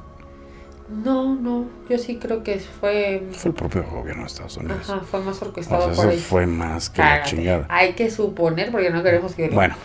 No, 0.89 1.35
no, 1.35 1.67
yo 1.91 1.99
sí 1.99 2.17
creo 2.17 2.43
que 2.43 2.59
fue... 2.59 3.23
Fue 3.33 3.51
el 3.51 3.55
propio 3.55 3.85
gobierno 3.85 4.23
de 4.23 4.29
Estados 4.29 4.57
Unidos. 4.57 4.89
Ajá, 4.89 5.01
fue 5.01 5.21
más 5.21 5.41
O 5.43 5.47
orquestado 5.47 5.95
sea, 5.95 6.05
por 6.05 6.13
eso 6.13 6.23
fue 6.23 6.47
más 6.47 6.89
que 6.89 7.03
la 7.03 7.23
chingada. 7.25 7.67
Hay 7.69 7.93
que 7.93 8.11
suponer, 8.11 8.71
porque 8.71 8.91
no 8.91 9.03
queremos 9.03 9.35
que 9.35 9.51
Bueno, 9.51 9.77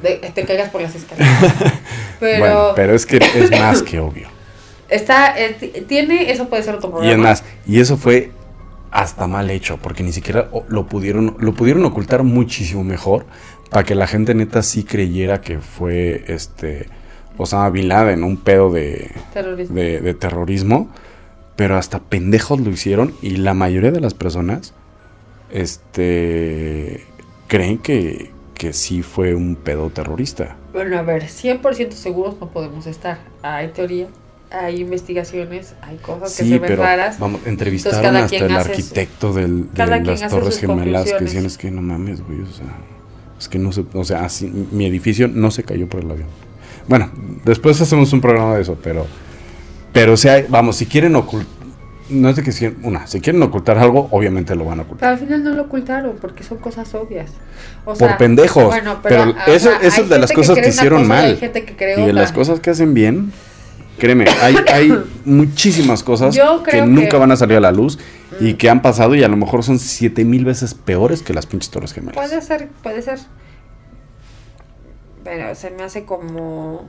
te 0.00 0.44
caigas 0.44 0.70
por 0.70 0.82
las 0.82 0.94
escaleras. 0.96 1.54
Pero, 2.20 2.38
bueno, 2.38 2.72
pero 2.76 2.94
es 2.94 3.04
que 3.04 3.16
es 3.16 3.50
más 3.50 3.82
que 3.82 3.98
obvio. 3.98 4.28
Está, 4.92 5.38
eh, 5.38 5.84
tiene, 5.88 6.30
eso 6.30 6.48
puede 6.48 6.62
ser 6.62 6.76
otro 6.76 6.88
Y 6.88 6.92
problema. 6.92 7.12
es 7.12 7.18
más, 7.18 7.44
y 7.66 7.80
eso 7.80 7.96
fue 7.96 8.30
hasta 8.90 9.26
mal 9.26 9.50
hecho, 9.50 9.78
porque 9.78 10.02
ni 10.02 10.12
siquiera 10.12 10.48
lo 10.68 10.86
pudieron, 10.86 11.36
lo 11.38 11.54
pudieron 11.54 11.84
ocultar 11.84 12.22
muchísimo 12.22 12.84
mejor 12.84 13.24
para 13.70 13.84
que 13.84 13.94
la 13.94 14.06
gente 14.06 14.34
neta 14.34 14.62
sí 14.62 14.84
creyera 14.84 15.40
que 15.40 15.58
fue 15.60 16.24
este 16.28 16.86
Osama 17.38 17.70
Bin 17.70 17.88
Laden, 17.88 18.22
un 18.22 18.36
pedo 18.36 18.70
de, 18.70 19.10
Terrorismo. 19.32 19.74
de, 19.74 20.00
de 20.00 20.14
terrorismo, 20.14 20.90
pero 21.56 21.76
hasta 21.76 21.98
pendejos 22.00 22.60
lo 22.60 22.70
hicieron 22.70 23.14
y 23.22 23.36
la 23.36 23.54
mayoría 23.54 23.90
de 23.90 24.00
las 24.00 24.12
personas 24.14 24.74
este 25.50 27.04
creen 27.48 27.78
que, 27.78 28.30
que 28.54 28.72
sí 28.72 29.02
fue 29.02 29.34
un 29.34 29.56
pedo 29.56 29.90
terrorista. 29.90 30.56
Bueno, 30.72 30.98
a 30.98 31.02
ver, 31.02 31.24
100% 31.24 31.92
seguros 31.92 32.36
no 32.40 32.48
podemos 32.50 32.86
estar. 32.86 33.18
Hay 33.42 33.68
teoría, 33.68 34.08
hay 34.52 34.80
investigaciones, 34.80 35.74
hay 35.82 35.96
cosas 35.96 36.36
que 36.36 36.44
Sí, 36.44 36.50
se 36.50 36.58
ven 36.58 36.68
pero 36.68 36.82
raras. 36.82 37.18
vamos, 37.18 37.40
entrevistaron 37.46 38.02
cada 38.02 38.24
hasta 38.24 38.36
el 38.36 38.52
arquitecto 38.52 39.32
del, 39.32 39.72
de 39.72 39.86
las 39.86 40.28
Torres 40.28 40.58
Gemelas 40.58 41.12
que 41.12 41.24
decían 41.24 41.46
es 41.46 41.58
que 41.58 41.70
no 41.70 41.82
mames, 41.82 42.22
güey, 42.22 42.40
o 42.42 42.52
sea, 42.52 42.66
es 43.38 43.48
que 43.48 43.58
no 43.58 43.72
se, 43.72 43.84
o 43.92 44.04
sea, 44.04 44.24
así, 44.24 44.46
mi 44.46 44.86
edificio 44.86 45.28
no 45.28 45.50
se 45.50 45.64
cayó 45.64 45.88
por 45.88 46.00
el 46.04 46.10
avión. 46.10 46.28
Bueno, 46.88 47.10
después 47.44 47.80
hacemos 47.80 48.12
un 48.12 48.20
programa 48.20 48.56
de 48.56 48.62
eso, 48.62 48.78
pero, 48.82 49.06
pero 49.92 50.14
o 50.14 50.16
sea, 50.16 50.44
vamos, 50.48 50.76
si 50.76 50.86
quieren 50.86 51.16
ocultar, 51.16 51.62
no 52.08 52.28
es 52.28 52.36
de 52.36 52.42
que 52.42 52.52
si, 52.52 52.66
una, 52.82 53.06
si 53.06 53.20
quieren 53.20 53.42
ocultar 53.42 53.78
algo, 53.78 54.08
obviamente 54.10 54.54
lo 54.54 54.64
van 54.64 54.80
a 54.80 54.82
ocultar. 54.82 55.00
Pero 55.00 55.12
al 55.12 55.18
final 55.18 55.44
no 55.44 55.56
lo 55.56 55.62
ocultaron 55.62 56.16
porque 56.20 56.42
son 56.44 56.58
cosas 56.58 56.94
obvias. 56.94 57.30
O 57.84 57.94
Por 57.94 58.16
pendejos. 58.18 58.64
Bueno, 58.64 58.98
pero 59.02 59.34
pero, 59.44 59.56
eso, 59.56 59.70
es 59.80 60.08
de 60.08 60.18
las 60.18 60.32
cosas 60.32 60.58
que, 60.58 60.68
hicieron 60.68 61.02
cosa 61.02 61.08
mal. 61.08 61.24
Hay 61.24 61.36
gente 61.36 61.64
que 61.64 61.76
cree 61.76 61.94
y 61.94 61.96
de 61.96 62.02
otra. 62.02 62.14
las 62.14 62.32
cosas 62.32 62.60
que 62.60 62.70
hacen 62.70 62.94
bien, 62.94 63.32
créeme, 64.02 64.24
hay, 64.42 64.56
hay 64.72 64.92
muchísimas 65.24 66.02
cosas 66.02 66.34
Yo 66.34 66.64
que 66.64 66.82
nunca 66.82 67.10
que- 67.10 67.16
van 67.18 67.30
a 67.30 67.36
salir 67.36 67.56
a 67.56 67.60
la 67.60 67.70
luz 67.70 68.00
y 68.40 68.54
Mm. 68.54 68.56
que 68.56 68.68
han 68.68 68.82
pasado 68.82 69.14
y 69.14 69.22
a 69.22 69.28
lo 69.28 69.36
mejor 69.36 69.62
son 69.62 69.78
siete 69.78 70.24
mil 70.24 70.44
veces 70.44 70.74
peores 70.74 71.22
que 71.22 71.32
las 71.32 71.46
pinches 71.46 71.70
torres 71.70 71.92
gemelas. 71.92 72.16
Puede 72.16 72.42
ser, 72.42 72.68
puede 72.82 73.00
ser. 73.00 73.20
Pero 75.22 75.54
se 75.54 75.70
me 75.70 75.84
hace 75.84 76.04
como 76.04 76.88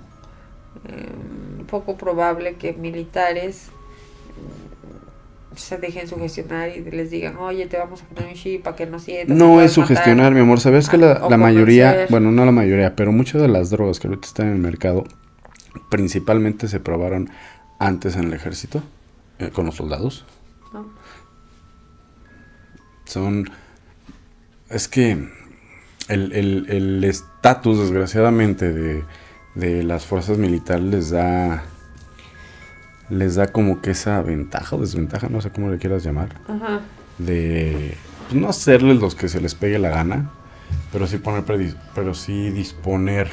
eh, 0.90 1.06
poco 1.70 1.98
probable 1.98 2.56
que 2.56 2.74
militares 2.74 3.68
mm, 5.54 5.56
se 5.56 5.78
dejen 5.78 6.08
sugestionar 6.08 6.70
y 6.76 6.82
les 6.90 7.12
digan, 7.12 7.38
oye, 7.38 7.68
te 7.68 7.78
vamos 7.78 8.02
a 8.02 8.06
poner 8.06 8.30
un 8.32 8.36
chip 8.36 8.64
para 8.64 8.76
que 8.76 8.88
no 8.88 8.98
sientas. 8.98 9.38
No 9.38 9.62
es 9.62 9.70
matar". 9.78 9.88
sugestionar, 9.88 10.34
mi 10.34 10.40
amor. 10.40 10.60
Sabes 10.60 10.90
que 10.90 10.98
la, 10.98 11.20
la 11.30 11.38
mayoría, 11.38 12.08
bueno, 12.10 12.32
no 12.32 12.44
la 12.44 12.52
mayoría, 12.52 12.96
pero 12.96 13.12
muchas 13.12 13.40
de 13.42 13.48
las 13.50 13.70
drogas 13.70 14.00
que 14.00 14.08
ahorita 14.08 14.26
están 14.28 14.48
en 14.48 14.54
el 14.54 14.60
mercado, 14.60 15.04
principalmente 15.90 16.68
se 16.68 16.80
probaron 16.80 17.30
antes 17.80 18.16
en 18.16 18.26
el 18.26 18.34
ejército, 18.34 18.82
eh, 19.40 19.50
con 19.52 19.66
los 19.66 19.76
soldados. 19.76 20.26
¿no? 20.74 20.86
Son. 23.06 23.50
Es 24.70 24.88
que 24.88 25.12
el 26.08 26.32
el- 26.34 26.66
el 26.70 27.04
estatus, 27.04 27.80
desgraciadamente, 27.80 28.72
de, 28.72 29.04
de 29.56 29.84
las 29.84 30.06
fuerzas 30.06 30.38
militares 30.38 30.84
les 30.86 31.10
da. 31.10 31.64
Les 33.10 33.36
da 33.36 33.48
como 33.48 33.82
que 33.82 33.92
esa 33.92 34.22
ventaja 34.22 34.76
o 34.76 34.80
desventaja, 34.80 35.28
no 35.30 35.42
sé 35.42 35.52
cómo 35.52 35.70
le 35.70 35.78
quieras 35.78 36.04
llamar. 36.04 36.30
Ajá. 36.48 36.82
de 37.20 37.96
pues, 38.28 38.42
no 38.42 38.50
hacerles 38.50 39.00
los 39.00 39.14
que 39.14 39.30
se 39.30 39.40
les 39.40 39.54
pegue 39.54 39.78
la 39.78 39.90
gana, 39.90 40.32
pero 40.92 41.06
sí 41.06 41.18
poner 41.20 41.46
predis- 41.46 41.76
pero 41.94 42.16
sí 42.16 42.50
disponer 42.50 43.30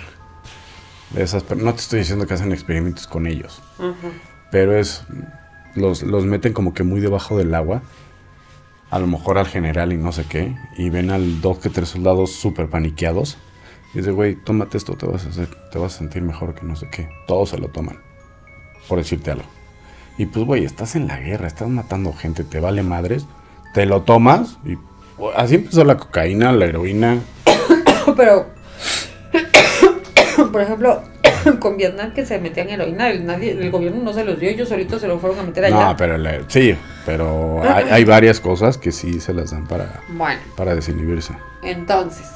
de 1.11 1.23
esas 1.23 1.45
no 1.57 1.75
te 1.75 1.81
estoy 1.81 2.01
diciendo 2.01 2.27
que 2.27 2.35
hacen 2.35 2.53
experimentos 2.53 3.07
con 3.07 3.27
ellos, 3.27 3.63
Ajá. 3.79 4.09
pero 4.51 4.77
es 4.77 5.05
los, 5.75 6.03
los 6.03 6.25
meten 6.25 6.53
como 6.53 6.75
que 6.75 6.83
muy 6.83 7.01
debajo 7.01 7.37
del 7.37 7.55
agua, 7.55 7.83
a 8.91 8.99
lo 8.99 9.07
mejor 9.07 9.39
al 9.39 9.47
general 9.47 9.93
y 9.93 9.97
no 9.97 10.13
sé 10.13 10.25
qué, 10.29 10.57
y 10.77 10.91
ven 10.91 11.11
al 11.11 11.41
dos 11.41 11.59
que 11.59 11.71
tres 11.71 11.91
soldados 11.91 12.33
súper 12.33 12.69
paniqueados, 12.69 13.39
y 13.95 13.99
dice, 13.99 14.13
güey, 14.13 14.37
tómate 14.37 14.79
esto, 14.79 14.95
te 14.95 15.07
vas 15.07 15.27
a 15.27 15.31
hacer, 15.31 15.49
te 15.73 15.79
vas 15.79 15.95
a 15.95 15.99
sentir 15.99 16.23
mejor 16.23 16.55
que 16.55 16.65
no 16.65 16.77
sé 16.77 16.89
qué, 16.91 17.09
todos 17.27 17.51
se 17.51 17.59
lo 17.59 17.69
toman, 17.69 17.99
por 18.89 18.99
decirte 18.99 19.31
algo. 19.33 19.47
Y 20.19 20.27
pues, 20.27 20.45
güey, 20.45 20.65
estás 20.65 20.97
en 20.97 21.07
la 21.09 21.19
guerra, 21.19 21.47
estás 21.47 21.69
matando 21.69 22.13
gente, 22.13 22.45
te 22.45 22.61
vale 22.61 22.83
madres, 22.83 23.27
te 23.73 23.87
lo 23.87 24.03
tomas 24.03 24.59
y 24.65 24.77
así 25.35 25.57
empezó 25.57 25.85
la 25.85 25.97
cocaína, 25.97 26.53
la 26.53 26.67
heroína. 26.67 27.19
Pero, 28.17 28.51
por 30.51 30.61
ejemplo, 30.63 31.03
con 31.61 31.77
Vietnam 31.77 32.13
que 32.13 32.25
se 32.27 32.39
metían 32.39 32.69
heroína, 32.71 33.11
el, 33.11 33.25
nadie, 33.27 33.53
el 33.53 33.71
gobierno 33.71 34.03
no 34.03 34.13
se 34.13 34.25
los 34.25 34.39
dio, 34.39 34.51
ellos 34.51 34.69
solitos 34.69 35.01
se 35.01 35.09
lo 35.09 35.19
fueron 35.19 35.39
a 35.39 35.43
meter 35.43 35.65
allá. 35.67 35.87
No, 35.91 35.97
pero 35.97 36.19
la- 36.19 36.41
sí, 36.49 36.75
pero 37.07 37.63
hay, 37.63 37.87
hay 37.91 38.05
varias 38.05 38.41
cosas 38.41 38.77
que 38.79 38.93
sí 38.93 39.21
se 39.21 39.33
las 39.35 39.51
dan 39.53 39.67
para, 39.67 40.01
Bueno, 40.09 40.41
para 40.57 40.75
desinhibirse. 40.75 41.35
entonces, 41.63 42.27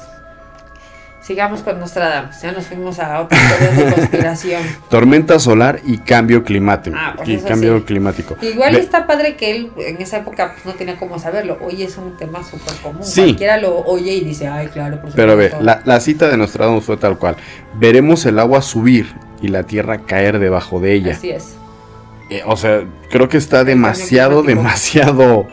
sigamos 1.25 1.61
con 1.63 1.79
Nostradamus. 1.79 2.39
Ya 2.41 2.51
nos 2.51 2.65
fuimos 2.67 2.99
a 2.99 3.21
otra 3.21 3.37
de 3.37 3.93
conspiración. 3.93 4.61
Tormenta 4.89 5.39
solar 5.39 5.79
y 5.83 5.97
cambio 5.97 6.43
climático. 6.43 6.95
Ah, 6.99 7.13
pues 7.17 7.29
y 7.29 7.37
cambio 7.37 7.79
sí. 7.79 7.83
climático. 7.85 8.37
Igual 8.41 8.75
está 8.75 9.07
padre 9.07 9.35
que 9.35 9.51
él 9.51 9.71
en 9.77 10.01
esa 10.01 10.17
época 10.17 10.53
pues, 10.53 10.65
no 10.65 10.73
tenía 10.73 10.97
cómo 10.97 11.17
saberlo. 11.17 11.57
Hoy 11.61 11.81
es 11.81 11.97
un 11.97 12.15
tema 12.15 12.43
súper 12.43 12.75
común. 12.75 13.03
Sí. 13.03 13.23
Cualquiera 13.23 13.57
lo 13.57 13.79
oye 13.79 14.13
y 14.13 14.23
dice, 14.23 14.47
ay, 14.47 14.67
claro, 14.67 15.01
por 15.01 15.11
Pero 15.13 15.35
ve, 15.35 15.49
supuesto". 15.49 15.65
la, 15.65 15.81
la 15.83 15.99
cita 15.99 16.29
de 16.29 16.37
Nostradamus 16.37 16.83
fue 16.83 16.97
tal 16.97 17.17
cual. 17.17 17.37
Veremos 17.75 18.25
el 18.25 18.37
agua 18.37 18.61
subir 18.61 19.15
y 19.41 19.47
la 19.47 19.63
tierra 19.63 20.05
caer 20.05 20.37
debajo 20.37 20.79
de 20.79 20.93
ella. 20.93 21.13
Así 21.13 21.31
es. 21.31 21.55
Eh, 22.29 22.43
o 22.45 22.55
sea, 22.55 22.83
creo 23.09 23.29
que 23.29 23.37
está 23.37 23.63
demasiado, 23.63 24.43
demasiado 24.43 25.47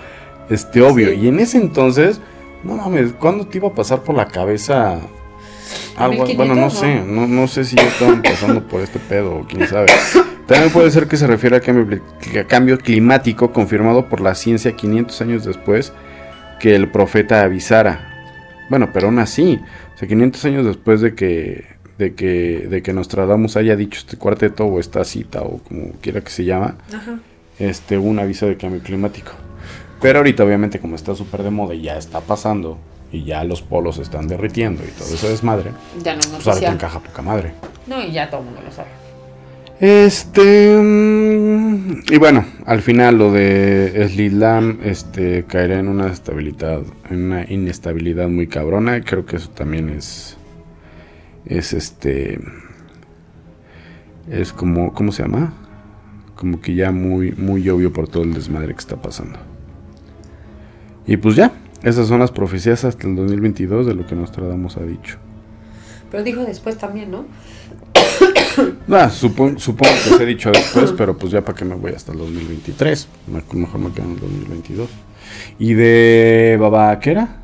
este 0.51 0.83
obvio. 0.83 1.09
Sí. 1.11 1.15
Y 1.15 1.29
en 1.29 1.41
ese 1.41 1.57
entonces, 1.57 2.21
no 2.63 2.77
mames, 2.77 3.13
¿cuándo 3.19 3.47
te 3.47 3.57
iba 3.57 3.69
a 3.69 3.73
pasar 3.73 4.03
por 4.03 4.15
la 4.15 4.29
cabeza 4.29 5.01
algo? 5.97 6.25
1500, 6.25 6.37
Bueno, 6.37 6.55
no, 6.55 6.61
¿no? 6.63 6.71
sé, 6.71 7.03
no, 7.05 7.27
no 7.27 7.49
sé 7.49 7.65
si 7.65 7.77
ya 7.77 7.83
estaban 7.85 8.23
pasando 8.23 8.67
por 8.67 8.81
este 8.81 8.99
pedo, 8.99 9.47
quién 9.49 9.67
sabe. 9.69 9.87
También 10.47 10.71
puede 10.73 10.91
ser 10.91 11.07
que 11.07 11.17
se 11.17 11.27
refiera 11.27 11.59
a 11.59 11.61
cambio, 11.61 12.03
a 12.41 12.45
cambio 12.45 12.79
climático 12.79 13.53
confirmado 13.53 14.09
por 14.09 14.21
la 14.21 14.35
ciencia 14.35 14.73
500 14.77 15.21
años 15.23 15.45
después 15.45 15.93
que 16.61 16.75
el 16.75 16.89
profeta 16.91 17.43
avisara. 17.43 18.09
Bueno, 18.69 18.91
pero 18.93 19.07
aún 19.09 19.19
así, 19.19 19.61
o 19.95 19.99
sea, 19.99 20.09
500 20.09 20.45
años 20.47 20.67
después 20.67 21.01
de 21.01 21.15
que, 21.15 21.65
de 21.99 22.15
que, 22.15 22.67
de 22.69 22.83
que 22.83 22.93
Nostradamus 22.93 23.57
haya 23.57 23.77
dicho 23.77 23.99
este 24.01 24.17
cuarteto 24.17 24.65
o 24.67 24.81
esta 24.81 25.05
cita 25.05 25.43
o 25.43 25.59
como 25.59 25.93
quiera 26.01 26.21
que 26.21 26.31
se 26.31 26.45
llama, 26.45 26.77
Ajá. 26.93 27.19
este, 27.59 27.97
un 27.99 28.19
aviso 28.19 28.47
de 28.47 28.57
cambio 28.57 28.81
climático. 28.83 29.33
Pero 30.01 30.19
ahorita 30.19 30.43
obviamente 30.45 30.81
como 30.81 30.97
está 30.97 31.15
súper 31.15 31.43
de 31.45 31.51
moda 31.51 31.75
y 31.75 31.83
ya 31.83 31.97
está 31.97 32.21
pasando 32.21 32.79
y 33.13 33.25
ya 33.25 33.45
los 33.45 33.63
polos 33.63 33.97
se 33.97 34.03
están 34.03 34.27
derritiendo 34.27 34.83
y 34.85 34.89
todo 34.99 35.15
eso 35.15 35.29
es 35.29 35.43
madre, 35.45 35.71
Ya 36.03 36.15
no 36.15 36.21
es 36.21 36.27
pues 36.29 36.47
noticia. 36.47 36.73
encaja 36.73 36.99
poca 37.01 37.23
madre. 37.23 37.53
No, 37.87 38.03
y 38.03 38.11
ya 38.13 38.29
todo 38.31 38.41
el 38.41 38.47
mundo 38.47 38.63
lo 38.65 38.73
sabe. 38.73 38.89
Este. 39.81 40.77
mm, 40.81 42.03
Y 42.11 42.19
bueno, 42.19 42.45
al 42.67 42.83
final 42.83 43.19
lo 43.19 43.33
de 43.33 44.07
Slidlam 44.09 44.79
este, 44.85 45.45
caerá 45.45 45.79
en 45.81 45.89
una 45.89 46.07
estabilidad, 46.07 46.83
en 47.11 47.25
una 47.25 47.45
inestabilidad 47.51 48.29
muy 48.29 48.47
cabrona. 48.47 49.01
Creo 49.03 49.27
que 49.27 49.37
eso 49.37 49.51
también 49.51 49.89
es. 49.91 50.37
Es 51.45 51.73
este. 51.73 52.39
Es 54.31 54.53
como. 54.53 54.93
¿Cómo 54.95 55.11
se 55.11 55.23
llama? 55.23 55.53
Como 56.37 56.61
que 56.61 56.75
ya 56.75 56.93
muy, 56.93 57.33
muy 57.33 57.69
obvio 57.69 57.93
por 57.93 58.09
todo 58.09 58.23
el 58.23 58.35
desmadre 58.35 58.75
que 58.75 58.81
está 58.81 58.97
pasando. 59.03 59.39
Y 61.07 61.17
pues 61.17 61.35
ya, 61.35 61.51
esas 61.83 62.07
son 62.09 62.21
las 62.21 62.31
profecías 62.31 62.85
hasta 62.85 63.07
el 63.07 63.17
2022 63.17 63.87
de 63.87 63.95
lo 63.95 64.07
que 64.07 64.15
Nostradamus 64.15 64.77
ha 64.77 64.83
dicho. 64.83 65.19
Pero 66.11 66.23
dijo 66.23 66.43
después 66.45 66.77
también, 66.79 67.11
¿no? 67.11 67.25
Ah, 68.91 69.09
supon- 69.09 69.57
supongo 69.59 69.93
que 70.05 70.11
se 70.17 70.23
ha 70.23 70.27
dicho 70.27 70.51
después, 70.51 70.93
pero 70.97 71.17
pues 71.17 71.33
ya 71.33 71.41
para 71.43 71.57
qué 71.57 71.65
me 71.65 71.75
voy 71.75 71.93
hasta 71.93 72.13
el 72.13 72.19
2023. 72.19 73.09
Me- 73.29 73.61
Mejor 73.61 73.81
me 73.81 73.91
quedo 73.93 74.05
en 74.05 74.11
el 74.13 74.21
2022. 74.21 74.91
¿Y 75.59 75.73
de 75.75 76.59
Baba 76.61 76.99
qué 77.01 77.11
era? 77.13 77.37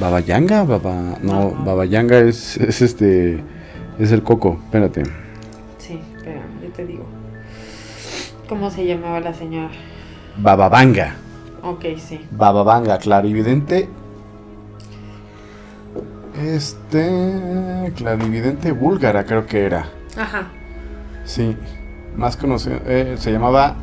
Baba 0.00 0.20
Yanga, 0.20 0.64
Baba. 0.64 1.18
No. 1.22 1.50
Baba 1.64 1.84
Yanga 1.86 2.18
es, 2.18 2.56
es 2.56 2.82
este. 2.82 3.40
Es 3.98 4.10
el 4.12 4.22
coco, 4.22 4.58
espérate. 4.64 5.04
Sí, 5.78 6.00
espera, 6.16 6.42
yo 6.62 6.68
te 6.70 6.84
digo. 6.84 7.04
¿Cómo 8.48 8.70
se 8.70 8.84
llamaba 8.84 9.20
la 9.20 9.32
señora? 9.32 9.70
Baba 10.36 10.68
Vanga. 10.68 11.14
Ok, 11.66 11.84
sí. 11.98 12.20
Baba 12.30 12.62
Vanga, 12.62 12.98
clarividente. 12.98 13.88
Este. 16.40 17.92
Clarividente 17.96 18.72
búlgara, 18.72 19.24
creo 19.24 19.46
que 19.46 19.64
era. 19.64 19.88
Ajá. 20.16 20.48
Sí, 21.24 21.56
más 22.16 22.36
conocido, 22.36 22.78
eh, 22.86 23.16
se 23.18 23.32
llamaba 23.32 23.74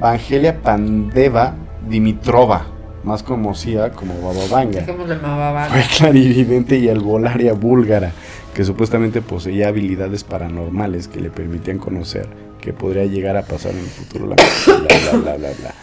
Vangelia 0.00 0.60
Pandeva 0.60 1.54
Dimitrova, 1.88 2.66
más 3.04 3.22
conocida 3.22 3.90
como 3.92 4.20
Baba 4.20 4.46
Vanga. 4.50 4.80
Dejémosle 4.80 5.16
Mababa. 5.16 5.66
Fue 5.66 5.82
clarividente 5.96 6.76
y 6.76 6.90
albolaria 6.90 7.54
búlgara, 7.54 8.12
que 8.52 8.64
supuestamente 8.64 9.22
poseía 9.22 9.68
habilidades 9.68 10.24
paranormales 10.24 11.08
que 11.08 11.20
le 11.20 11.30
permitían 11.30 11.78
conocer 11.78 12.28
que 12.60 12.74
podría 12.74 13.06
llegar 13.06 13.36
a 13.36 13.42
pasar 13.42 13.72
en 13.72 13.78
el 13.78 13.86
futuro. 13.86 14.26
La, 14.26 14.36
bla, 14.36 14.76
bla, 14.76 15.18
bla, 15.18 15.36
bla, 15.36 15.48
bla. 15.58 15.74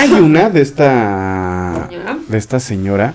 Hay 0.00 0.12
una 0.20 0.48
de 0.50 0.62
esta, 0.62 1.88
de 2.28 2.38
esta 2.38 2.58
señora 2.60 3.14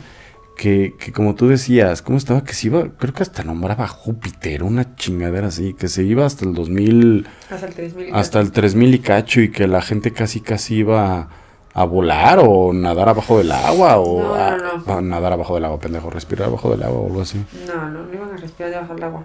que, 0.55 0.95
que 0.99 1.11
como 1.11 1.35
tú 1.35 1.47
decías, 1.47 2.01
¿cómo 2.01 2.17
estaba? 2.17 2.43
Que 2.43 2.53
se 2.53 2.67
iba, 2.67 2.87
creo 2.97 3.13
que 3.13 3.23
hasta 3.23 3.43
nombraba 3.43 3.87
Júpiter, 3.87 4.63
una 4.63 4.95
chingadera 4.95 5.47
así, 5.47 5.73
que 5.73 5.87
se 5.87 6.03
iba 6.03 6.25
hasta 6.25 6.45
el 6.45 6.53
2000 6.53 7.27
Hasta 7.49 7.65
el 7.67 7.73
3000. 7.73 8.15
hasta 8.15 8.39
el 8.39 8.51
3000 8.51 8.93
y 8.95 8.99
cacho 8.99 9.41
y 9.41 9.51
que 9.51 9.67
la 9.67 9.81
gente 9.81 10.11
casi 10.13 10.39
casi 10.41 10.75
iba 10.75 11.27
a 11.73 11.83
volar 11.83 12.39
o 12.41 12.71
nadar 12.71 13.09
abajo 13.09 13.37
del 13.39 13.51
agua 13.51 13.97
o 13.97 14.21
No, 14.21 14.33
a, 14.35 14.55
no, 14.57 14.77
no. 14.85 14.93
a 14.97 15.01
nadar 15.01 15.33
abajo 15.33 15.55
del 15.55 15.65
agua, 15.65 15.79
pendejo, 15.79 16.09
respirar 16.09 16.47
abajo 16.47 16.69
del 16.71 16.83
agua 16.83 16.99
o 16.99 17.07
algo 17.07 17.21
así. 17.21 17.43
No, 17.67 17.89
no, 17.89 18.03
no 18.05 18.13
iban 18.13 18.31
a 18.33 18.37
respirar 18.37 18.71
debajo 18.71 18.93
del 18.95 19.03
agua. 19.03 19.23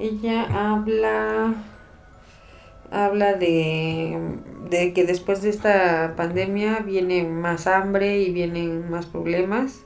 Ella 0.00 0.42
habla. 0.72 1.54
Habla 2.94 3.34
de, 3.34 4.16
de 4.70 4.92
que 4.92 5.04
después 5.04 5.42
de 5.42 5.50
esta 5.50 6.14
pandemia 6.16 6.78
viene 6.80 7.24
más 7.24 7.66
hambre 7.66 8.20
y 8.20 8.30
vienen 8.30 8.88
más 8.90 9.06
problemas. 9.06 9.80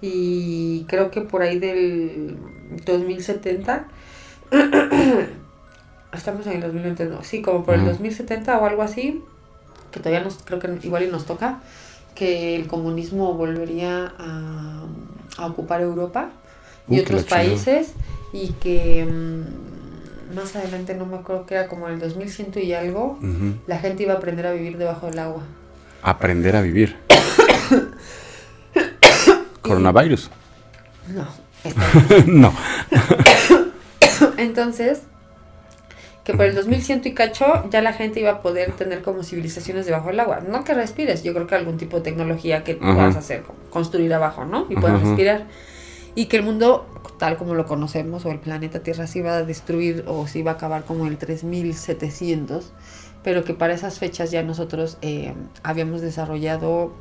Y 0.00 0.84
creo 0.88 1.10
que 1.10 1.20
por 1.20 1.42
ahí 1.42 1.58
del 1.58 2.38
2070. 2.86 3.86
Estamos 6.12 6.46
en 6.46 6.52
el 6.54 6.62
2020, 6.62 7.04
no, 7.04 7.22
sí, 7.22 7.42
como 7.42 7.64
por 7.64 7.74
el 7.74 7.80
Ujú. 7.82 7.90
2070 7.90 8.58
o 8.58 8.64
algo 8.64 8.82
así. 8.82 9.22
Que 9.90 10.00
todavía 10.00 10.24
nos, 10.24 10.38
creo 10.42 10.58
que 10.58 10.78
igual 10.82 11.02
y 11.02 11.08
nos 11.08 11.26
toca. 11.26 11.60
Que 12.14 12.56
el 12.56 12.66
comunismo 12.66 13.34
volvería 13.34 14.14
a, 14.18 14.86
a 15.36 15.46
ocupar 15.46 15.82
Europa 15.82 16.30
y 16.88 16.98
Uh, 16.98 17.02
otros 17.02 17.24
países 17.24 17.92
y 18.32 18.48
que 18.52 19.04
mm, 19.04 19.42
más 20.34 20.56
adelante 20.56 20.94
no 20.94 21.06
me 21.06 21.16
acuerdo 21.16 21.46
que 21.46 21.54
era 21.54 21.68
como 21.68 21.88
en 21.88 21.94
el 21.94 22.00
2100 22.00 22.62
y 22.62 22.72
algo 22.72 23.18
la 23.66 23.78
gente 23.78 24.02
iba 24.02 24.14
a 24.14 24.16
aprender 24.16 24.46
a 24.46 24.52
vivir 24.52 24.78
debajo 24.78 25.06
del 25.06 25.18
agua. 25.18 25.42
Aprender 26.02 26.56
a 26.56 26.62
vivir. 26.62 26.96
Coronavirus. 29.62 30.30
no. 31.08 31.26
No. 32.26 32.54
entonces 34.38 35.02
que 36.28 36.34
por 36.34 36.44
el 36.44 36.54
2100 36.54 37.00
y 37.04 37.14
cacho 37.14 37.64
ya 37.70 37.80
la 37.80 37.94
gente 37.94 38.20
iba 38.20 38.30
a 38.30 38.42
poder 38.42 38.72
tener 38.72 39.02
como 39.02 39.22
civilizaciones 39.22 39.86
debajo 39.86 40.08
del 40.08 40.20
agua. 40.20 40.40
No 40.46 40.62
que 40.62 40.74
respires 40.74 41.24
yo 41.24 41.32
creo 41.32 41.46
que 41.46 41.54
algún 41.54 41.78
tipo 41.78 41.96
de 41.96 42.02
tecnología 42.02 42.64
que 42.64 42.74
puedas 42.74 43.16
hacer 43.16 43.42
como 43.42 43.58
construir 43.70 44.12
abajo 44.12 44.44
no 44.44 44.66
y 44.68 44.76
puedas 44.76 45.02
respirar 45.02 45.46
y 46.14 46.26
que 46.26 46.36
el 46.36 46.42
mundo 46.42 46.86
tal 47.18 47.36
como 47.36 47.54
lo 47.54 47.66
conocemos 47.66 48.24
o 48.24 48.30
el 48.30 48.38
planeta 48.38 48.80
Tierra 48.80 49.06
se 49.06 49.20
iba 49.20 49.36
a 49.36 49.44
destruir 49.44 50.04
o 50.06 50.26
se 50.26 50.38
iba 50.40 50.52
a 50.52 50.54
acabar 50.54 50.84
como 50.84 51.06
en 51.06 51.12
el 51.12 51.18
3700 51.18 52.72
pero 53.24 53.44
que 53.44 53.54
para 53.54 53.74
esas 53.74 53.98
fechas 53.98 54.30
ya 54.30 54.42
nosotros 54.42 54.98
eh, 55.02 55.34
habíamos 55.62 56.00
desarrollado 56.00 56.92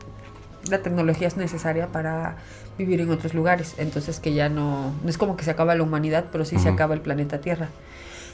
la 0.70 0.80
tecnología 0.80 1.28
es 1.28 1.38
necesaria 1.38 1.88
para 1.88 2.38
vivir 2.78 3.02
en 3.02 3.12
otros 3.12 3.34
lugares 3.34 3.76
entonces 3.78 4.20
que 4.20 4.34
ya 4.34 4.50
no 4.50 4.94
no 5.04 5.10
es 5.10 5.18
como 5.18 5.38
que 5.38 5.44
se 5.44 5.52
acaba 5.52 5.76
la 5.76 5.84
humanidad 5.84 6.26
pero 6.32 6.46
sí 6.46 6.58
se 6.60 6.70
acaba 6.70 6.94
el 6.94 7.02
planeta 7.02 7.40
Tierra 7.40 7.70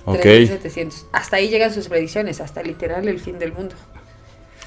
Ok. 0.05 0.19
3700 0.21 1.05
hasta 1.13 1.37
ahí 1.37 1.49
llegan 1.49 1.73
sus 1.73 1.87
predicciones 1.87 2.41
hasta 2.41 2.61
literal 2.61 3.07
el 3.07 3.19
fin 3.19 3.39
del 3.39 3.53
mundo 3.53 3.75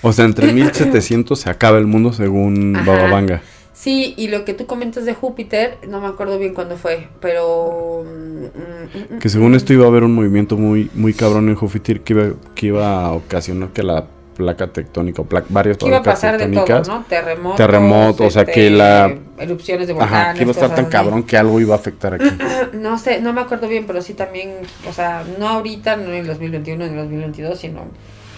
O 0.03 0.13
sea, 0.13 0.25
en 0.25 0.35
3700 0.35 1.39
se 1.39 1.51
acaba 1.51 1.79
el 1.79 1.87
mundo 1.87 2.13
según 2.13 2.77
Ajá. 2.77 2.85
Baba 2.87 3.11
Vanga. 3.11 3.43
Sí, 3.79 4.15
y 4.17 4.29
lo 4.29 4.47
que 4.47 4.55
tú 4.55 4.65
comentas 4.67 5.05
de 5.05 5.13
Júpiter, 5.13 5.77
no 5.87 6.01
me 6.01 6.07
acuerdo 6.07 6.39
bien 6.39 6.55
cuándo 6.55 6.79
fue, 6.79 7.09
pero... 7.21 8.05
mm, 8.07 9.15
mm, 9.15 9.19
Que 9.19 9.29
según 9.29 9.53
mm, 9.53 9.57
esto 9.57 9.75
iba 9.75 9.85
a 9.85 9.89
haber 9.89 10.03
un 10.03 10.15
movimiento 10.15 10.57
muy, 10.57 10.91
muy 10.95 11.13
cabrón 11.13 11.51
en 11.51 11.57
Júpiter 11.57 12.01
que 12.01 12.15
iba, 12.15 12.25
que 12.55 12.67
iba 12.69 13.05
a 13.05 13.13
ocasionar 13.13 13.69
que 13.75 13.83
la 13.83 14.07
placa 14.35 14.69
tectónica, 14.69 15.21
o 15.21 15.27
pla- 15.27 15.45
varias 15.51 15.77
que 15.77 15.89
iba 15.89 15.99
a 15.99 16.03
placas 16.03 16.21
pasar 16.23 16.39
de 16.39 16.47
todo, 16.49 16.83
¿no? 16.85 17.05
Terremotos. 17.07 17.57
Terremoto, 17.59 18.25
o 18.25 18.31
sea, 18.31 18.47
que 18.47 18.71
la- 18.71 19.15
Erupciones 19.39 19.87
de 19.89 19.93
volcanes. 19.93 20.15
ajá, 20.21 20.33
que 20.35 20.43
iba 20.43 20.51
a 20.51 20.55
estar 20.55 20.75
tan 20.75 20.87
cabrón 20.87 21.23
que 21.25 21.37
algo 21.37 21.61
iba 21.61 21.75
a 21.75 21.79
afectar 21.79 22.15
aquí. 22.15 22.25
No 22.73 22.99
sé, 22.99 23.21
no 23.21 23.35
me 23.35 23.43
acuerdo 23.43 23.69
bien, 23.69 23.87
pero 23.87 24.01
sí 24.01 24.15
también, 24.15 24.55
o 24.89 24.93
sea, 24.95 25.23
no 25.39 25.49
ahorita, 25.49 25.97
no 25.97 26.05
en 26.05 26.15
el 26.21 26.27
2021, 26.27 26.83
en 26.85 26.91
el 26.93 26.97
2022, 27.05 27.59
sino 27.59 27.83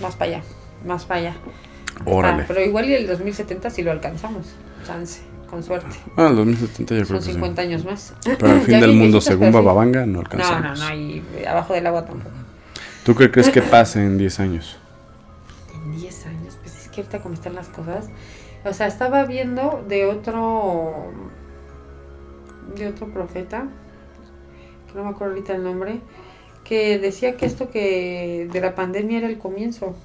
más 0.02 0.16
para 0.16 0.32
allá, 0.32 0.42
más 0.84 1.04
para 1.04 1.20
allá. 1.20 1.36
Órale. 2.04 2.42
Ah, 2.42 2.44
pero 2.48 2.60
igual 2.60 2.88
y 2.90 2.94
el 2.94 3.06
2070 3.06 3.70
sí 3.70 3.82
lo 3.82 3.90
alcanzamos, 3.92 4.46
chance, 4.86 5.20
con 5.48 5.62
suerte. 5.62 5.96
Ah, 6.16 6.28
el 6.28 6.36
2070 6.36 6.94
yo 6.96 7.06
creo 7.06 7.06
Son 7.06 7.18
que 7.20 7.24
sí. 7.24 7.32
50 7.32 7.62
años 7.62 7.84
más. 7.84 8.14
Pero 8.24 8.52
al 8.52 8.60
fin 8.62 8.80
del 8.80 8.92
mundo, 8.94 9.20
según 9.20 9.50
pero 9.50 9.52
sí. 9.52 9.64
Baba 9.64 9.72
Vanga, 9.72 10.06
no 10.06 10.12
No, 10.14 10.20
alcanzamos. 10.20 10.62
no, 10.62 10.88
no, 10.88 10.94
y 10.94 11.22
abajo 11.46 11.74
del 11.74 11.86
agua 11.86 12.04
tampoco. 12.06 12.36
¿Tú 13.04 13.14
qué 13.14 13.30
crees 13.30 13.50
que 13.50 13.62
pase 13.62 14.04
en 14.04 14.18
10 14.18 14.40
años? 14.40 14.78
En 15.74 15.92
10 15.96 16.26
años, 16.26 16.58
pues 16.62 16.76
es 16.76 16.88
que 16.88 17.00
ahorita 17.00 17.20
como 17.20 17.34
están 17.34 17.54
las 17.54 17.68
cosas. 17.68 18.06
O 18.64 18.72
sea, 18.72 18.86
estaba 18.86 19.24
viendo 19.24 19.84
de 19.88 20.06
otro. 20.06 21.12
de 22.76 22.88
otro 22.88 23.08
profeta, 23.08 23.68
que 24.88 24.94
no 24.98 25.04
me 25.04 25.10
acuerdo 25.10 25.34
ahorita 25.34 25.54
el 25.54 25.64
nombre, 25.64 26.00
que 26.64 26.98
decía 26.98 27.36
que 27.36 27.46
esto 27.46 27.70
que 27.70 28.48
de 28.52 28.60
la 28.60 28.74
pandemia 28.74 29.18
era 29.18 29.28
el 29.28 29.38
comienzo. 29.38 29.96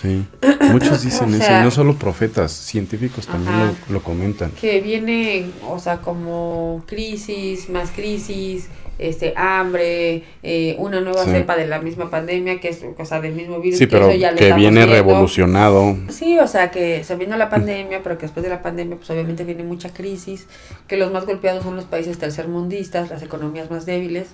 Sí. 0.00 0.24
Muchos 0.72 1.02
dicen 1.02 1.34
O 1.34 1.36
eso, 1.36 1.52
y 1.52 1.62
no 1.64 1.70
solo 1.70 1.96
profetas, 1.96 2.52
científicos 2.52 3.26
también 3.26 3.54
Ajá. 3.54 3.72
lo, 3.88 3.94
lo 3.94 4.02
comentan. 4.02 4.50
Que 4.52 4.80
viene, 4.80 5.50
o 5.68 5.78
sea, 5.78 5.98
como 5.98 6.82
crisis, 6.86 7.68
más 7.68 7.90
crisis, 7.90 8.68
este 8.98 9.32
hambre, 9.36 10.24
eh, 10.42 10.76
una 10.78 11.00
nueva 11.00 11.24
Sí. 11.24 11.30
cepa 11.30 11.56
de 11.56 11.66
la 11.66 11.80
misma 11.80 12.10
pandemia, 12.10 12.60
que 12.60 12.68
es, 12.68 12.82
o 12.98 13.04
sea, 13.04 13.20
del 13.20 13.32
mismo 13.34 13.58
virus. 13.60 13.78
Sí, 13.78 13.86
que 13.86 13.90
pero 13.92 14.10
eso 14.10 14.18
ya 14.18 14.34
que 14.34 14.52
viene 14.52 14.80
viendo. 14.84 14.92
revolucionado. 14.94 15.96
Sí, 16.10 16.38
o 16.38 16.46
sea 16.46 16.70
que 16.70 17.02
se 17.04 17.16
vino 17.16 17.36
la 17.36 17.48
pandemia, 17.50 18.02
pero 18.02 18.18
que 18.18 18.22
después 18.22 18.44
de 18.44 18.50
la 18.50 18.62
pandemia 18.62 18.96
pues 18.96 19.08
obviamente 19.10 19.44
viene 19.44 19.64
mucha 19.64 19.92
crisis, 19.92 20.46
que 20.86 20.96
los 20.98 21.10
más 21.12 21.24
golpeados 21.26 21.62
son 21.64 21.76
los 21.76 21.86
países 21.86 22.18
tercermundistas, 22.18 23.08
las 23.10 23.22
economías 23.22 23.70
más 23.70 23.86
débiles, 23.86 24.28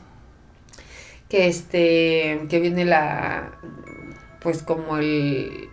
que 1.29 1.47
este, 1.49 2.41
que 2.49 2.61
viene 2.61 2.85
la, 2.85 3.53
pues 4.47 4.63
como 4.63 4.97
el, 4.97 5.69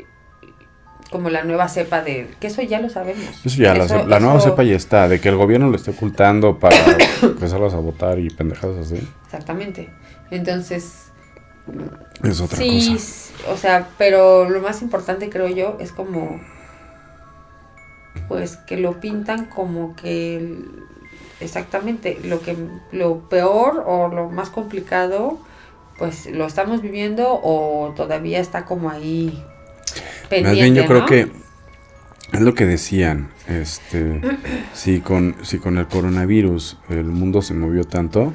como 1.11 1.29
la 1.29 1.43
nueva 1.43 1.69
cepa 1.69 2.01
de... 2.01 2.27
que 2.39 2.47
eso 2.47 2.63
ya 2.63 2.81
lo 2.81 2.89
sabemos. 2.89 3.45
Eso 3.45 3.61
ya, 3.61 3.75
la, 3.75 4.19
nueva 4.19 4.39
cepa 4.39 4.63
ya 4.63 4.75
está, 4.75 5.07
de 5.07 5.21
que 5.21 5.29
el 5.29 5.35
gobierno 5.35 5.69
lo 5.69 5.75
esté 5.75 5.91
ocultando 5.91 6.57
para 6.57 6.75
empezarlas 7.21 7.75
a 7.75 7.77
votar 7.77 8.17
y 8.17 8.31
pendejadas 8.31 8.87
así. 8.87 9.07
Exactamente. 9.25 9.91
Entonces, 10.31 11.11
Es 12.23 12.41
otra 12.41 12.57
sí, 12.57 12.93
cosa. 12.93 13.51
o 13.53 13.57
sea, 13.57 13.89
pero 13.99 14.49
lo 14.49 14.59
más 14.59 14.81
importante 14.81 15.29
creo 15.29 15.49
yo 15.49 15.77
es 15.79 15.91
como, 15.91 16.41
pues 18.27 18.57
que 18.57 18.77
lo 18.77 18.99
pintan 18.99 19.45
como 19.45 19.95
que, 19.95 20.65
exactamente, 21.41 22.19
lo 22.23 22.41
que, 22.41 22.57
lo 22.91 23.29
peor 23.29 23.83
o 23.85 24.07
lo 24.07 24.29
más 24.29 24.49
complicado, 24.49 25.37
pues 26.03 26.25
lo 26.25 26.45
estamos 26.45 26.81
viviendo 26.81 27.39
o 27.41 27.93
todavía 27.95 28.41
está 28.41 28.65
como 28.65 28.89
ahí 28.89 29.41
pendiente, 30.29 30.49
Más 30.49 30.53
bien 30.53 30.75
yo 30.75 30.85
creo 30.85 31.05
que 31.05 31.31
es 32.33 32.41
lo 32.41 32.53
que 32.53 32.65
decían, 32.65 33.29
este, 33.47 34.19
si 34.73 34.99
con, 34.99 35.37
si 35.43 35.59
con 35.59 35.77
el 35.77 35.87
coronavirus 35.87 36.77
el 36.89 37.05
mundo 37.05 37.41
se 37.41 37.53
movió 37.53 37.85
tanto, 37.85 38.33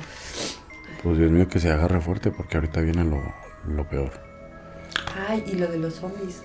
pues 1.03 1.19
Dios 1.19 1.31
mío 1.31 1.47
que 1.47 1.61
se 1.61 1.71
agarre 1.71 2.01
fuerte 2.01 2.31
porque 2.31 2.57
ahorita 2.57 2.81
viene 2.81 3.05
lo, 3.05 3.21
lo 3.67 3.87
peor. 3.87 4.13
Ay, 5.29 5.45
y 5.47 5.57
lo 5.57 5.67
de 5.67 5.77
los 5.77 5.97
zombies. 5.97 6.43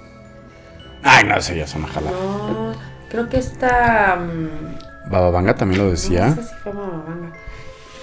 Ay, 1.03 1.24
no 1.24 1.41
sé, 1.41 1.55
ya 1.55 1.67
son 1.67 1.86
jalada. 1.86 2.11
No, 2.11 2.74
creo 3.09 3.30
que 3.30 3.38
esta... 3.38 4.17
mm, 4.17 5.09
Bababanga 5.09 5.55
también 5.55 5.86
lo 5.86 5.89
decía. 5.89 6.28
No 6.28 6.36
sé 6.36 6.43
si 6.43 6.55
fue 6.55 6.74
Mamabanga. 6.74 7.32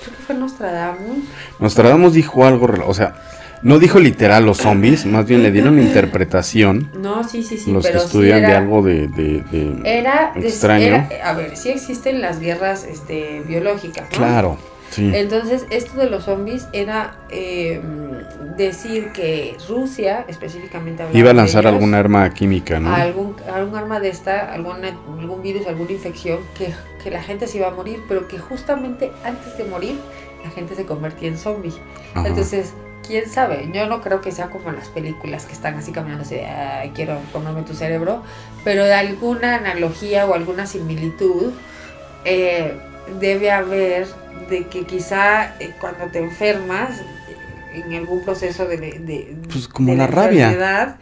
Creo 0.03 0.17
que 0.17 0.23
fue 0.23 0.35
Nostradamus. 0.35 1.19
Nostradamus 1.59 2.13
dijo 2.15 2.45
algo, 2.47 2.69
o 2.87 2.95
sea, 2.95 3.15
no 3.63 3.79
dijo 3.79 3.99
literal 3.99 4.47
los 4.47 4.57
zombies, 4.59 5.05
más 5.05 5.27
bien 5.27 5.43
le 5.43 5.51
dieron 5.51 5.79
interpretación 5.79 6.91
No, 6.95 7.23
sí, 7.29 7.43
sí, 7.43 7.59
sí. 7.59 7.71
los 7.71 7.85
que 7.87 7.93
sí 7.93 7.99
estudian 7.99 8.39
era, 8.39 8.49
de 8.49 8.57
algo 8.57 8.83
de, 8.83 9.07
de- 9.09 9.43
de 9.51 9.81
Era, 9.99 10.33
extraño. 10.37 10.87
era- 10.87 11.09
a 11.29 11.35
ver, 11.35 11.57
sí 11.59 11.69
existen 11.69 12.23
las 12.23 12.41
guerras 12.41 12.85
este, 12.85 13.43
biológicas, 13.47 14.05
¿no? 14.11 14.17
Claro, 14.17 14.59
sí. 14.91 15.11
Entonces, 15.15 15.67
esto 15.71 15.99
de 15.99 16.11
los 16.11 16.25
zombies 16.25 16.67
era 16.73 17.17
eh, 17.31 17.81
decir 18.57 19.13
que 19.13 19.57
Rusia, 19.69 20.25
específicamente 20.29 21.05
Iba 21.13 21.31
a 21.31 21.35
lanzar 21.35 21.65
ellos, 21.65 21.75
alguna 21.75 21.99
arma 21.99 22.29
química, 22.31 22.79
¿no? 22.81 22.93
algún, 22.93 23.37
algún 23.53 23.77
arma 23.77 24.01
de 24.01 24.09
esta, 24.09 24.53
alguna, 24.53 24.89
algún 25.19 25.43
virus, 25.43 25.67
alguna 25.67 25.93
infección, 25.93 26.41
que, 26.57 26.75
que 27.03 27.11
la 27.11 27.23
gente 27.23 27.47
se 27.47 27.59
iba 27.59 27.69
a 27.69 27.71
morir, 27.73 28.01
pero 28.09 28.29
que 28.29 28.39
justamente 28.39 29.11
antes 29.25 29.57
de 29.57 29.65
morir, 29.65 29.99
la 30.45 30.51
gente 30.51 30.75
se 30.75 30.87
convertía 30.87 31.29
en 31.29 31.39
zombie. 31.39 31.73
Ajá. 32.15 32.29
Entonces, 32.29 32.73
quién 33.07 33.29
sabe, 33.29 33.71
yo 33.73 33.87
no 33.87 34.01
creo 34.01 34.21
que 34.21 34.31
sea 34.33 34.51
como 34.51 34.71
en 34.71 34.77
las 34.77 34.89
películas 34.89 35.47
que 35.47 35.53
están 35.53 35.75
así 35.75 35.91
caminando 35.93 36.23
así, 36.23 36.37
de, 36.37 36.47
"Ay, 36.47 36.93
quiero 36.95 37.19
comerme 37.33 37.63
tu 37.63 37.75
cerebro, 37.75 38.23
pero 38.65 38.85
de 38.85 38.95
alguna 38.95 39.57
analogía 39.57 40.27
o 40.27 40.35
alguna 40.35 40.67
similitud 40.67 41.53
eh, 42.25 42.75
debe 43.21 43.51
haber 43.51 44.07
de 44.49 44.67
que 44.67 44.85
quizá 44.85 45.55
eh, 45.61 45.73
cuando 45.81 46.07
te 46.07 46.19
enfermas, 46.19 47.03
en 47.75 47.95
algún 47.95 48.23
proceso 48.25 48.67
de, 48.67 48.77
de- 48.77 49.37
Pues 49.51 49.69
como 49.69 49.93
de 49.93 49.99
la 49.99 50.07
rabia. 50.09 50.47
enfermedad, 50.47 50.97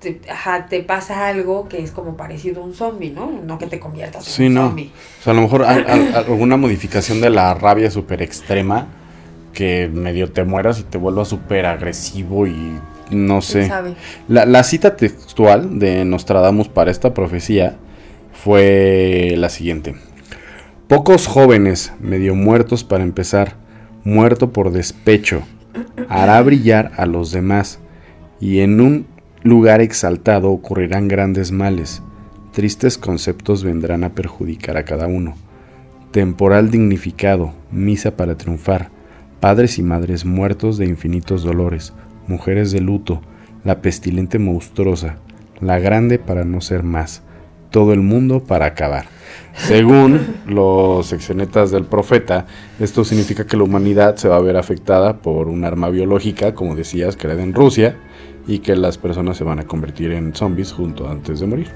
te, 0.00 0.20
ajá, 0.30 0.66
te 0.66 0.80
pasa 0.80 1.26
algo 1.28 1.68
que 1.68 1.82
es 1.82 1.90
como 1.90 2.16
parecido 2.16 2.62
a 2.62 2.64
un 2.66 2.74
zombie, 2.74 3.10
¿no? 3.10 3.30
No 3.44 3.58
que 3.58 3.66
te 3.66 3.80
conviertas 3.80 4.24
Sí, 4.24 4.44
en 4.44 4.48
un 4.50 4.54
no. 4.54 4.66
zombie. 4.68 4.92
O 5.20 5.22
sea, 5.24 5.32
a 5.32 5.36
lo 5.36 5.42
mejor 5.42 5.64
al- 5.64 5.86
al- 5.90 6.14
alguna 6.14 6.56
modificación 6.56 7.20
de 7.20 7.30
la 7.30 7.54
rabia 7.54 7.90
súper 7.90 8.22
extrema 8.22 8.86
que 9.52 9.88
medio 9.92 10.30
te 10.30 10.44
mueras 10.44 10.78
y 10.80 10.82
te 10.84 10.98
vuelvas 10.98 11.28
súper 11.28 11.66
agresivo 11.66 12.46
y 12.46 12.78
no 13.10 13.40
¿Quién 13.40 13.68
sé. 13.68 13.72
La, 14.28 14.46
la 14.46 14.62
cita 14.64 14.96
textual 14.96 15.78
de 15.78 16.04
Nostradamus 16.04 16.68
para 16.68 16.90
esta 16.90 17.12
profecía 17.14 17.76
fue 18.32 19.34
la 19.36 19.48
siguiente. 19.48 19.94
Pocos 20.94 21.26
jóvenes, 21.26 21.92
medio 21.98 22.36
muertos 22.36 22.84
para 22.84 23.02
empezar, 23.02 23.56
muerto 24.04 24.52
por 24.52 24.70
despecho, 24.70 25.42
hará 26.08 26.40
brillar 26.40 26.92
a 26.96 27.04
los 27.04 27.32
demás, 27.32 27.80
y 28.38 28.60
en 28.60 28.80
un 28.80 29.06
lugar 29.42 29.80
exaltado 29.80 30.52
ocurrirán 30.52 31.08
grandes 31.08 31.50
males, 31.50 32.00
tristes 32.52 32.96
conceptos 32.96 33.64
vendrán 33.64 34.04
a 34.04 34.10
perjudicar 34.10 34.76
a 34.76 34.84
cada 34.84 35.08
uno. 35.08 35.34
Temporal 36.12 36.70
dignificado, 36.70 37.54
misa 37.72 38.16
para 38.16 38.36
triunfar, 38.36 38.90
padres 39.40 39.80
y 39.80 39.82
madres 39.82 40.24
muertos 40.24 40.78
de 40.78 40.86
infinitos 40.86 41.42
dolores, 41.42 41.92
mujeres 42.28 42.70
de 42.70 42.80
luto, 42.80 43.20
la 43.64 43.82
pestilente 43.82 44.38
monstruosa, 44.38 45.16
la 45.60 45.80
grande 45.80 46.20
para 46.20 46.44
no 46.44 46.60
ser 46.60 46.84
más, 46.84 47.23
todo 47.74 47.92
el 47.92 48.00
mundo 48.00 48.38
para 48.38 48.66
acabar. 48.66 49.06
Según 49.56 50.36
los 50.46 51.12
exenetas 51.12 51.72
del 51.72 51.84
profeta, 51.84 52.46
esto 52.78 53.04
significa 53.04 53.44
que 53.46 53.56
la 53.56 53.64
humanidad 53.64 54.14
se 54.14 54.28
va 54.28 54.36
a 54.36 54.40
ver 54.40 54.56
afectada 54.56 55.16
por 55.18 55.48
un 55.48 55.64
arma 55.64 55.88
biológica, 55.90 56.54
como 56.54 56.76
decías, 56.76 57.16
creada 57.16 57.42
en 57.42 57.52
Rusia, 57.52 57.96
y 58.46 58.60
que 58.60 58.76
las 58.76 58.96
personas 58.96 59.36
se 59.36 59.42
van 59.42 59.58
a 59.58 59.64
convertir 59.64 60.12
en 60.12 60.34
zombies 60.34 60.72
junto 60.72 61.08
antes 61.10 61.40
de 61.40 61.46
morir. 61.48 61.68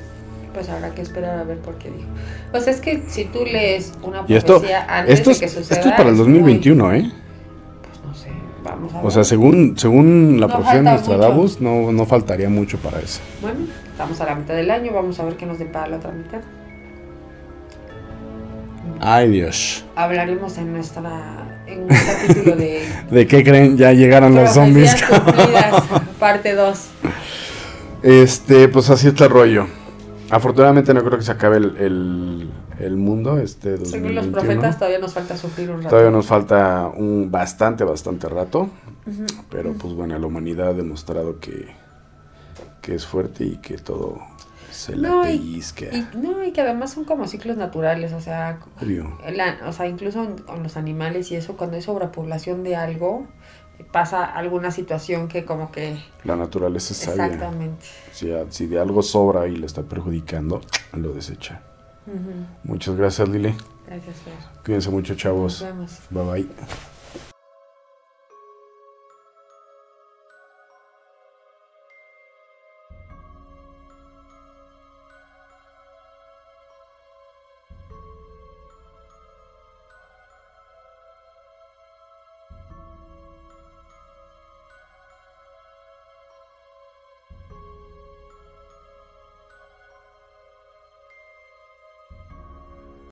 Pues 0.54 0.68
habrá 0.68 0.90
que 0.94 1.02
esperar 1.02 1.36
a 1.40 1.42
ver 1.44 1.58
por 1.58 1.74
qué 1.78 1.90
dijo. 1.90 2.60
Sea, 2.64 2.72
es 2.72 2.80
que 2.80 3.02
si 3.08 3.24
tú 3.24 3.40
lees 3.44 3.92
una 4.04 4.24
Y 4.28 4.34
esto, 4.34 4.54
profecía 4.54 4.86
antes 4.88 5.14
esto, 5.18 5.30
es, 5.32 5.40
de 5.40 5.46
que 5.46 5.52
suceda... 5.52 5.76
esto 5.78 5.88
es 5.88 5.94
para 5.96 6.08
el 6.10 6.14
muy- 6.14 6.24
2021, 6.24 6.92
¿eh? 6.94 7.10
pues 7.82 8.04
no 8.06 8.14
sé, 8.14 8.28
vamos 8.64 8.92
a 8.94 8.98
ver. 8.98 9.06
O 9.06 9.10
sea, 9.10 9.24
según, 9.24 9.76
según 9.76 10.38
la 10.40 10.46
No 10.46 10.52
profecía 10.54 10.78
de 10.78 10.82
Nostradamus, 10.84 11.60
no, 11.60 11.90
no 11.90 12.06
faltaría 12.06 12.48
mucho 12.48 12.78
para 12.78 13.00
eso. 13.00 13.20
Bueno, 13.42 13.58
estamos 13.98 14.20
a 14.20 14.26
la 14.26 14.36
mitad 14.36 14.54
del 14.54 14.70
año, 14.70 14.92
vamos 14.92 15.18
a 15.18 15.24
ver 15.24 15.36
qué 15.36 15.44
nos 15.44 15.58
depara 15.58 15.88
la 15.88 15.96
otra 15.96 16.12
mitad. 16.12 16.38
Ay, 19.00 19.28
Dios. 19.28 19.84
Hablaremos 19.96 20.56
en 20.58 20.72
nuestra 20.72 21.58
en 21.66 21.80
un 21.82 21.88
capítulo 21.88 22.54
de 22.54 22.88
¿De 23.10 23.26
qué 23.26 23.42
creen? 23.42 23.76
Ya 23.76 23.92
llegaron 23.92 24.36
los 24.36 24.50
zombies. 24.50 24.94
cumplidas, 25.02 25.82
parte 26.20 26.54
2. 26.54 26.88
Este, 28.04 28.68
pues 28.68 28.88
así 28.88 29.08
está 29.08 29.24
el 29.24 29.30
rollo. 29.30 29.66
Afortunadamente 30.30 30.94
no 30.94 31.02
creo 31.02 31.18
que 31.18 31.24
se 31.24 31.32
acabe 31.32 31.56
el, 31.56 31.76
el, 31.78 32.50
el 32.78 32.96
mundo 32.96 33.40
este 33.40 33.84
Según 33.84 34.14
los 34.14 34.26
2021. 34.26 34.32
profetas 34.32 34.78
todavía 34.78 35.00
nos 35.00 35.12
falta 35.12 35.36
sufrir 35.36 35.70
un 35.70 35.78
rato. 35.78 35.88
Todavía 35.88 36.12
nos 36.12 36.26
falta 36.26 36.88
un 36.96 37.32
bastante, 37.32 37.82
bastante 37.82 38.28
rato. 38.28 38.70
Pero 39.50 39.72
pues 39.72 39.94
bueno, 39.94 40.16
la 40.16 40.26
humanidad 40.26 40.68
ha 40.68 40.74
demostrado 40.74 41.40
que, 41.40 41.66
que 42.82 42.94
es 42.94 43.06
fuerte 43.06 43.44
y 43.44 43.56
que 43.58 43.78
todo 43.78 44.18
se 44.70 44.96
la 44.96 45.08
No, 45.08 45.24
y- 45.28 45.38
pellizca. 45.38 45.86
Y, 45.86 46.06
no, 46.16 46.44
y 46.44 46.52
que 46.52 46.60
además 46.60 46.92
son 46.92 47.04
como 47.04 47.26
ciclos 47.26 47.56
naturales, 47.56 48.12
o 48.12 48.20
sea, 48.20 48.58
la- 49.32 49.58
o 49.66 49.72
sea, 49.72 49.86
incluso 49.88 50.36
con 50.46 50.62
los 50.62 50.76
animales 50.76 51.30
y 51.32 51.36
eso, 51.36 51.56
cuando 51.56 51.76
hay 51.76 51.82
sobrepoblación 51.82 52.62
de 52.62 52.76
algo, 52.76 53.26
pasa 53.92 54.24
alguna 54.24 54.70
situación 54.70 55.28
que 55.28 55.44
como 55.44 55.70
que... 55.70 55.96
La 56.24 56.36
naturaleza 56.36 56.92
es 56.92 56.98
sabia. 56.98 57.26
Exactamente. 57.26 57.86
Si, 58.12 58.30
si 58.50 58.66
de 58.66 58.80
algo 58.80 59.02
sobra 59.02 59.46
y 59.46 59.56
le 59.56 59.66
está 59.66 59.82
perjudicando, 59.82 60.60
lo 60.92 61.12
desecha. 61.12 61.62
Muchas 62.64 62.96
gracias, 62.96 63.28
Lili. 63.28 63.54
Gracias, 63.86 64.16
Fer. 64.16 64.34
Cuídense 64.64 64.90
mucho, 64.90 65.12
Nos 65.12 65.22
chavos. 65.22 65.62
vemos. 65.62 65.98
Bye 66.10 66.24
bye. 66.24 66.48